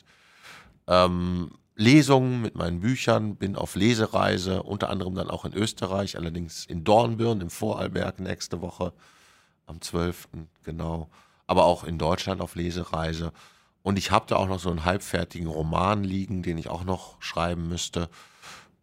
Ähm, 0.87 1.51
Lesungen 1.81 2.41
mit 2.41 2.55
meinen 2.55 2.79
Büchern, 2.79 3.35
bin 3.35 3.55
auf 3.55 3.75
Lesereise, 3.75 4.63
unter 4.63 4.89
anderem 4.89 5.15
dann 5.15 5.29
auch 5.29 5.45
in 5.45 5.53
Österreich, 5.53 6.15
allerdings 6.15 6.65
in 6.65 6.83
Dornbirn 6.83 7.41
im 7.41 7.49
Vorarlberg 7.49 8.19
nächste 8.19 8.61
Woche 8.61 8.93
am 9.65 9.81
12. 9.81 10.29
genau, 10.63 11.09
aber 11.47 11.65
auch 11.65 11.83
in 11.83 11.97
Deutschland 11.97 12.39
auf 12.39 12.55
Lesereise. 12.55 13.33
Und 13.81 13.97
ich 13.97 14.11
habe 14.11 14.25
da 14.27 14.35
auch 14.35 14.47
noch 14.47 14.59
so 14.59 14.69
einen 14.69 14.85
halbfertigen 14.85 15.47
Roman 15.47 16.03
liegen, 16.03 16.43
den 16.43 16.59
ich 16.59 16.69
auch 16.69 16.83
noch 16.83 17.19
schreiben 17.19 17.67
müsste. 17.67 18.09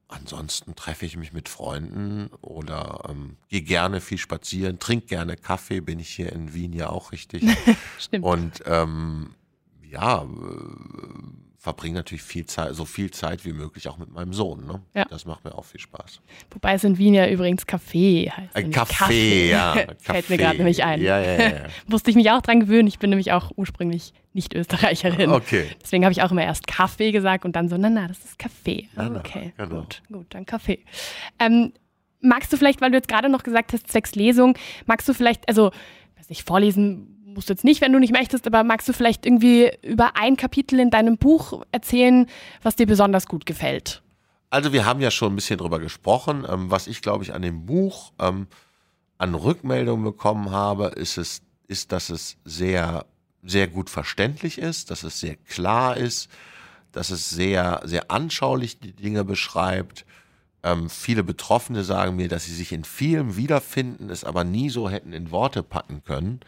Ansonsten 0.08 0.74
treffe 0.74 1.06
ich 1.06 1.16
mich 1.16 1.32
mit 1.32 1.48
Freunden 1.48 2.30
oder 2.40 3.04
ähm, 3.08 3.36
gehe 3.48 3.62
gerne 3.62 4.00
viel 4.00 4.18
spazieren, 4.18 4.80
trinke 4.80 5.06
gerne 5.06 5.36
Kaffee, 5.36 5.80
bin 5.80 6.00
ich 6.00 6.08
hier 6.08 6.32
in 6.32 6.52
Wien 6.52 6.72
ja 6.72 6.88
auch 6.88 7.12
richtig. 7.12 7.44
Stimmt. 7.98 8.24
Und 8.24 8.62
ähm, 8.66 9.34
ja, 9.82 10.22
äh, 10.22 11.47
verbringe 11.60 11.96
natürlich 11.96 12.22
viel 12.22 12.46
Zeit, 12.46 12.74
so 12.76 12.84
viel 12.84 13.10
Zeit 13.10 13.44
wie 13.44 13.52
möglich 13.52 13.88
auch 13.88 13.98
mit 13.98 14.10
meinem 14.10 14.32
Sohn. 14.32 14.64
Ne? 14.64 14.80
Ja. 14.94 15.04
Das 15.06 15.24
macht 15.24 15.44
mir 15.44 15.56
auch 15.56 15.64
viel 15.64 15.80
Spaß. 15.80 16.20
Wobei 16.52 16.74
es 16.74 16.84
in 16.84 16.98
Wien 16.98 17.14
ja 17.14 17.28
übrigens 17.28 17.66
Kaffee 17.66 18.30
heißt. 18.30 18.54
Ein 18.54 18.70
Kaffee, 18.70 18.94
Kaffee, 18.94 19.50
ja. 19.50 19.74
Fällt 19.98 20.30
mir 20.30 20.36
gerade 20.36 20.58
nämlich 20.58 20.84
ein. 20.84 21.02
Ja, 21.02 21.20
ja, 21.20 21.48
ja, 21.48 21.66
Musste 21.88 22.10
ich 22.10 22.16
mich 22.16 22.30
auch 22.30 22.42
dran 22.42 22.60
gewöhnen. 22.60 22.86
Ich 22.86 23.00
bin 23.00 23.10
nämlich 23.10 23.32
auch 23.32 23.50
ursprünglich 23.56 24.12
nicht 24.32 24.54
Österreicherin. 24.54 25.30
Okay. 25.30 25.66
Deswegen 25.82 26.04
habe 26.04 26.12
ich 26.12 26.22
auch 26.22 26.30
immer 26.30 26.44
erst 26.44 26.68
Kaffee 26.68 27.10
gesagt 27.10 27.44
und 27.44 27.56
dann 27.56 27.68
so, 27.68 27.76
na, 27.76 27.90
na, 27.90 28.06
das 28.06 28.24
ist 28.24 28.38
Kaffee. 28.38 28.88
Na, 28.94 29.08
na, 29.08 29.18
okay, 29.18 29.52
genau. 29.56 29.80
gut, 29.80 30.02
gut, 30.12 30.26
dann 30.30 30.46
Kaffee. 30.46 30.84
Ähm, 31.40 31.72
magst 32.20 32.52
du 32.52 32.56
vielleicht, 32.56 32.80
weil 32.80 32.92
du 32.92 32.96
jetzt 32.96 33.08
gerade 33.08 33.28
noch 33.28 33.42
gesagt 33.42 33.72
hast, 33.72 33.90
zwecks 33.90 34.14
Lesung, 34.14 34.56
magst 34.86 35.08
du 35.08 35.12
vielleicht, 35.12 35.48
also, 35.48 35.72
weiß 36.16 36.28
nicht, 36.28 36.46
vorlesen 36.46 37.17
musst 37.38 37.48
jetzt 37.50 37.62
nicht, 37.62 37.80
wenn 37.80 37.92
du 37.92 38.00
nicht 38.00 38.12
möchtest, 38.12 38.48
aber 38.48 38.64
magst 38.64 38.88
du 38.88 38.92
vielleicht 38.92 39.24
irgendwie 39.24 39.70
über 39.82 40.16
ein 40.16 40.36
Kapitel 40.36 40.80
in 40.80 40.90
deinem 40.90 41.18
Buch 41.18 41.62
erzählen, 41.70 42.26
was 42.64 42.74
dir 42.74 42.86
besonders 42.86 43.26
gut 43.26 43.46
gefällt? 43.46 44.02
Also 44.50 44.72
wir 44.72 44.84
haben 44.84 45.00
ja 45.00 45.12
schon 45.12 45.32
ein 45.32 45.36
bisschen 45.36 45.58
drüber 45.58 45.78
gesprochen. 45.78 46.44
Ähm, 46.48 46.68
was 46.68 46.88
ich, 46.88 47.00
glaube 47.00 47.22
ich, 47.22 47.34
an 47.34 47.42
dem 47.42 47.64
Buch 47.64 48.12
ähm, 48.18 48.48
an 49.18 49.36
Rückmeldungen 49.36 50.04
bekommen 50.04 50.50
habe, 50.50 50.86
ist, 50.86 51.16
es, 51.16 51.42
ist, 51.68 51.92
dass 51.92 52.10
es 52.10 52.38
sehr, 52.44 53.06
sehr 53.44 53.68
gut 53.68 53.88
verständlich 53.88 54.58
ist, 54.58 54.90
dass 54.90 55.04
es 55.04 55.20
sehr 55.20 55.36
klar 55.36 55.96
ist, 55.96 56.28
dass 56.90 57.10
es 57.10 57.30
sehr, 57.30 57.82
sehr 57.84 58.10
anschaulich 58.10 58.80
die 58.80 58.94
Dinge 58.94 59.24
beschreibt. 59.24 60.04
Ähm, 60.64 60.90
viele 60.90 61.22
Betroffene 61.22 61.84
sagen 61.84 62.16
mir, 62.16 62.26
dass 62.26 62.46
sie 62.46 62.54
sich 62.54 62.72
in 62.72 62.82
vielem 62.82 63.36
wiederfinden, 63.36 64.10
es 64.10 64.24
aber 64.24 64.42
nie 64.42 64.70
so 64.70 64.90
hätten 64.90 65.12
in 65.12 65.30
Worte 65.30 65.62
packen 65.62 66.02
können. 66.02 66.40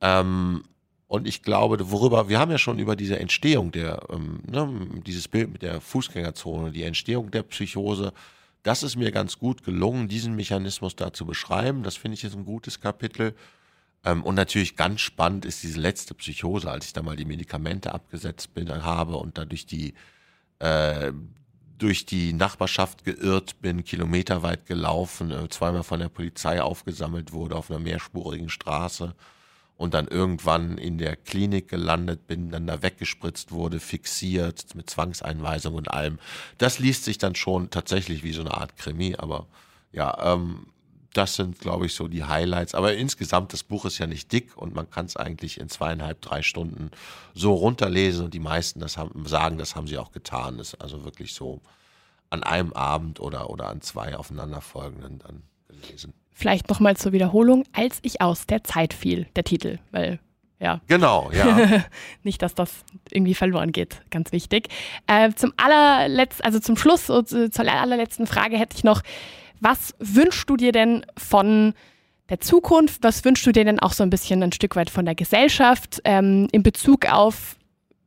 Ähm, 0.00 0.62
und 1.10 1.26
ich 1.26 1.42
glaube, 1.42 1.90
worüber, 1.90 2.28
wir 2.28 2.38
haben 2.38 2.52
ja 2.52 2.58
schon 2.58 2.78
über 2.78 2.94
diese 2.94 3.18
Entstehung 3.18 3.72
der, 3.72 4.06
ähm, 4.10 4.42
ne, 4.46 5.02
dieses 5.04 5.26
Bild 5.26 5.52
mit 5.52 5.62
der 5.62 5.80
Fußgängerzone, 5.80 6.70
die 6.70 6.84
Entstehung 6.84 7.32
der 7.32 7.42
Psychose, 7.42 8.12
das 8.62 8.82
ist 8.82 8.94
mir 8.96 9.10
ganz 9.10 9.38
gut 9.38 9.64
gelungen, 9.64 10.06
diesen 10.06 10.36
Mechanismus 10.36 10.94
da 10.94 11.12
zu 11.12 11.26
beschreiben. 11.26 11.82
Das 11.82 11.96
finde 11.96 12.14
ich 12.14 12.24
ist 12.24 12.36
ein 12.36 12.44
gutes 12.44 12.80
Kapitel. 12.80 13.34
Ähm, 14.04 14.22
und 14.22 14.34
natürlich 14.34 14.76
ganz 14.76 15.00
spannend 15.00 15.44
ist 15.44 15.62
diese 15.62 15.80
letzte 15.80 16.14
Psychose, 16.14 16.70
als 16.70 16.86
ich 16.86 16.92
da 16.92 17.02
mal 17.02 17.16
die 17.16 17.24
Medikamente 17.24 17.92
abgesetzt 17.92 18.54
bin, 18.54 18.70
habe 18.70 19.16
und 19.16 19.36
da 19.36 19.44
durch 19.44 19.66
die, 19.66 19.94
äh, 20.60 21.12
durch 21.78 22.06
die 22.06 22.32
Nachbarschaft 22.34 23.04
geirrt 23.04 23.60
bin, 23.60 23.82
kilometerweit 23.82 24.66
gelaufen, 24.66 25.30
äh, 25.32 25.48
zweimal 25.48 25.82
von 25.82 26.00
der 26.00 26.08
Polizei 26.08 26.62
aufgesammelt 26.62 27.32
wurde 27.32 27.56
auf 27.56 27.70
einer 27.70 27.80
mehrspurigen 27.80 28.48
Straße 28.48 29.14
und 29.80 29.94
dann 29.94 30.08
irgendwann 30.08 30.76
in 30.76 30.98
der 30.98 31.16
Klinik 31.16 31.68
gelandet 31.68 32.26
bin, 32.26 32.50
dann 32.50 32.66
da 32.66 32.82
weggespritzt 32.82 33.50
wurde, 33.50 33.80
fixiert 33.80 34.74
mit 34.74 34.90
Zwangseinweisung 34.90 35.74
und 35.74 35.90
allem. 35.90 36.18
Das 36.58 36.78
liest 36.78 37.04
sich 37.04 37.16
dann 37.16 37.34
schon 37.34 37.70
tatsächlich 37.70 38.22
wie 38.22 38.34
so 38.34 38.42
eine 38.42 38.52
Art 38.52 38.76
Krimi, 38.76 39.16
aber 39.16 39.46
ja, 39.90 40.34
ähm, 40.34 40.66
das 41.14 41.34
sind, 41.36 41.60
glaube 41.60 41.86
ich, 41.86 41.94
so 41.94 42.08
die 42.08 42.24
Highlights. 42.24 42.74
Aber 42.74 42.94
insgesamt, 42.94 43.54
das 43.54 43.62
Buch 43.62 43.86
ist 43.86 43.96
ja 43.96 44.06
nicht 44.06 44.30
dick 44.30 44.54
und 44.54 44.74
man 44.74 44.90
kann 44.90 45.06
es 45.06 45.16
eigentlich 45.16 45.58
in 45.58 45.70
zweieinhalb, 45.70 46.20
drei 46.20 46.42
Stunden 46.42 46.90
so 47.32 47.54
runterlesen 47.54 48.26
und 48.26 48.34
die 48.34 48.38
meisten 48.38 48.80
das 48.80 48.98
haben, 48.98 49.26
sagen, 49.26 49.56
das 49.56 49.76
haben 49.76 49.86
sie 49.86 49.96
auch 49.96 50.12
getan. 50.12 50.58
Das 50.58 50.74
ist 50.74 50.80
also 50.82 51.06
wirklich 51.06 51.32
so 51.32 51.62
an 52.28 52.42
einem 52.42 52.74
Abend 52.74 53.18
oder, 53.18 53.48
oder 53.48 53.70
an 53.70 53.80
zwei 53.80 54.14
aufeinanderfolgenden 54.14 55.20
dann 55.20 55.42
gelesen. 55.68 56.12
Vielleicht 56.40 56.70
nochmal 56.70 56.96
zur 56.96 57.12
Wiederholung, 57.12 57.64
als 57.74 57.98
ich 58.00 58.22
aus 58.22 58.46
der 58.46 58.64
Zeit 58.64 58.94
fiel, 58.94 59.26
der 59.36 59.44
Titel, 59.44 59.78
weil 59.90 60.18
ja. 60.58 60.80
Genau, 60.86 61.30
ja. 61.32 61.82
Nicht, 62.22 62.40
dass 62.40 62.54
das 62.54 62.82
irgendwie 63.10 63.34
verloren 63.34 63.72
geht, 63.72 64.00
ganz 64.10 64.32
wichtig. 64.32 64.68
Äh, 65.06 65.32
zum 65.34 65.52
allerletzten, 65.58 66.42
also 66.46 66.58
zum 66.58 66.78
Schluss, 66.78 67.10
äh, 67.10 67.50
zur 67.50 67.68
allerletzten 67.70 68.26
Frage 68.26 68.56
hätte 68.56 68.74
ich 68.74 68.84
noch, 68.84 69.02
was 69.60 69.94
wünschst 69.98 70.48
du 70.48 70.56
dir 70.56 70.72
denn 70.72 71.04
von 71.18 71.74
der 72.30 72.40
Zukunft? 72.40 73.02
Was 73.02 73.22
wünschst 73.22 73.44
du 73.44 73.52
dir 73.52 73.66
denn 73.66 73.78
auch 73.78 73.92
so 73.92 74.02
ein 74.02 74.08
bisschen 74.08 74.42
ein 74.42 74.52
Stück 74.52 74.76
weit 74.76 74.88
von 74.88 75.04
der 75.04 75.14
Gesellschaft 75.14 76.00
ähm, 76.06 76.48
in 76.52 76.62
Bezug 76.62 77.04
auf 77.12 77.56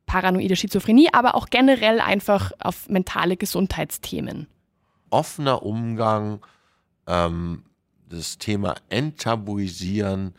paranoide 0.06 0.56
Schizophrenie, 0.56 1.10
aber 1.12 1.36
auch 1.36 1.50
generell 1.50 2.00
einfach 2.00 2.50
auf 2.58 2.88
mentale 2.88 3.36
Gesundheitsthemen. 3.36 4.48
Offener 5.10 5.62
Umgang, 5.62 6.40
ähm, 7.06 7.62
das 8.14 8.38
Thema 8.38 8.74
Enttabuisieren, 8.88 10.34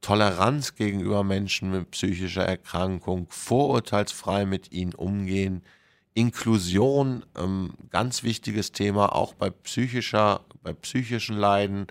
Toleranz 0.00 0.74
gegenüber 0.74 1.24
Menschen 1.24 1.70
mit 1.70 1.90
psychischer 1.90 2.44
Erkrankung, 2.44 3.26
vorurteilsfrei 3.30 4.46
mit 4.46 4.70
ihnen 4.72 4.94
umgehen, 4.94 5.62
Inklusion, 6.14 7.24
ähm, 7.36 7.74
ganz 7.90 8.22
wichtiges 8.22 8.72
Thema, 8.72 9.14
auch 9.14 9.34
bei 9.34 9.50
psychischer, 9.50 10.40
bei 10.62 10.72
psychischen 10.72 11.36
Leiden, 11.36 11.88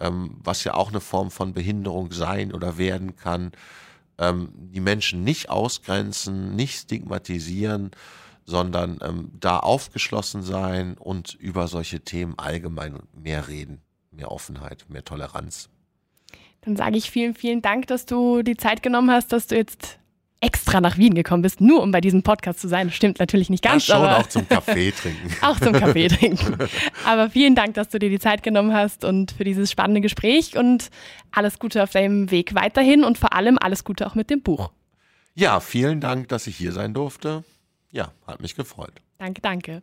ähm, 0.00 0.38
was 0.42 0.64
ja 0.64 0.74
auch 0.74 0.88
eine 0.88 1.00
Form 1.00 1.30
von 1.30 1.52
Behinderung 1.52 2.10
sein 2.10 2.52
oder 2.52 2.76
werden 2.76 3.16
kann. 3.16 3.52
Ähm, 4.18 4.48
die 4.54 4.80
Menschen 4.80 5.22
nicht 5.22 5.48
ausgrenzen, 5.48 6.56
nicht 6.56 6.76
stigmatisieren, 6.80 7.92
sondern 8.44 8.98
ähm, 9.02 9.30
da 9.38 9.58
aufgeschlossen 9.58 10.42
sein 10.42 10.96
und 10.98 11.34
über 11.34 11.68
solche 11.68 12.00
Themen 12.00 12.38
allgemein 12.38 12.98
mehr 13.14 13.46
reden. 13.46 13.80
Mehr 14.12 14.30
Offenheit, 14.30 14.84
mehr 14.88 15.04
Toleranz. 15.04 15.68
Dann 16.62 16.76
sage 16.76 16.96
ich 16.96 17.10
vielen, 17.10 17.34
vielen 17.34 17.60
Dank, 17.60 17.88
dass 17.88 18.06
du 18.06 18.42
die 18.42 18.56
Zeit 18.56 18.82
genommen 18.82 19.10
hast, 19.10 19.32
dass 19.32 19.48
du 19.48 19.56
jetzt 19.56 19.98
extra 20.42 20.80
nach 20.80 20.98
Wien 20.98 21.14
gekommen 21.14 21.42
bist, 21.42 21.60
nur 21.60 21.82
um 21.82 21.92
bei 21.92 22.00
diesem 22.00 22.22
Podcast 22.22 22.60
zu 22.60 22.68
sein. 22.68 22.90
Stimmt 22.90 23.20
natürlich 23.20 23.48
nicht 23.48 23.62
ganz. 23.62 23.86
Ja, 23.86 23.94
schon 23.96 24.04
aber 24.04 24.18
auch 24.18 24.26
zum 24.26 24.48
Kaffee 24.48 24.90
trinken. 24.90 25.30
auch 25.40 25.58
zum 25.58 25.72
Kaffee 25.72 26.08
trinken. 26.08 26.58
Aber 27.06 27.30
vielen 27.30 27.54
Dank, 27.54 27.74
dass 27.74 27.88
du 27.88 27.98
dir 27.98 28.10
die 28.10 28.18
Zeit 28.18 28.42
genommen 28.42 28.72
hast 28.74 29.04
und 29.04 29.32
für 29.32 29.44
dieses 29.44 29.70
spannende 29.70 30.00
Gespräch 30.00 30.58
und 30.58 30.90
alles 31.30 31.58
Gute 31.60 31.82
auf 31.82 31.90
deinem 31.90 32.30
Weg 32.30 32.54
weiterhin 32.54 33.04
und 33.04 33.18
vor 33.18 33.32
allem 33.32 33.56
alles 33.58 33.84
Gute 33.84 34.06
auch 34.06 34.16
mit 34.16 34.30
dem 34.30 34.42
Buch. 34.42 34.72
Ja, 35.34 35.60
vielen 35.60 36.00
Dank, 36.00 36.28
dass 36.28 36.46
ich 36.48 36.56
hier 36.56 36.72
sein 36.72 36.92
durfte. 36.92 37.44
Ja, 37.92 38.12
hat 38.26 38.40
mich 38.40 38.56
gefreut. 38.56 38.94
Danke, 39.18 39.40
danke. 39.40 39.82